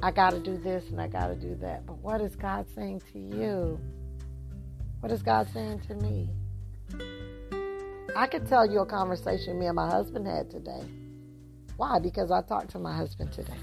I 0.04 0.12
got 0.12 0.32
to 0.32 0.39
do 0.39 0.58
this 0.58 0.84
and 0.89 0.99
I 0.99 1.08
got 1.08 1.28
to 1.28 1.36
do 1.36 1.56
that. 1.62 1.86
But 1.86 1.97
what 1.99 2.20
is 2.20 2.36
God 2.36 2.66
saying 2.76 3.01
to 3.14 3.20
you? 3.20 3.80
What 4.99 5.14
is 5.14 5.24
God 5.24 5.47
saying 5.54 5.80
to 5.88 5.95
me? 5.95 6.30
I 8.14 8.28
could 8.28 8.45
tell 8.45 8.70
you 8.70 8.80
a 8.80 8.86
conversation 8.86 9.58
me 9.58 9.68
and 9.68 9.78
my 9.78 9.89
husband 9.89 10.28
had 10.28 10.51
today. 10.51 10.84
Why? 11.78 11.99
Because 11.99 12.32
I 12.32 12.41
talked 12.41 12.72
to 12.72 12.80
my 12.80 12.93
husband 12.93 13.32
today. 13.32 13.54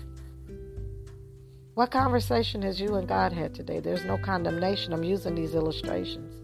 What 1.75 1.91
conversation 1.91 2.63
has 2.63 2.81
you 2.81 2.95
and 2.95 3.07
God 3.07 3.35
had 3.35 3.55
today? 3.55 3.81
There's 3.81 4.07
no 4.07 4.17
condemnation. 4.17 4.95
I'm 4.95 5.05
using 5.05 5.35
these 5.35 5.55
illustrations. 5.55 6.35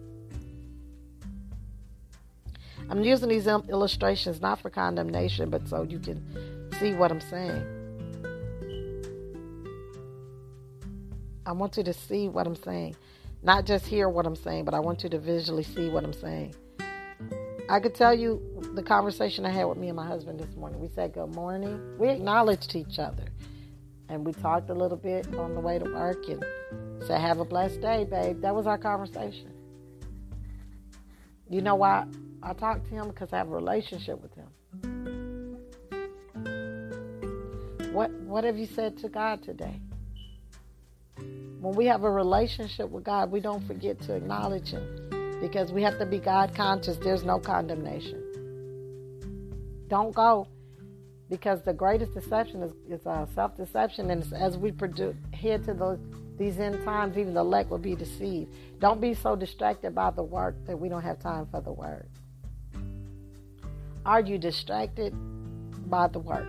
I'm 2.90 3.02
using 3.02 3.30
these 3.30 3.48
um, 3.48 3.64
illustrations 3.70 4.42
not 4.42 4.60
for 4.60 4.68
condemnation, 4.68 5.48
but 5.48 5.66
so 5.66 5.84
you 5.84 5.98
can 5.98 6.70
see 6.78 6.92
what 6.92 7.10
I'm 7.10 7.22
saying. 7.22 7.75
I 11.46 11.52
want 11.52 11.76
you 11.76 11.84
to 11.84 11.92
see 11.92 12.28
what 12.28 12.44
I'm 12.44 12.56
saying. 12.56 12.96
Not 13.44 13.66
just 13.66 13.86
hear 13.86 14.08
what 14.08 14.26
I'm 14.26 14.34
saying, 14.34 14.64
but 14.64 14.74
I 14.74 14.80
want 14.80 15.04
you 15.04 15.10
to 15.10 15.18
visually 15.18 15.62
see 15.62 15.88
what 15.88 16.02
I'm 16.02 16.12
saying. 16.12 16.56
I 17.70 17.78
could 17.78 17.94
tell 17.94 18.12
you 18.12 18.42
the 18.74 18.82
conversation 18.82 19.46
I 19.46 19.50
had 19.50 19.64
with 19.64 19.78
me 19.78 19.86
and 19.86 19.94
my 19.94 20.06
husband 20.06 20.40
this 20.40 20.56
morning. 20.56 20.80
We 20.80 20.88
said 20.88 21.12
good 21.12 21.32
morning. 21.36 21.80
We 21.98 22.08
acknowledged 22.08 22.74
each 22.74 22.98
other. 22.98 23.24
And 24.08 24.26
we 24.26 24.32
talked 24.32 24.70
a 24.70 24.74
little 24.74 24.96
bit 24.96 25.32
on 25.36 25.54
the 25.54 25.60
way 25.60 25.78
to 25.78 25.84
work 25.84 26.28
and 26.28 26.44
said, 27.06 27.20
Have 27.20 27.38
a 27.38 27.44
blessed 27.44 27.80
day, 27.80 28.04
babe. 28.04 28.40
That 28.40 28.54
was 28.54 28.66
our 28.66 28.78
conversation. 28.78 29.52
You 31.48 31.60
know 31.60 31.76
why 31.76 32.06
I 32.42 32.54
talked 32.54 32.86
to 32.86 32.90
him? 32.90 33.06
Because 33.08 33.32
I 33.32 33.38
have 33.38 33.48
a 33.48 33.54
relationship 33.54 34.20
with 34.20 34.34
him. 34.34 34.48
What 37.92 38.10
what 38.22 38.42
have 38.42 38.58
you 38.58 38.66
said 38.66 38.98
to 38.98 39.08
God 39.08 39.42
today? 39.44 39.80
When 41.60 41.74
we 41.74 41.86
have 41.86 42.04
a 42.04 42.10
relationship 42.10 42.90
with 42.90 43.04
God, 43.04 43.30
we 43.30 43.40
don't 43.40 43.66
forget 43.66 44.00
to 44.02 44.14
acknowledge 44.14 44.70
him 44.70 45.38
because 45.40 45.72
we 45.72 45.82
have 45.82 45.98
to 45.98 46.06
be 46.06 46.18
God 46.18 46.54
conscious. 46.54 46.96
There's 46.98 47.24
no 47.24 47.38
condemnation. 47.38 48.22
Don't 49.88 50.14
go 50.14 50.48
because 51.28 51.62
the 51.62 51.72
greatest 51.72 52.14
deception 52.14 52.62
is, 52.62 52.72
is 52.88 53.06
uh, 53.06 53.26
self 53.34 53.56
deception. 53.56 54.10
And 54.10 54.32
as 54.34 54.58
we 54.58 54.70
produce, 54.70 55.16
head 55.32 55.64
to 55.64 55.98
these 56.38 56.58
end 56.58 56.84
times, 56.84 57.16
even 57.16 57.34
the 57.34 57.40
elect 57.40 57.70
will 57.70 57.78
be 57.78 57.94
deceived. 57.94 58.52
Don't 58.78 59.00
be 59.00 59.14
so 59.14 59.34
distracted 59.34 59.94
by 59.94 60.10
the 60.10 60.22
work 60.22 60.54
that 60.66 60.78
we 60.78 60.88
don't 60.88 61.02
have 61.02 61.18
time 61.18 61.46
for 61.50 61.60
the 61.60 61.72
word. 61.72 62.08
Are 64.04 64.20
you 64.20 64.38
distracted 64.38 65.14
by 65.88 66.08
the 66.08 66.18
work? 66.18 66.46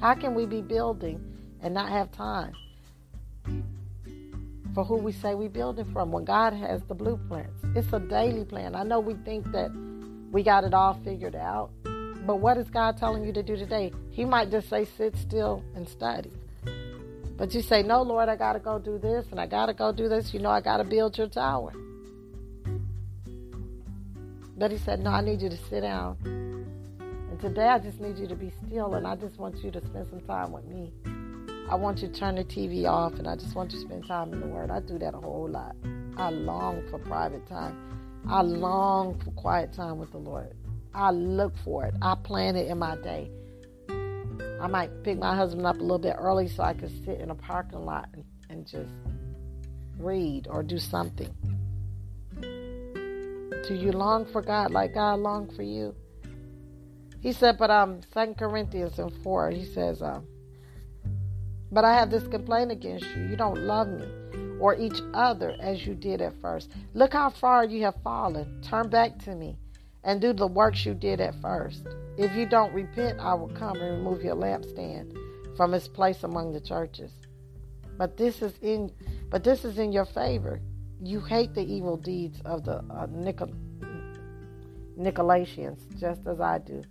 How 0.00 0.14
can 0.14 0.34
we 0.34 0.44
be 0.44 0.60
building 0.60 1.35
and 1.62 1.74
not 1.74 1.88
have 1.90 2.12
time? 2.12 2.52
for 4.76 4.84
who 4.84 4.98
we 4.98 5.10
say 5.10 5.34
we 5.34 5.48
building 5.48 5.90
from 5.90 6.12
when 6.12 6.26
God 6.26 6.52
has 6.52 6.82
the 6.82 6.94
blueprints. 6.94 7.64
It's 7.74 7.90
a 7.94 7.98
daily 7.98 8.44
plan. 8.44 8.74
I 8.74 8.82
know 8.82 9.00
we 9.00 9.14
think 9.24 9.50
that 9.52 9.70
we 10.30 10.42
got 10.42 10.64
it 10.64 10.74
all 10.74 11.00
figured 11.02 11.34
out, 11.34 11.70
but 12.26 12.40
what 12.40 12.58
is 12.58 12.68
God 12.68 12.98
telling 12.98 13.24
you 13.24 13.32
to 13.32 13.42
do 13.42 13.56
today? 13.56 13.90
He 14.10 14.26
might 14.26 14.50
just 14.50 14.68
say, 14.68 14.84
sit 14.98 15.16
still 15.16 15.64
and 15.74 15.88
study. 15.88 16.30
But 17.38 17.54
you 17.54 17.62
say, 17.62 17.82
no, 17.84 18.02
Lord, 18.02 18.28
I 18.28 18.36
got 18.36 18.52
to 18.52 18.58
go 18.58 18.78
do 18.78 18.98
this 18.98 19.24
and 19.30 19.40
I 19.40 19.46
got 19.46 19.66
to 19.66 19.72
go 19.72 19.92
do 19.92 20.10
this. 20.10 20.34
You 20.34 20.40
know, 20.40 20.50
I 20.50 20.60
got 20.60 20.76
to 20.76 20.84
build 20.84 21.16
your 21.16 21.28
tower. 21.28 21.72
But 24.58 24.72
he 24.72 24.76
said, 24.76 25.00
no, 25.00 25.08
I 25.08 25.22
need 25.22 25.40
you 25.40 25.48
to 25.48 25.58
sit 25.70 25.80
down. 25.80 26.18
And 27.30 27.40
today 27.40 27.66
I 27.66 27.78
just 27.78 27.98
need 27.98 28.18
you 28.18 28.26
to 28.26 28.36
be 28.36 28.52
still 28.66 28.92
and 28.92 29.06
I 29.06 29.16
just 29.16 29.38
want 29.38 29.56
you 29.64 29.70
to 29.70 29.80
spend 29.86 30.06
some 30.10 30.20
time 30.20 30.52
with 30.52 30.66
me. 30.66 30.92
I 31.68 31.74
want 31.74 32.00
you 32.00 32.06
to 32.06 32.14
turn 32.14 32.36
the 32.36 32.44
TV 32.44 32.88
off 32.88 33.14
and 33.14 33.26
I 33.26 33.34
just 33.34 33.56
want 33.56 33.72
you 33.72 33.80
to 33.80 33.84
spend 33.86 34.06
time 34.06 34.32
in 34.32 34.40
the 34.40 34.46
Word. 34.46 34.70
I 34.70 34.78
do 34.78 34.98
that 35.00 35.14
a 35.14 35.18
whole 35.18 35.48
lot. 35.48 35.74
I 36.16 36.30
long 36.30 36.86
for 36.90 36.98
private 37.00 37.44
time. 37.48 38.22
I 38.28 38.42
long 38.42 39.20
for 39.20 39.32
quiet 39.32 39.72
time 39.72 39.98
with 39.98 40.12
the 40.12 40.18
Lord. 40.18 40.56
I 40.94 41.10
look 41.10 41.54
for 41.64 41.84
it. 41.84 41.94
I 42.00 42.14
plan 42.14 42.54
it 42.54 42.68
in 42.68 42.78
my 42.78 42.96
day. 42.96 43.30
I 44.60 44.68
might 44.68 45.02
pick 45.02 45.18
my 45.18 45.34
husband 45.34 45.66
up 45.66 45.78
a 45.78 45.80
little 45.80 45.98
bit 45.98 46.14
early 46.16 46.48
so 46.48 46.62
I 46.62 46.72
could 46.72 46.90
sit 47.04 47.20
in 47.20 47.30
a 47.30 47.34
parking 47.34 47.84
lot 47.84 48.08
and, 48.14 48.24
and 48.48 48.66
just 48.66 48.92
read 49.98 50.46
or 50.48 50.62
do 50.62 50.78
something. 50.78 51.34
Do 52.40 53.74
you 53.74 53.90
long 53.90 54.24
for 54.24 54.40
God 54.40 54.70
like 54.70 54.94
God 54.94 55.18
longed 55.18 55.52
for 55.56 55.64
you? 55.64 55.96
He 57.20 57.32
said, 57.32 57.58
but 57.58 57.70
um, 57.70 58.02
Second 58.14 58.36
Corinthians 58.36 59.00
in 59.00 59.10
4, 59.22 59.50
he 59.50 59.64
says, 59.64 60.00
um, 60.00 60.26
but 61.70 61.84
I 61.84 61.94
have 61.94 62.10
this 62.10 62.26
complaint 62.28 62.70
against 62.70 63.06
you. 63.16 63.24
You 63.24 63.36
don't 63.36 63.66
love 63.66 63.88
me 63.88 64.06
or 64.60 64.74
each 64.76 65.00
other 65.14 65.54
as 65.60 65.86
you 65.86 65.94
did 65.94 66.20
at 66.20 66.40
first. 66.40 66.70
Look 66.94 67.12
how 67.12 67.30
far 67.30 67.64
you 67.64 67.82
have 67.82 67.96
fallen. 68.02 68.60
Turn 68.62 68.88
back 68.88 69.18
to 69.24 69.34
me 69.34 69.58
and 70.04 70.20
do 70.20 70.32
the 70.32 70.46
works 70.46 70.86
you 70.86 70.94
did 70.94 71.20
at 71.20 71.34
first. 71.42 71.86
If 72.16 72.34
you 72.34 72.46
don't 72.46 72.72
repent, 72.72 73.18
I 73.20 73.34
will 73.34 73.48
come 73.48 73.76
and 73.76 73.98
remove 73.98 74.22
your 74.22 74.36
lampstand 74.36 75.14
from 75.56 75.74
its 75.74 75.88
place 75.88 76.22
among 76.22 76.52
the 76.52 76.60
churches. 76.60 77.12
But 77.98 78.16
this 78.16 78.42
is 78.42 78.52
in 78.62 78.92
but 79.30 79.42
this 79.42 79.64
is 79.64 79.78
in 79.78 79.92
your 79.92 80.04
favor. 80.04 80.60
You 81.02 81.20
hate 81.20 81.54
the 81.54 81.64
evil 81.64 81.96
deeds 81.96 82.40
of 82.44 82.64
the 82.64 82.76
uh, 82.90 83.06
Nicol- 83.10 83.52
Nicolaitans, 84.98 85.98
just 85.98 86.26
as 86.26 86.40
I 86.40 86.58
do. 86.58 86.84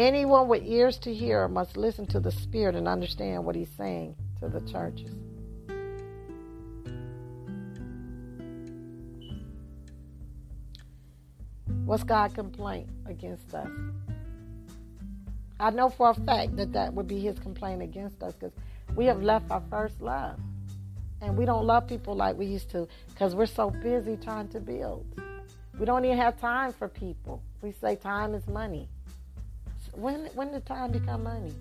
Anyone 0.00 0.48
with 0.48 0.62
ears 0.64 0.96
to 1.00 1.12
hear 1.12 1.46
must 1.46 1.76
listen 1.76 2.06
to 2.06 2.20
the 2.20 2.32
Spirit 2.32 2.74
and 2.74 2.88
understand 2.88 3.44
what 3.44 3.54
He's 3.54 3.68
saying 3.76 4.16
to 4.38 4.48
the 4.48 4.62
churches. 4.62 5.14
What's 11.84 12.02
God's 12.02 12.32
complaint 12.32 12.88
against 13.04 13.52
us? 13.52 13.68
I 15.60 15.68
know 15.68 15.90
for 15.90 16.08
a 16.08 16.14
fact 16.14 16.56
that 16.56 16.72
that 16.72 16.94
would 16.94 17.06
be 17.06 17.20
His 17.20 17.38
complaint 17.38 17.82
against 17.82 18.22
us 18.22 18.32
because 18.32 18.54
we 18.96 19.04
have 19.04 19.22
left 19.22 19.50
our 19.50 19.62
first 19.68 20.00
love. 20.00 20.40
And 21.20 21.36
we 21.36 21.44
don't 21.44 21.66
love 21.66 21.86
people 21.86 22.14
like 22.14 22.38
we 22.38 22.46
used 22.46 22.70
to 22.70 22.88
because 23.10 23.34
we're 23.34 23.44
so 23.44 23.68
busy 23.68 24.16
trying 24.16 24.48
to 24.48 24.60
build. 24.60 25.04
We 25.78 25.84
don't 25.84 26.06
even 26.06 26.16
have 26.16 26.40
time 26.40 26.72
for 26.72 26.88
people. 26.88 27.42
We 27.60 27.72
say 27.72 27.96
time 27.96 28.32
is 28.32 28.46
money. 28.46 28.88
When 29.94 30.26
when 30.34 30.52
did 30.52 30.66
time 30.66 30.92
become 30.92 31.24
money? 31.24 31.54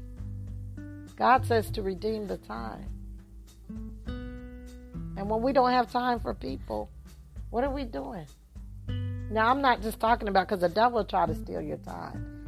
God 1.16 1.46
says 1.46 1.70
to 1.72 1.82
redeem 1.82 2.28
the 2.28 2.38
time. 2.38 2.86
And 4.08 5.30
when 5.30 5.42
we 5.42 5.52
don't 5.52 5.72
have 5.72 5.92
time 5.92 6.20
for 6.20 6.34
people, 6.34 6.90
what 7.50 7.64
are 7.64 7.70
we 7.70 7.84
doing? 7.84 8.26
Now 9.30 9.50
I'm 9.50 9.62
not 9.62 9.82
just 9.82 10.00
talking 10.00 10.28
about 10.28 10.48
because 10.48 10.62
the 10.62 10.70
devil 10.70 10.98
will 11.00 11.06
try 11.06 11.26
to 11.26 11.36
steal 11.36 11.62
your 11.62 11.78
time. 11.78 12.40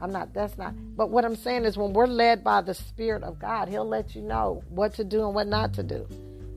I'm 0.00 0.10
not. 0.10 0.32
That's 0.34 0.58
not. 0.58 0.74
But 0.96 1.10
what 1.10 1.24
I'm 1.24 1.36
saying 1.36 1.64
is, 1.64 1.76
when 1.76 1.92
we're 1.92 2.06
led 2.06 2.42
by 2.42 2.60
the 2.60 2.74
Spirit 2.74 3.22
of 3.22 3.38
God, 3.38 3.68
He'll 3.68 3.88
let 3.88 4.14
you 4.14 4.22
know 4.22 4.62
what 4.68 4.94
to 4.94 5.04
do 5.04 5.24
and 5.24 5.34
what 5.34 5.46
not 5.46 5.72
to 5.74 5.82
do. 5.82 6.06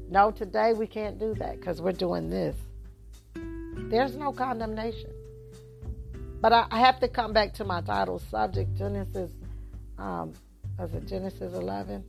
No, 0.09 0.32
today 0.32 0.73
we 0.73 0.88
can't 0.88 1.19
do 1.19 1.34
that 1.36 1.59
because 1.59 1.82
we're 1.82 1.91
doing 1.91 2.30
this. 2.30 2.55
There's 3.89 4.15
no 4.15 4.32
condemnation. 4.32 5.11
But 6.45 6.53
I, 6.53 6.67
I, 6.69 6.79
have 6.81 6.99
to 6.99 7.07
come 7.07 7.33
back 7.33 7.55
to 7.55 7.65
my 7.65 7.81
title 7.81 8.19
subject, 8.19 8.75
Genesis, 8.77 9.31
um, 9.97 10.31
was 10.77 10.93
it 10.93 11.07
Genesis 11.07 11.55
11? 11.55 12.03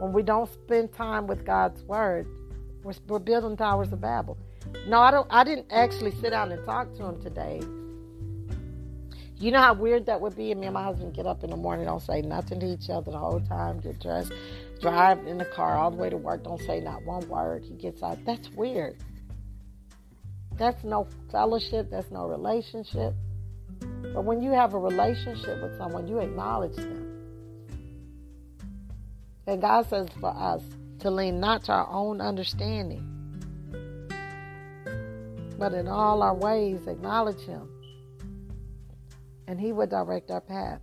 When 0.00 0.12
we 0.12 0.22
don't 0.22 0.52
spend 0.52 0.92
time 0.92 1.26
with 1.26 1.46
God's 1.46 1.82
Word, 1.84 2.26
we're, 2.82 2.92
we're 3.08 3.20
building 3.20 3.56
towers 3.56 3.90
of 3.90 4.02
Babel. 4.02 4.36
No, 4.86 5.00
I 5.00 5.12
don't. 5.12 5.26
I 5.30 5.44
didn't 5.44 5.68
actually 5.70 6.10
sit 6.20 6.28
down 6.28 6.52
and 6.52 6.62
talk 6.66 6.94
to 6.96 7.06
him 7.06 7.22
today. 7.22 7.62
You 9.38 9.50
know 9.50 9.60
how 9.60 9.72
weird 9.72 10.04
that 10.04 10.20
would 10.20 10.36
be? 10.36 10.52
And 10.52 10.60
me 10.60 10.66
and 10.66 10.74
my 10.74 10.84
husband 10.84 11.14
get 11.14 11.24
up 11.24 11.42
in 11.42 11.48
the 11.48 11.56
morning, 11.56 11.86
don't 11.86 12.02
say 12.02 12.20
nothing 12.20 12.60
to 12.60 12.66
each 12.66 12.90
other 12.90 13.12
the 13.12 13.18
whole 13.18 13.40
time, 13.40 13.80
get 13.80 13.98
dressed, 13.98 14.30
drive 14.78 15.26
in 15.26 15.38
the 15.38 15.46
car 15.46 15.78
all 15.78 15.90
the 15.90 15.96
way 15.96 16.10
to 16.10 16.18
work, 16.18 16.44
don't 16.44 16.60
say 16.60 16.80
not 16.80 17.02
one 17.06 17.26
word. 17.30 17.64
He 17.64 17.72
gets 17.72 18.02
out. 18.02 18.18
That's 18.26 18.50
weird. 18.50 18.94
That's 20.56 20.84
no 20.84 21.08
fellowship, 21.32 21.90
that's 21.90 22.10
no 22.10 22.26
relationship. 22.26 23.14
But 23.80 24.24
when 24.24 24.42
you 24.42 24.52
have 24.52 24.74
a 24.74 24.78
relationship 24.78 25.60
with 25.62 25.76
someone, 25.76 26.06
you 26.06 26.18
acknowledge 26.18 26.76
them. 26.76 27.04
And 29.46 29.60
God 29.60 29.88
says 29.88 30.08
for 30.20 30.34
us 30.34 30.62
to 31.00 31.10
lean 31.10 31.40
not 31.40 31.64
to 31.64 31.72
our 31.72 31.88
own 31.90 32.20
understanding, 32.20 33.10
but 35.58 35.74
in 35.74 35.88
all 35.88 36.22
our 36.22 36.34
ways 36.34 36.86
acknowledge 36.86 37.40
Him. 37.40 37.68
And 39.46 39.60
He 39.60 39.72
will 39.72 39.86
direct 39.86 40.30
our 40.30 40.40
path. 40.40 40.80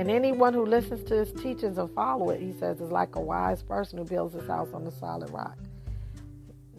And 0.00 0.10
anyone 0.10 0.54
who 0.54 0.64
listens 0.64 1.06
to 1.10 1.14
his 1.14 1.32
teachings 1.42 1.76
and 1.76 1.92
follow 1.94 2.30
it, 2.30 2.40
he 2.40 2.52
says, 2.58 2.80
is 2.80 2.90
like 2.90 3.16
a 3.16 3.20
wise 3.20 3.62
person 3.62 3.98
who 3.98 4.04
builds 4.04 4.34
his 4.34 4.46
house 4.46 4.68
on 4.72 4.86
a 4.86 4.90
solid 4.92 5.28
rock. 5.28 5.58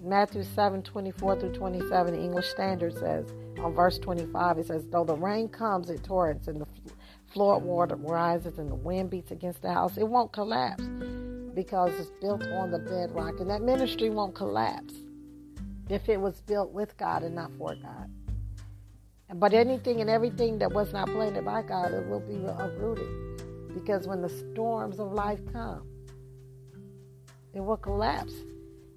Matthew 0.04 0.43
7 0.43 0.82
24 0.82 1.39
through 1.39 1.54
27, 1.54 2.14
the 2.14 2.20
English 2.20 2.47
Standard 2.49 2.97
says, 2.97 3.26
on 3.60 3.74
verse 3.74 3.99
25, 3.99 4.58
it 4.58 4.68
says, 4.68 4.88
Though 4.89 5.04
the 5.04 5.16
rain 5.16 5.47
comes 5.47 5.89
in 5.89 5.99
torrents 5.99 6.47
and 6.47 6.62
the 6.62 6.68
flood 7.32 7.64
water 7.64 7.95
rises 7.95 8.58
and 8.58 8.70
the 8.70 8.76
wind 8.76 9.12
beats 9.12 9.32
against 9.32 9.62
the 9.62 9.72
house, 9.72 9.97
it 9.97 10.08
won't 10.08 10.34
collapse 10.34 10.84
because 11.54 11.91
it's 11.99 12.12
built 12.22 12.43
on 12.47 12.72
the 12.72 12.80
bedrock. 12.80 13.39
And 13.39 13.49
that 13.49 13.62
ministry 13.62 14.10
won't 14.10 14.34
collapse 14.34 14.93
if 15.89 16.10
it 16.10 16.20
was 16.20 16.41
built 16.41 16.72
with 16.72 16.97
God 16.97 17.22
and 17.24 17.36
not 17.36 17.52
for 17.58 17.76
God. 17.76 18.10
But 19.36 19.54
anything 19.54 20.02
and 20.02 20.10
everything 20.10 20.58
that 20.60 20.72
was 20.72 20.91
not 20.91 21.08
planted 21.10 21.45
by 21.45 21.62
God, 21.62 21.93
it 21.93 22.08
will 22.08 22.20
be 22.20 22.43
uprooted. 22.45 23.74
Because 23.74 24.08
when 24.08 24.22
the 24.22 24.30
storms 24.30 24.99
of 24.99 25.14
life 25.14 25.39
come, 25.54 25.88
it 27.54 27.62
will 27.62 27.78
collapse. 27.78 28.34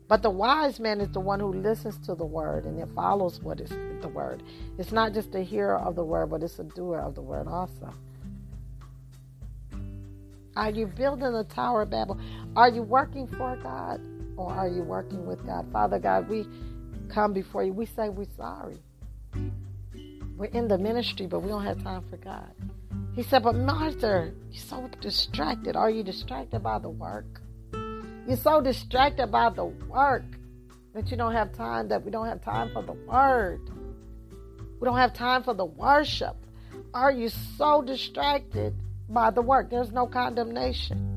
But 0.07 0.23
the 0.23 0.31
wise 0.31 0.79
man 0.81 1.01
is 1.01 1.09
the 1.09 1.21
one 1.21 1.41
who 1.41 1.53
listens 1.53 1.97
to 2.07 2.15
the 2.15 2.27
word 2.27 2.65
and 2.65 2.79
it 2.79 2.89
follows 2.95 3.41
what 3.41 3.61
is 3.61 3.71
the 4.03 4.09
word. 4.09 4.43
It's 4.79 4.93
not 4.93 5.15
just 5.15 5.35
a 5.35 5.41
hearer 5.41 5.79
of 5.79 5.95
the 5.97 6.05
word, 6.05 6.31
but 6.31 6.43
it's 6.43 6.59
a 6.59 6.65
doer 6.65 7.01
of 7.01 7.15
the 7.15 7.23
word 7.23 7.49
also. 7.49 7.93
Are 10.57 10.71
you 10.71 10.87
building 10.87 11.35
a 11.35 11.45
tower 11.45 11.83
of 11.83 11.91
Babel? 11.91 12.19
Are 12.55 12.69
you 12.69 12.83
working 12.83 13.27
for 13.27 13.57
God 13.57 14.01
or 14.37 14.53
are 14.53 14.69
you 14.69 14.83
working 14.83 15.27
with 15.27 15.45
God? 15.47 15.67
Father 15.73 15.99
God, 15.99 16.29
we 16.29 16.47
come 17.09 17.33
before 17.33 17.65
you. 17.65 17.73
We 17.73 17.87
say 17.87 18.09
we're 18.09 18.27
sorry. 18.37 18.79
We're 20.37 20.47
in 20.47 20.69
the 20.69 20.79
ministry, 20.79 21.27
but 21.27 21.41
we 21.41 21.49
don't 21.49 21.65
have 21.65 21.83
time 21.83 22.05
for 22.11 22.17
God. 22.19 22.51
He 23.15 23.23
said, 23.23 23.45
But 23.45 23.55
Martha, 23.55 24.33
you're 24.51 24.61
so 24.61 24.91
distracted. 25.01 25.77
Are 25.77 25.91
you 25.91 26.03
distracted 26.03 26.63
by 26.63 26.79
the 26.79 26.89
work? 26.89 27.41
You're 28.27 28.37
so 28.39 28.61
distracted 28.61 29.27
by 29.27 29.51
the 29.51 29.67
work 29.67 30.25
that 30.95 31.11
you 31.11 31.17
don't 31.17 31.33
have 31.33 31.53
time, 31.53 31.89
that 31.89 32.05
we 32.05 32.11
don't 32.11 32.27
have 32.27 32.43
time 32.43 32.71
for 32.73 32.83
the 32.83 32.93
word. 32.93 33.61
We 34.81 34.87
don't 34.87 34.97
have 34.97 35.13
time 35.13 35.43
for 35.43 35.53
the 35.53 35.65
worship. 35.67 36.37
Are 36.95 37.13
you 37.13 37.29
so 37.29 37.83
distracted 37.83 38.75
by 39.09 39.31
the 39.31 39.43
work? 39.43 39.69
There's 39.69 39.93
no 39.93 40.07
condemnation. 40.07 41.11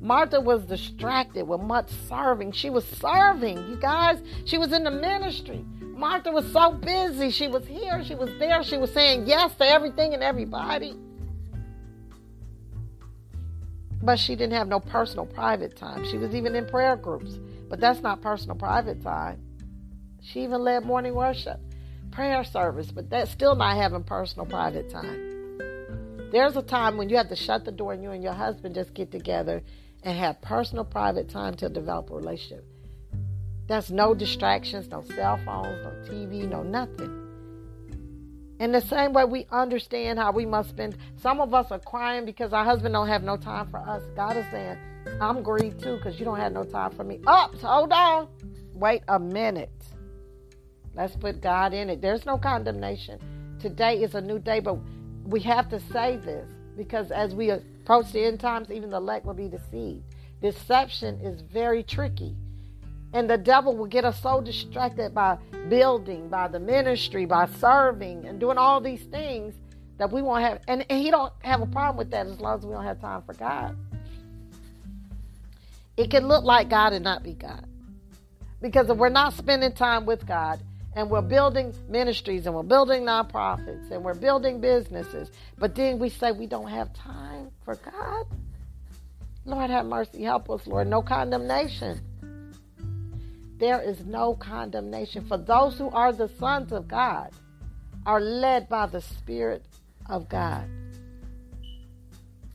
Martha 0.00 0.38
was 0.38 0.62
distracted 0.64 1.48
with 1.48 1.62
much 1.62 1.88
serving. 2.08 2.52
She 2.52 2.68
was 2.68 2.84
serving, 2.84 3.56
you 3.56 3.76
guys. 3.80 4.20
She 4.44 4.58
was 4.58 4.72
in 4.72 4.84
the 4.84 4.90
ministry. 4.90 5.64
Martha 5.80 6.30
was 6.30 6.50
so 6.52 6.72
busy. 6.72 7.30
She 7.30 7.48
was 7.48 7.66
here, 7.66 8.04
she 8.04 8.14
was 8.14 8.30
there, 8.38 8.62
she 8.62 8.76
was 8.76 8.92
saying 8.92 9.26
yes 9.26 9.54
to 9.54 9.66
everything 9.66 10.12
and 10.12 10.22
everybody. 10.22 10.94
But 14.04 14.18
she 14.18 14.36
didn't 14.36 14.52
have 14.52 14.68
no 14.68 14.80
personal 14.80 15.24
private 15.24 15.76
time. 15.76 16.04
She 16.04 16.18
was 16.18 16.34
even 16.34 16.54
in 16.54 16.66
prayer 16.66 16.94
groups, 16.94 17.38
but 17.70 17.80
that's 17.80 18.02
not 18.02 18.20
personal 18.20 18.54
private 18.54 19.02
time. 19.02 19.40
She 20.20 20.42
even 20.42 20.62
led 20.62 20.84
morning 20.84 21.14
worship, 21.14 21.58
prayer 22.10 22.44
service, 22.44 22.90
but 22.90 23.08
that's 23.08 23.30
still 23.30 23.54
not 23.54 23.76
having 23.76 24.04
personal 24.04 24.46
private 24.46 24.90
time. 24.90 25.58
There's 26.30 26.56
a 26.56 26.62
time 26.62 26.98
when 26.98 27.08
you 27.08 27.16
have 27.16 27.30
to 27.30 27.36
shut 27.36 27.64
the 27.64 27.72
door 27.72 27.94
and 27.94 28.02
you 28.02 28.10
and 28.10 28.22
your 28.22 28.32
husband 28.32 28.74
just 28.74 28.92
get 28.92 29.10
together 29.10 29.62
and 30.02 30.18
have 30.18 30.42
personal 30.42 30.84
private 30.84 31.30
time 31.30 31.54
to 31.54 31.68
develop 31.68 32.10
a 32.10 32.16
relationship. 32.16 32.66
That's 33.66 33.90
no 33.90 34.14
distractions, 34.14 34.88
no 34.88 35.02
cell 35.02 35.38
phones, 35.46 35.82
no 35.82 35.90
TV, 36.12 36.46
no 36.46 36.62
nothing. 36.62 37.23
In 38.60 38.72
the 38.72 38.80
same 38.80 39.12
way, 39.12 39.24
we 39.24 39.46
understand 39.50 40.18
how 40.18 40.30
we 40.32 40.46
must 40.46 40.70
spend. 40.70 40.96
Some 41.16 41.40
of 41.40 41.52
us 41.54 41.70
are 41.70 41.80
crying 41.80 42.24
because 42.24 42.52
our 42.52 42.64
husband 42.64 42.94
don't 42.94 43.08
have 43.08 43.22
no 43.22 43.36
time 43.36 43.68
for 43.68 43.78
us. 43.78 44.02
God 44.14 44.36
is 44.36 44.46
saying, 44.50 44.78
"I'm 45.20 45.42
grieved 45.42 45.82
too 45.82 45.96
because 45.96 46.18
you 46.18 46.24
don't 46.24 46.38
have 46.38 46.52
no 46.52 46.64
time 46.64 46.92
for 46.92 47.04
me." 47.04 47.20
Up, 47.26 47.54
hold 47.56 47.92
on, 47.92 48.28
wait 48.74 49.02
a 49.08 49.18
minute. 49.18 49.70
Let's 50.94 51.16
put 51.16 51.40
God 51.40 51.74
in 51.74 51.90
it. 51.90 52.00
There's 52.00 52.24
no 52.24 52.38
condemnation. 52.38 53.18
Today 53.58 54.02
is 54.02 54.14
a 54.14 54.20
new 54.20 54.38
day, 54.38 54.60
but 54.60 54.78
we 55.24 55.40
have 55.40 55.68
to 55.70 55.80
say 55.80 56.18
this 56.18 56.48
because 56.76 57.10
as 57.10 57.34
we 57.34 57.50
approach 57.50 58.12
the 58.12 58.24
end 58.24 58.38
times, 58.38 58.70
even 58.70 58.90
the 58.90 58.98
elect 58.98 59.26
will 59.26 59.34
be 59.34 59.48
deceived. 59.48 60.04
Deception 60.40 61.20
is 61.20 61.40
very 61.40 61.82
tricky. 61.82 62.36
And 63.14 63.30
the 63.30 63.38
devil 63.38 63.76
will 63.76 63.86
get 63.86 64.04
us 64.04 64.20
so 64.20 64.40
distracted 64.40 65.14
by 65.14 65.38
building, 65.68 66.28
by 66.28 66.48
the 66.48 66.58
ministry, 66.58 67.24
by 67.24 67.46
serving, 67.46 68.26
and 68.26 68.40
doing 68.40 68.58
all 68.58 68.80
these 68.80 69.04
things 69.04 69.54
that 69.98 70.10
we 70.10 70.20
won't 70.20 70.42
have. 70.42 70.60
And, 70.66 70.84
and 70.90 71.00
he 71.00 71.12
don't 71.12 71.32
have 71.38 71.62
a 71.62 71.66
problem 71.66 71.96
with 71.96 72.10
that 72.10 72.26
as 72.26 72.40
long 72.40 72.58
as 72.58 72.66
we 72.66 72.72
don't 72.72 72.84
have 72.84 73.00
time 73.00 73.22
for 73.22 73.34
God. 73.34 73.76
It 75.96 76.10
can 76.10 76.26
look 76.26 76.42
like 76.42 76.68
God 76.68 76.92
and 76.92 77.04
not 77.04 77.22
be 77.22 77.34
God. 77.34 77.66
Because 78.60 78.90
if 78.90 78.96
we're 78.96 79.10
not 79.10 79.32
spending 79.34 79.72
time 79.72 80.06
with 80.06 80.26
God 80.26 80.58
and 80.96 81.08
we're 81.08 81.22
building 81.22 81.72
ministries 81.88 82.46
and 82.46 82.54
we're 82.54 82.64
building 82.64 83.04
nonprofits 83.04 83.92
and 83.92 84.02
we're 84.02 84.14
building 84.14 84.60
businesses, 84.60 85.30
but 85.56 85.76
then 85.76 86.00
we 86.00 86.08
say 86.08 86.32
we 86.32 86.46
don't 86.46 86.68
have 86.68 86.92
time 86.94 87.50
for 87.64 87.76
God, 87.76 88.26
Lord 89.44 89.70
have 89.70 89.86
mercy, 89.86 90.22
help 90.22 90.48
us, 90.50 90.66
Lord. 90.66 90.88
No 90.88 91.02
condemnation. 91.02 92.00
There 93.58 93.80
is 93.80 94.04
no 94.04 94.34
condemnation 94.34 95.24
for 95.26 95.38
those 95.38 95.78
who 95.78 95.88
are 95.90 96.12
the 96.12 96.28
sons 96.28 96.72
of 96.72 96.88
God, 96.88 97.30
are 98.06 98.20
led 98.20 98.68
by 98.68 98.86
the 98.86 99.00
Spirit 99.00 99.64
of 100.08 100.28
God. 100.28 100.68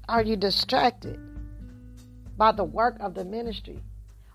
Are 0.08 0.22
you 0.22 0.36
distracted 0.36 1.20
by 2.38 2.52
the 2.52 2.64
work 2.64 2.97
of 3.00 3.14
the 3.14 3.26
ministry? 3.26 3.82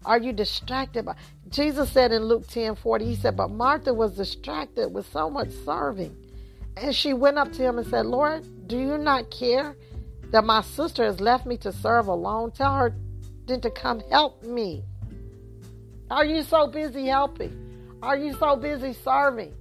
Are 0.05 0.19
you 0.19 0.33
distracted 0.33 1.05
by 1.05 1.17
Jesus 1.49 1.91
said 1.91 2.11
in 2.11 2.25
Luke 2.25 2.47
10 2.49 2.75
40, 2.77 3.05
he 3.05 3.15
said, 3.15 3.37
But 3.37 3.51
Martha 3.51 3.95
was 3.95 4.17
distracted 4.17 4.89
with 4.89 5.11
so 5.13 5.31
much 5.31 5.51
serving. 5.65 6.17
And 6.77 6.95
she 6.95 7.13
went 7.13 7.39
up 7.39 7.53
to 7.53 7.63
him 7.63 7.79
and 7.79 7.87
said, 7.87 8.07
Lord, 8.07 8.67
do 8.67 8.77
you 8.77 8.99
not 8.99 9.31
care 9.31 9.77
that 10.31 10.45
my 10.45 10.63
sister 10.63 11.05
has 11.05 11.21
left 11.21 11.47
me 11.47 11.57
to 11.59 11.73
serve 11.73 12.09
alone? 12.09 12.51
Tell 12.51 12.75
her 12.75 12.95
then 13.47 13.61
to 13.61 13.71
come 13.71 14.01
help 14.11 14.43
me. 14.43 14.83
Are 16.15 16.25
you 16.25 16.45
so 16.45 16.69
busy 16.69 17.07
helping? 17.07 17.99
Are 18.01 18.17
you 18.17 18.35
so 18.35 18.55
busy 18.55 18.93
serving? 18.93 19.53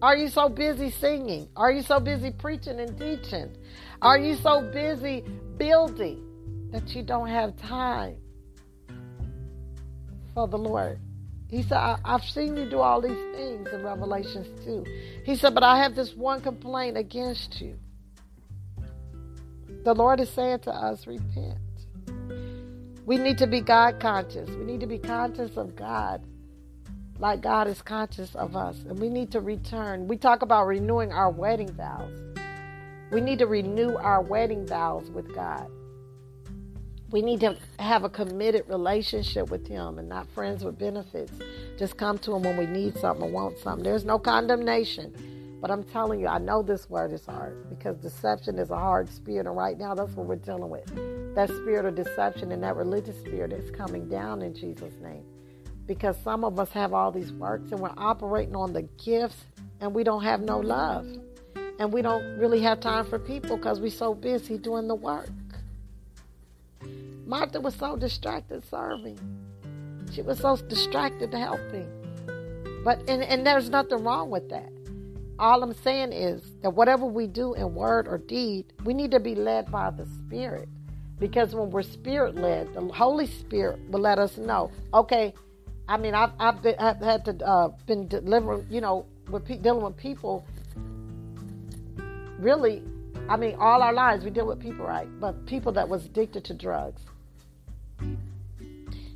Are 0.00 0.16
you 0.16 0.28
so 0.28 0.48
busy 0.48 0.88
singing? 0.88 1.48
Are 1.56 1.72
you 1.72 1.82
so 1.82 1.98
busy 1.98 2.30
preaching 2.30 2.78
and 2.78 2.96
teaching? 2.96 3.56
Are 4.00 4.16
you 4.16 4.36
so 4.36 4.62
busy 4.72 5.24
building 5.56 6.68
that 6.70 6.94
you 6.94 7.02
don't 7.02 7.26
have 7.26 7.56
time 7.56 8.18
for 10.32 10.46
the 10.46 10.56
Lord? 10.56 11.00
He 11.48 11.64
said, 11.64 11.78
I, 11.78 11.98
have 12.04 12.22
seen 12.22 12.56
you 12.56 12.70
do 12.70 12.78
all 12.78 13.00
these 13.00 13.24
things 13.34 13.68
in 13.72 13.82
Revelations 13.82 14.46
2. 14.64 14.84
He 15.24 15.34
said, 15.34 15.54
But 15.54 15.64
I 15.64 15.78
have 15.78 15.96
this 15.96 16.14
one 16.14 16.40
complaint 16.40 16.98
against 16.98 17.60
you. 17.60 17.76
The 19.82 19.94
Lord 19.94 20.20
is 20.20 20.30
saying 20.30 20.60
to 20.60 20.70
us, 20.70 21.04
Repent. 21.08 21.58
We 23.10 23.18
need 23.18 23.38
to 23.38 23.48
be 23.48 23.60
God 23.60 23.98
conscious. 23.98 24.48
We 24.50 24.62
need 24.62 24.78
to 24.78 24.86
be 24.86 24.96
conscious 24.96 25.56
of 25.56 25.74
God 25.74 26.22
like 27.18 27.40
God 27.40 27.66
is 27.66 27.82
conscious 27.82 28.36
of 28.36 28.54
us. 28.54 28.84
And 28.88 29.00
we 29.00 29.08
need 29.08 29.32
to 29.32 29.40
return. 29.40 30.06
We 30.06 30.16
talk 30.16 30.42
about 30.42 30.68
renewing 30.68 31.10
our 31.10 31.28
wedding 31.28 31.72
vows. 31.72 32.12
We 33.10 33.20
need 33.20 33.40
to 33.40 33.48
renew 33.48 33.96
our 33.96 34.22
wedding 34.22 34.64
vows 34.64 35.10
with 35.10 35.34
God. 35.34 35.66
We 37.10 37.20
need 37.20 37.40
to 37.40 37.56
have 37.80 38.04
a 38.04 38.08
committed 38.08 38.66
relationship 38.68 39.50
with 39.50 39.66
Him 39.66 39.98
and 39.98 40.08
not 40.08 40.30
friends 40.30 40.62
with 40.62 40.78
benefits. 40.78 41.32
Just 41.80 41.96
come 41.96 42.16
to 42.18 42.36
Him 42.36 42.44
when 42.44 42.56
we 42.56 42.66
need 42.66 42.96
something 42.96 43.24
or 43.24 43.28
want 43.28 43.58
something. 43.58 43.82
There's 43.82 44.04
no 44.04 44.20
condemnation. 44.20 45.39
But 45.60 45.70
I'm 45.70 45.84
telling 45.84 46.20
you, 46.20 46.26
I 46.26 46.38
know 46.38 46.62
this 46.62 46.88
word 46.88 47.12
is 47.12 47.26
hard 47.26 47.68
because 47.68 47.96
deception 47.98 48.58
is 48.58 48.70
a 48.70 48.76
hard 48.76 49.10
spirit. 49.10 49.46
And 49.46 49.56
right 49.56 49.78
now, 49.78 49.94
that's 49.94 50.12
what 50.12 50.26
we're 50.26 50.36
dealing 50.36 50.70
with 50.70 50.86
that 51.34 51.48
spirit 51.48 51.86
of 51.86 51.94
deception 51.94 52.50
and 52.50 52.62
that 52.62 52.76
religious 52.76 53.16
spirit 53.20 53.52
is 53.52 53.70
coming 53.70 54.08
down 54.08 54.42
in 54.42 54.54
Jesus' 54.54 54.94
name. 55.00 55.24
Because 55.86 56.16
some 56.22 56.44
of 56.44 56.58
us 56.58 56.70
have 56.70 56.92
all 56.92 57.12
these 57.12 57.32
works 57.32 57.70
and 57.72 57.80
we're 57.80 57.92
operating 57.96 58.56
on 58.56 58.72
the 58.72 58.82
gifts 59.04 59.44
and 59.80 59.94
we 59.94 60.02
don't 60.02 60.22
have 60.22 60.40
no 60.40 60.58
love. 60.58 61.06
And 61.78 61.92
we 61.92 62.02
don't 62.02 62.38
really 62.38 62.60
have 62.62 62.80
time 62.80 63.06
for 63.06 63.18
people 63.18 63.56
because 63.56 63.80
we're 63.80 63.90
so 63.90 64.12
busy 64.12 64.58
doing 64.58 64.86
the 64.86 64.94
work. 64.94 65.30
Martha 67.26 67.60
was 67.60 67.74
so 67.74 67.96
distracted 67.96 68.64
serving. 68.68 69.18
She 70.12 70.22
was 70.22 70.38
so 70.40 70.56
distracted 70.56 71.32
helping. 71.32 71.88
But 72.84 72.98
and, 73.08 73.22
and 73.22 73.46
there's 73.46 73.70
nothing 73.70 74.02
wrong 74.02 74.30
with 74.30 74.48
that. 74.50 74.70
All 75.40 75.62
I'm 75.62 75.72
saying 75.72 76.12
is 76.12 76.42
that 76.62 76.74
whatever 76.74 77.06
we 77.06 77.26
do 77.26 77.54
in 77.54 77.74
word 77.74 78.06
or 78.06 78.18
deed, 78.18 78.74
we 78.84 78.92
need 78.92 79.10
to 79.12 79.20
be 79.20 79.34
led 79.34 79.72
by 79.72 79.90
the 79.90 80.06
Spirit. 80.26 80.68
Because 81.18 81.54
when 81.54 81.70
we're 81.70 81.82
spirit 81.82 82.34
led, 82.34 82.74
the 82.74 82.82
Holy 82.88 83.26
Spirit 83.26 83.80
will 83.90 84.00
let 84.00 84.18
us 84.18 84.36
know. 84.36 84.70
Okay, 84.92 85.32
I 85.88 85.96
mean, 85.96 86.14
I've, 86.14 86.32
I've, 86.38 86.62
been, 86.62 86.74
I've 86.78 86.98
had 86.98 87.24
to 87.24 87.46
uh, 87.46 87.68
been 87.86 88.06
delivering, 88.06 88.66
you 88.70 88.82
know, 88.82 89.06
with 89.30 89.46
dealing 89.62 89.82
with 89.82 89.96
people. 89.96 90.46
Really, 92.38 92.82
I 93.28 93.36
mean, 93.36 93.56
all 93.58 93.82
our 93.82 93.94
lives 93.94 94.24
we 94.24 94.30
deal 94.30 94.46
with 94.46 94.60
people, 94.60 94.84
right? 94.84 95.08
But 95.20 95.46
people 95.46 95.72
that 95.72 95.88
was 95.88 96.04
addicted 96.04 96.44
to 96.46 96.54
drugs. 96.54 97.00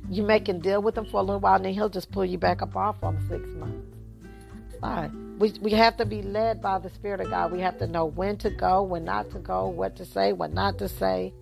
You 0.09 0.23
make 0.23 0.49
him 0.49 0.59
deal 0.59 0.81
with 0.81 0.95
them 0.95 1.05
for 1.05 1.19
a 1.19 1.23
little 1.23 1.39
while, 1.39 1.55
and 1.55 1.65
then 1.65 1.73
he'll 1.73 1.89
just 1.89 2.11
pull 2.11 2.25
you 2.25 2.39
back 2.39 2.63
up 2.63 2.75
off 2.75 2.99
them 3.01 3.17
six 3.29 3.47
months. 3.55 3.95
Fine. 4.81 5.24
We, 5.37 5.53
we 5.61 5.71
have 5.71 5.97
to 5.97 6.05
be 6.05 6.21
led 6.21 6.61
by 6.61 6.79
the 6.79 6.89
Spirit 6.89 7.19
of 7.21 7.29
God. 7.29 7.51
We 7.51 7.59
have 7.59 7.77
to 7.79 7.87
know 7.87 8.05
when 8.05 8.37
to 8.37 8.49
go, 8.49 8.83
when 8.83 9.03
not 9.03 9.31
to 9.31 9.39
go, 9.39 9.67
what 9.67 9.95
to 9.97 10.05
say, 10.05 10.31
what 10.33 10.53
not 10.53 10.77
to 10.79 10.87
say 10.87 11.33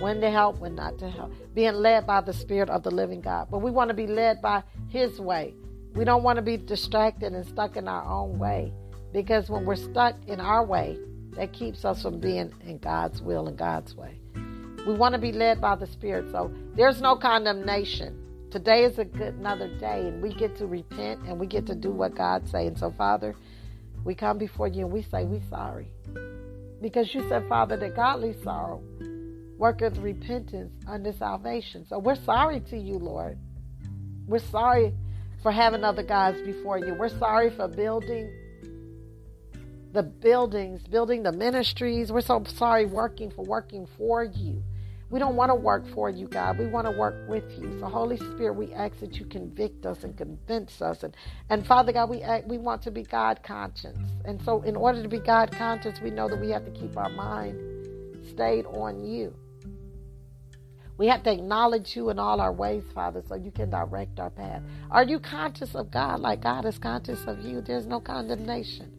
when 0.00 0.20
to 0.20 0.30
help, 0.30 0.58
when 0.58 0.74
not 0.74 0.98
to 0.98 1.08
help. 1.08 1.32
Being 1.54 1.74
led 1.74 2.06
by 2.06 2.20
the 2.20 2.32
Spirit 2.32 2.68
of 2.70 2.82
the 2.82 2.90
living 2.90 3.20
God. 3.20 3.48
But 3.50 3.58
we 3.58 3.70
want 3.70 3.88
to 3.88 3.94
be 3.94 4.06
led 4.06 4.42
by 4.42 4.62
His 4.88 5.20
way. 5.20 5.54
We 5.94 6.04
don't 6.04 6.22
want 6.22 6.36
to 6.36 6.42
be 6.42 6.56
distracted 6.56 7.32
and 7.32 7.46
stuck 7.46 7.76
in 7.76 7.88
our 7.88 8.04
own 8.04 8.38
way. 8.38 8.72
Because 9.12 9.48
when 9.48 9.64
we're 9.64 9.76
stuck 9.76 10.14
in 10.26 10.40
our 10.40 10.64
way, 10.64 10.98
that 11.32 11.52
keeps 11.52 11.84
us 11.84 12.02
from 12.02 12.18
being 12.18 12.52
in 12.64 12.78
God's 12.78 13.22
will 13.22 13.46
and 13.46 13.56
God's 13.56 13.94
way. 13.94 14.20
We 14.86 14.94
want 14.94 15.14
to 15.14 15.20
be 15.20 15.32
led 15.32 15.60
by 15.60 15.76
the 15.76 15.86
Spirit. 15.86 16.30
So 16.30 16.52
there's 16.74 17.00
no 17.00 17.16
condemnation. 17.16 18.22
Today 18.50 18.84
is 18.84 18.98
a 18.98 19.04
good 19.04 19.34
another 19.34 19.68
day, 19.78 20.08
and 20.08 20.22
we 20.22 20.32
get 20.32 20.56
to 20.56 20.66
repent 20.66 21.20
and 21.26 21.38
we 21.38 21.46
get 21.46 21.66
to 21.66 21.74
do 21.74 21.90
what 21.90 22.14
God's 22.14 22.50
saying. 22.50 22.76
So, 22.76 22.90
Father, 22.90 23.34
we 24.04 24.14
come 24.14 24.38
before 24.38 24.68
you 24.68 24.84
and 24.84 24.92
we 24.92 25.02
say 25.02 25.24
we 25.24 25.40
sorry. 25.50 25.88
Because 26.80 27.12
you 27.14 27.28
said, 27.28 27.48
Father, 27.48 27.76
that 27.76 27.96
godly 27.96 28.34
sorrow 28.44 28.82
worketh 29.58 29.98
repentance 29.98 30.72
unto 30.86 31.12
salvation. 31.12 31.86
So 31.88 31.98
we're 31.98 32.14
sorry 32.14 32.60
to 32.60 32.78
you, 32.78 32.98
Lord. 32.98 33.38
We're 34.26 34.38
sorry 34.38 34.94
for 35.42 35.50
having 35.50 35.84
other 35.84 36.02
gods 36.02 36.40
before 36.42 36.78
you. 36.78 36.94
We're 36.94 37.18
sorry 37.18 37.50
for 37.50 37.66
building 37.68 38.30
the 39.92 40.02
buildings, 40.02 40.82
building 40.82 41.22
the 41.22 41.32
ministries. 41.32 42.12
We're 42.12 42.20
so 42.20 42.44
sorry 42.46 42.86
working 42.86 43.30
for 43.30 43.44
working 43.44 43.86
for 43.96 44.24
you. 44.24 44.62
We 45.08 45.20
don't 45.20 45.36
want 45.36 45.50
to 45.50 45.54
work 45.54 45.86
for 45.94 46.10
you, 46.10 46.26
God. 46.26 46.58
We 46.58 46.66
want 46.66 46.86
to 46.86 46.90
work 46.90 47.28
with 47.28 47.44
you. 47.58 47.78
So, 47.78 47.86
Holy 47.86 48.16
Spirit, 48.16 48.54
we 48.54 48.72
ask 48.72 48.98
that 48.98 49.14
you 49.14 49.26
convict 49.26 49.86
us 49.86 50.02
and 50.02 50.16
convince 50.16 50.82
us. 50.82 51.04
And, 51.04 51.16
and 51.48 51.64
Father 51.64 51.92
God, 51.92 52.10
we 52.10 52.22
act, 52.22 52.48
we 52.48 52.58
want 52.58 52.82
to 52.82 52.90
be 52.90 53.04
God 53.04 53.40
conscious. 53.44 53.96
And 54.24 54.42
so, 54.42 54.62
in 54.62 54.74
order 54.74 55.02
to 55.02 55.08
be 55.08 55.20
God 55.20 55.52
conscious, 55.52 56.00
we 56.00 56.10
know 56.10 56.28
that 56.28 56.40
we 56.40 56.50
have 56.50 56.64
to 56.64 56.72
keep 56.72 56.96
our 56.96 57.08
mind 57.08 57.56
stayed 58.28 58.66
on 58.66 59.04
you. 59.04 59.32
We 60.98 61.06
have 61.08 61.22
to 61.24 61.32
acknowledge 61.32 61.94
you 61.94 62.10
in 62.10 62.18
all 62.18 62.40
our 62.40 62.52
ways, 62.52 62.82
Father, 62.94 63.22
so 63.28 63.34
you 63.36 63.50
can 63.52 63.70
direct 63.70 64.18
our 64.18 64.30
path. 64.30 64.62
Are 64.90 65.04
you 65.04 65.20
conscious 65.20 65.74
of 65.74 65.90
God 65.90 66.20
like 66.20 66.42
God 66.42 66.64
is 66.64 66.78
conscious 66.78 67.22
of 67.26 67.40
you? 67.40 67.60
There's 67.60 67.86
no 67.86 68.00
condemnation. 68.00 68.92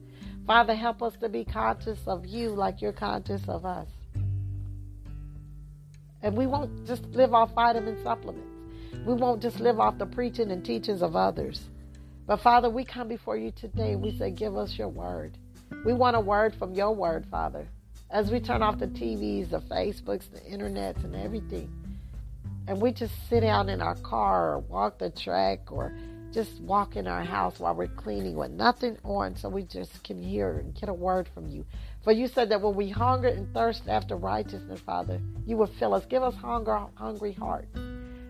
Father, 0.45 0.75
help 0.75 1.01
us 1.01 1.17
to 1.17 1.27
be 1.27 1.43
conscious 1.43 1.99
of 2.07 2.25
you 2.25 2.49
like 2.49 2.81
you're 2.81 2.93
conscious 2.93 3.41
of 3.49 3.65
us. 3.65 3.87
And 6.21 6.35
we 6.35 6.47
won't 6.47 6.85
just 6.87 7.03
live 7.07 7.33
off 7.33 7.53
vitamin 7.53 8.01
supplements. 8.03 8.47
We 9.05 9.13
won't 9.13 9.41
just 9.41 9.59
live 9.59 9.79
off 9.79 9.97
the 9.97 10.05
preaching 10.05 10.51
and 10.51 10.65
teachings 10.65 11.01
of 11.01 11.15
others. 11.15 11.61
But 12.25 12.41
Father, 12.41 12.69
we 12.69 12.83
come 12.83 13.07
before 13.07 13.37
you 13.37 13.51
today 13.51 13.93
and 13.93 14.01
we 14.01 14.17
say, 14.17 14.31
Give 14.31 14.57
us 14.57 14.77
your 14.77 14.89
word. 14.89 15.37
We 15.85 15.93
want 15.93 16.15
a 16.15 16.19
word 16.19 16.55
from 16.55 16.73
your 16.73 16.93
word, 16.93 17.25
Father. 17.29 17.67
As 18.09 18.31
we 18.31 18.39
turn 18.39 18.63
off 18.63 18.79
the 18.79 18.87
TVs, 18.87 19.49
the 19.49 19.59
Facebooks, 19.59 20.31
the 20.31 20.39
internets, 20.41 21.03
and 21.03 21.15
everything, 21.15 21.69
and 22.67 22.81
we 22.81 22.91
just 22.91 23.13
sit 23.29 23.41
down 23.41 23.69
in 23.69 23.81
our 23.81 23.95
car 23.95 24.53
or 24.53 24.59
walk 24.59 24.97
the 24.97 25.09
track 25.09 25.71
or 25.71 25.97
just 26.33 26.59
walk 26.61 26.95
in 26.95 27.07
our 27.07 27.23
house 27.23 27.59
while 27.59 27.73
we're 27.73 27.87
cleaning 27.87 28.35
with 28.35 28.51
nothing 28.51 28.97
on 29.03 29.35
so 29.35 29.47
we 29.47 29.63
just 29.63 30.03
can 30.03 30.21
hear 30.21 30.57
and 30.57 30.75
get 30.75 30.89
a 30.89 30.93
word 30.93 31.29
from 31.33 31.47
you. 31.47 31.65
For 32.07 32.13
you 32.13 32.29
said 32.29 32.47
that 32.51 32.61
when 32.61 32.73
we 32.73 32.87
hunger 32.87 33.27
and 33.27 33.53
thirst 33.53 33.89
after 33.89 34.15
righteousness, 34.15 34.79
Father, 34.79 35.19
you 35.45 35.57
will 35.57 35.67
fill 35.67 35.93
us. 35.93 36.05
Give 36.05 36.23
us 36.23 36.35
hunger, 36.35 36.85
hungry 36.95 37.33
hearts. 37.33 37.77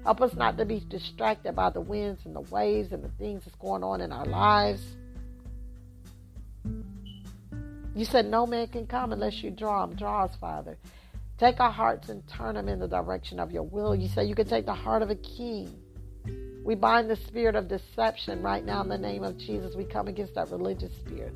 Help 0.04 0.20
us 0.20 0.34
not 0.34 0.58
to 0.58 0.66
be 0.66 0.80
distracted 0.80 1.56
by 1.56 1.70
the 1.70 1.82
winds 1.82 2.26
and 2.26 2.36
the 2.36 2.42
waves 2.42 2.92
and 2.92 3.04
the 3.04 3.12
things 3.20 3.46
that's 3.46 3.56
going 3.58 3.84
on 3.84 4.02
in 4.02 4.12
our 4.12 4.26
lives. 4.26 4.82
You 7.94 8.04
said 8.04 8.26
no 8.26 8.48
man 8.48 8.66
can 8.70 8.88
come 8.88 9.14
unless 9.14 9.44
you 9.44 9.52
draw 9.52 9.84
him. 9.84 9.96
Draw 9.96 10.24
us, 10.24 10.36
Father. 10.42 10.80
Take 11.38 11.60
our 11.60 11.70
hearts 11.70 12.10
and 12.10 12.28
turn 12.28 12.56
them 12.56 12.70
in 12.70 12.80
the 12.80 12.88
direction 12.88 13.40
of 13.40 13.52
your 13.52 13.62
will. 13.62 13.94
You 13.94 14.08
say 14.08 14.26
you 14.26 14.34
can 14.34 14.48
take 14.48 14.66
the 14.66 14.74
heart 14.74 15.04
of 15.04 15.12
a 15.12 15.16
king. 15.16 15.72
We 16.66 16.74
bind 16.74 17.12
the 17.12 17.16
spirit 17.16 17.56
of 17.56 17.68
deception 17.68 18.42
right 18.42 18.66
now 18.66 18.82
in 18.82 18.90
the 18.90 18.98
name 18.98 19.24
of 19.24 19.38
Jesus. 19.38 19.76
We 19.76 19.86
come 19.86 20.08
against 20.08 20.34
that 20.34 20.50
religious 20.50 20.98
spirit. 20.98 21.36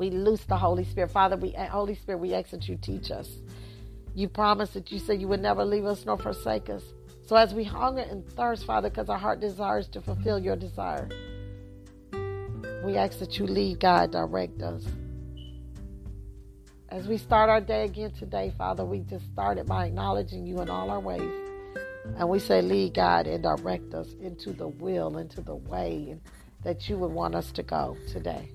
We 0.00 0.08
loose 0.08 0.42
the 0.44 0.56
Holy 0.56 0.84
Spirit. 0.84 1.10
Father, 1.10 1.36
we 1.36 1.54
eh, 1.54 1.66
Holy 1.66 1.94
Spirit, 1.94 2.20
we 2.20 2.32
ask 2.32 2.48
that 2.52 2.66
you 2.66 2.78
teach 2.80 3.10
us. 3.10 3.28
You 4.14 4.30
promised 4.30 4.72
that 4.72 4.90
you 4.90 4.98
said 4.98 5.20
you 5.20 5.28
would 5.28 5.42
never 5.42 5.62
leave 5.62 5.84
us 5.84 6.06
nor 6.06 6.16
forsake 6.16 6.70
us. 6.70 6.82
So 7.26 7.36
as 7.36 7.52
we 7.52 7.64
hunger 7.64 8.00
and 8.00 8.26
thirst, 8.32 8.64
Father, 8.64 8.88
because 8.88 9.10
our 9.10 9.18
heart 9.18 9.40
desires 9.40 9.88
to 9.88 10.00
fulfill 10.00 10.38
your 10.38 10.56
desire, 10.56 11.06
we 12.82 12.96
ask 12.96 13.18
that 13.18 13.38
you 13.38 13.46
lead, 13.46 13.80
God, 13.80 14.12
direct 14.12 14.62
us. 14.62 14.86
As 16.88 17.06
we 17.06 17.18
start 17.18 17.50
our 17.50 17.60
day 17.60 17.84
again 17.84 18.12
today, 18.12 18.54
Father, 18.56 18.86
we 18.86 19.00
just 19.00 19.30
started 19.30 19.66
by 19.66 19.84
acknowledging 19.84 20.46
you 20.46 20.62
in 20.62 20.70
all 20.70 20.90
our 20.90 20.98
ways. 20.98 21.30
And 22.16 22.26
we 22.26 22.38
say, 22.38 22.62
lead 22.62 22.94
God 22.94 23.26
and 23.26 23.42
direct 23.42 23.92
us 23.92 24.08
into 24.18 24.54
the 24.54 24.68
will, 24.68 25.18
into 25.18 25.42
the 25.42 25.56
way 25.56 26.16
that 26.64 26.88
you 26.88 26.96
would 26.96 27.12
want 27.12 27.34
us 27.34 27.52
to 27.52 27.62
go 27.62 27.98
today. 28.10 28.48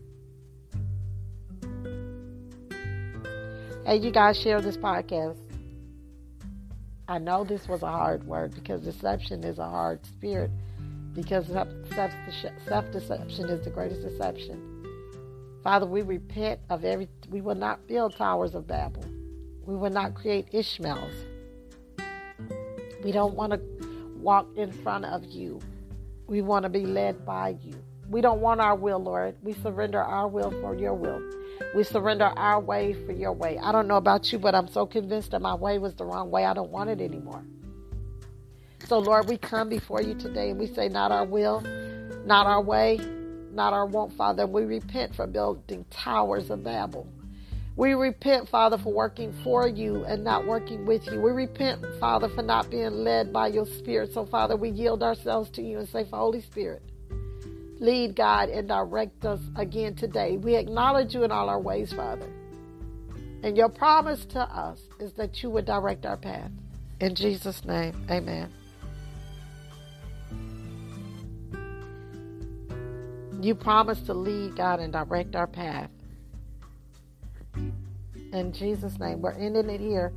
Hey, 3.85 3.97
you 3.97 4.09
guys 4.09 4.41
share 4.41 4.61
this 4.61 4.77
podcast. 4.77 5.37
I 7.07 7.19
know 7.19 7.43
this 7.43 7.67
was 7.67 7.83
a 7.83 7.91
hard 7.91 8.25
word 8.25 8.55
because 8.55 8.81
deception 8.81 9.43
is 9.43 9.59
a 9.59 9.69
hard 9.69 10.03
spirit 10.07 10.49
because 11.13 11.45
self 11.45 12.91
deception 12.91 13.47
is 13.47 13.63
the 13.63 13.69
greatest 13.69 14.01
deception. 14.01 14.87
Father, 15.63 15.85
we 15.85 16.01
repent 16.01 16.61
of 16.71 16.83
every, 16.83 17.07
we 17.29 17.41
will 17.41 17.53
not 17.53 17.85
build 17.85 18.15
towers 18.15 18.55
of 18.55 18.65
Babel. 18.65 19.05
We 19.67 19.75
will 19.75 19.91
not 19.91 20.15
create 20.15 20.47
Ishmaels. 20.51 21.13
We 23.03 23.11
don't 23.11 23.35
want 23.35 23.53
to 23.53 23.59
walk 24.17 24.47
in 24.57 24.71
front 24.71 25.05
of 25.05 25.25
you. 25.25 25.59
We 26.25 26.41
want 26.41 26.63
to 26.63 26.69
be 26.69 26.87
led 26.87 27.23
by 27.23 27.49
you. 27.61 27.75
We 28.09 28.21
don't 28.21 28.41
want 28.41 28.61
our 28.61 28.75
will, 28.75 28.97
Lord. 28.97 29.35
We 29.43 29.53
surrender 29.53 30.01
our 30.01 30.27
will 30.27 30.49
for 30.49 30.73
your 30.73 30.95
will. 30.95 31.21
We 31.75 31.83
surrender 31.83 32.25
our 32.25 32.59
way 32.59 32.93
for 32.93 33.11
your 33.11 33.33
way. 33.33 33.57
I 33.61 33.71
don't 33.71 33.87
know 33.87 33.97
about 33.97 34.31
you, 34.31 34.39
but 34.39 34.55
I'm 34.55 34.67
so 34.67 34.85
convinced 34.85 35.31
that 35.31 35.41
my 35.41 35.55
way 35.55 35.77
was 35.77 35.93
the 35.95 36.05
wrong 36.05 36.31
way. 36.31 36.45
I 36.45 36.53
don't 36.53 36.71
want 36.71 36.89
it 36.89 37.01
anymore. 37.01 37.43
So, 38.87 38.99
Lord, 38.99 39.27
we 39.27 39.37
come 39.37 39.69
before 39.69 40.01
you 40.01 40.13
today 40.13 40.51
and 40.51 40.59
we 40.59 40.67
say, 40.67 40.89
not 40.89 41.11
our 41.11 41.25
will, 41.25 41.61
not 42.25 42.45
our 42.45 42.61
way, 42.61 42.99
not 43.51 43.73
our 43.73 43.85
want, 43.85 44.13
Father. 44.13 44.45
We 44.45 44.63
repent 44.63 45.15
for 45.15 45.25
building 45.25 45.85
towers 45.89 46.49
of 46.49 46.63
Babel. 46.63 47.07
We 47.77 47.93
repent, 47.93 48.47
Father, 48.47 48.77
for 48.77 48.93
working 48.93 49.33
for 49.43 49.67
you 49.67 50.05
and 50.05 50.23
not 50.23 50.45
working 50.45 50.85
with 50.85 51.07
you. 51.07 51.19
We 51.19 51.31
repent, 51.31 51.83
Father, 51.99 52.29
for 52.29 52.41
not 52.41 52.69
being 52.69 53.03
led 53.03 53.33
by 53.33 53.47
your 53.47 53.65
Spirit. 53.65 54.13
So, 54.13 54.25
Father, 54.25 54.55
we 54.55 54.69
yield 54.69 55.03
ourselves 55.03 55.49
to 55.51 55.61
you 55.61 55.79
and 55.79 55.89
say, 55.89 56.05
Holy 56.05 56.41
Spirit, 56.41 56.83
lead, 57.79 58.15
God, 58.15 58.49
and 58.49 58.67
direct 58.67 59.25
us 59.25 59.39
again 59.55 59.95
today. 59.95 60.37
We 60.37 60.55
acknowledge 60.55 61.13
you 61.13 61.23
in 61.23 61.31
all 61.31 61.49
our 61.49 61.59
ways, 61.59 61.93
Father. 61.93 62.29
And 63.43 63.55
your 63.55 63.69
promise 63.69 64.25
to 64.27 64.39
us 64.39 64.79
is 64.99 65.13
that 65.13 65.43
you 65.43 65.49
would 65.51 65.65
direct 65.65 66.05
our 66.05 66.17
path. 66.17 66.51
In 66.99 67.13
Jesus' 67.13 67.63
name, 67.65 68.07
amen. 68.09 68.51
You 73.41 73.53
promise 73.53 73.99
to 74.07 74.13
lead, 74.13 74.55
God, 74.55 74.79
and 74.79 74.91
direct 74.91 75.35
our 75.35 75.45
path. 75.45 75.91
In 77.55 78.51
Jesus' 78.53 78.99
name, 78.99 79.21
we're 79.21 79.33
ending 79.33 79.69
it 79.69 79.79
here. 79.79 80.11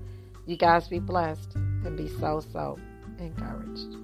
You 0.47 0.57
guys 0.57 0.89
be 0.89 0.99
blessed 0.99 1.55
and 1.55 1.97
be 1.97 2.09
so, 2.21 2.43
so 2.53 2.79
encouraged. 3.19 3.97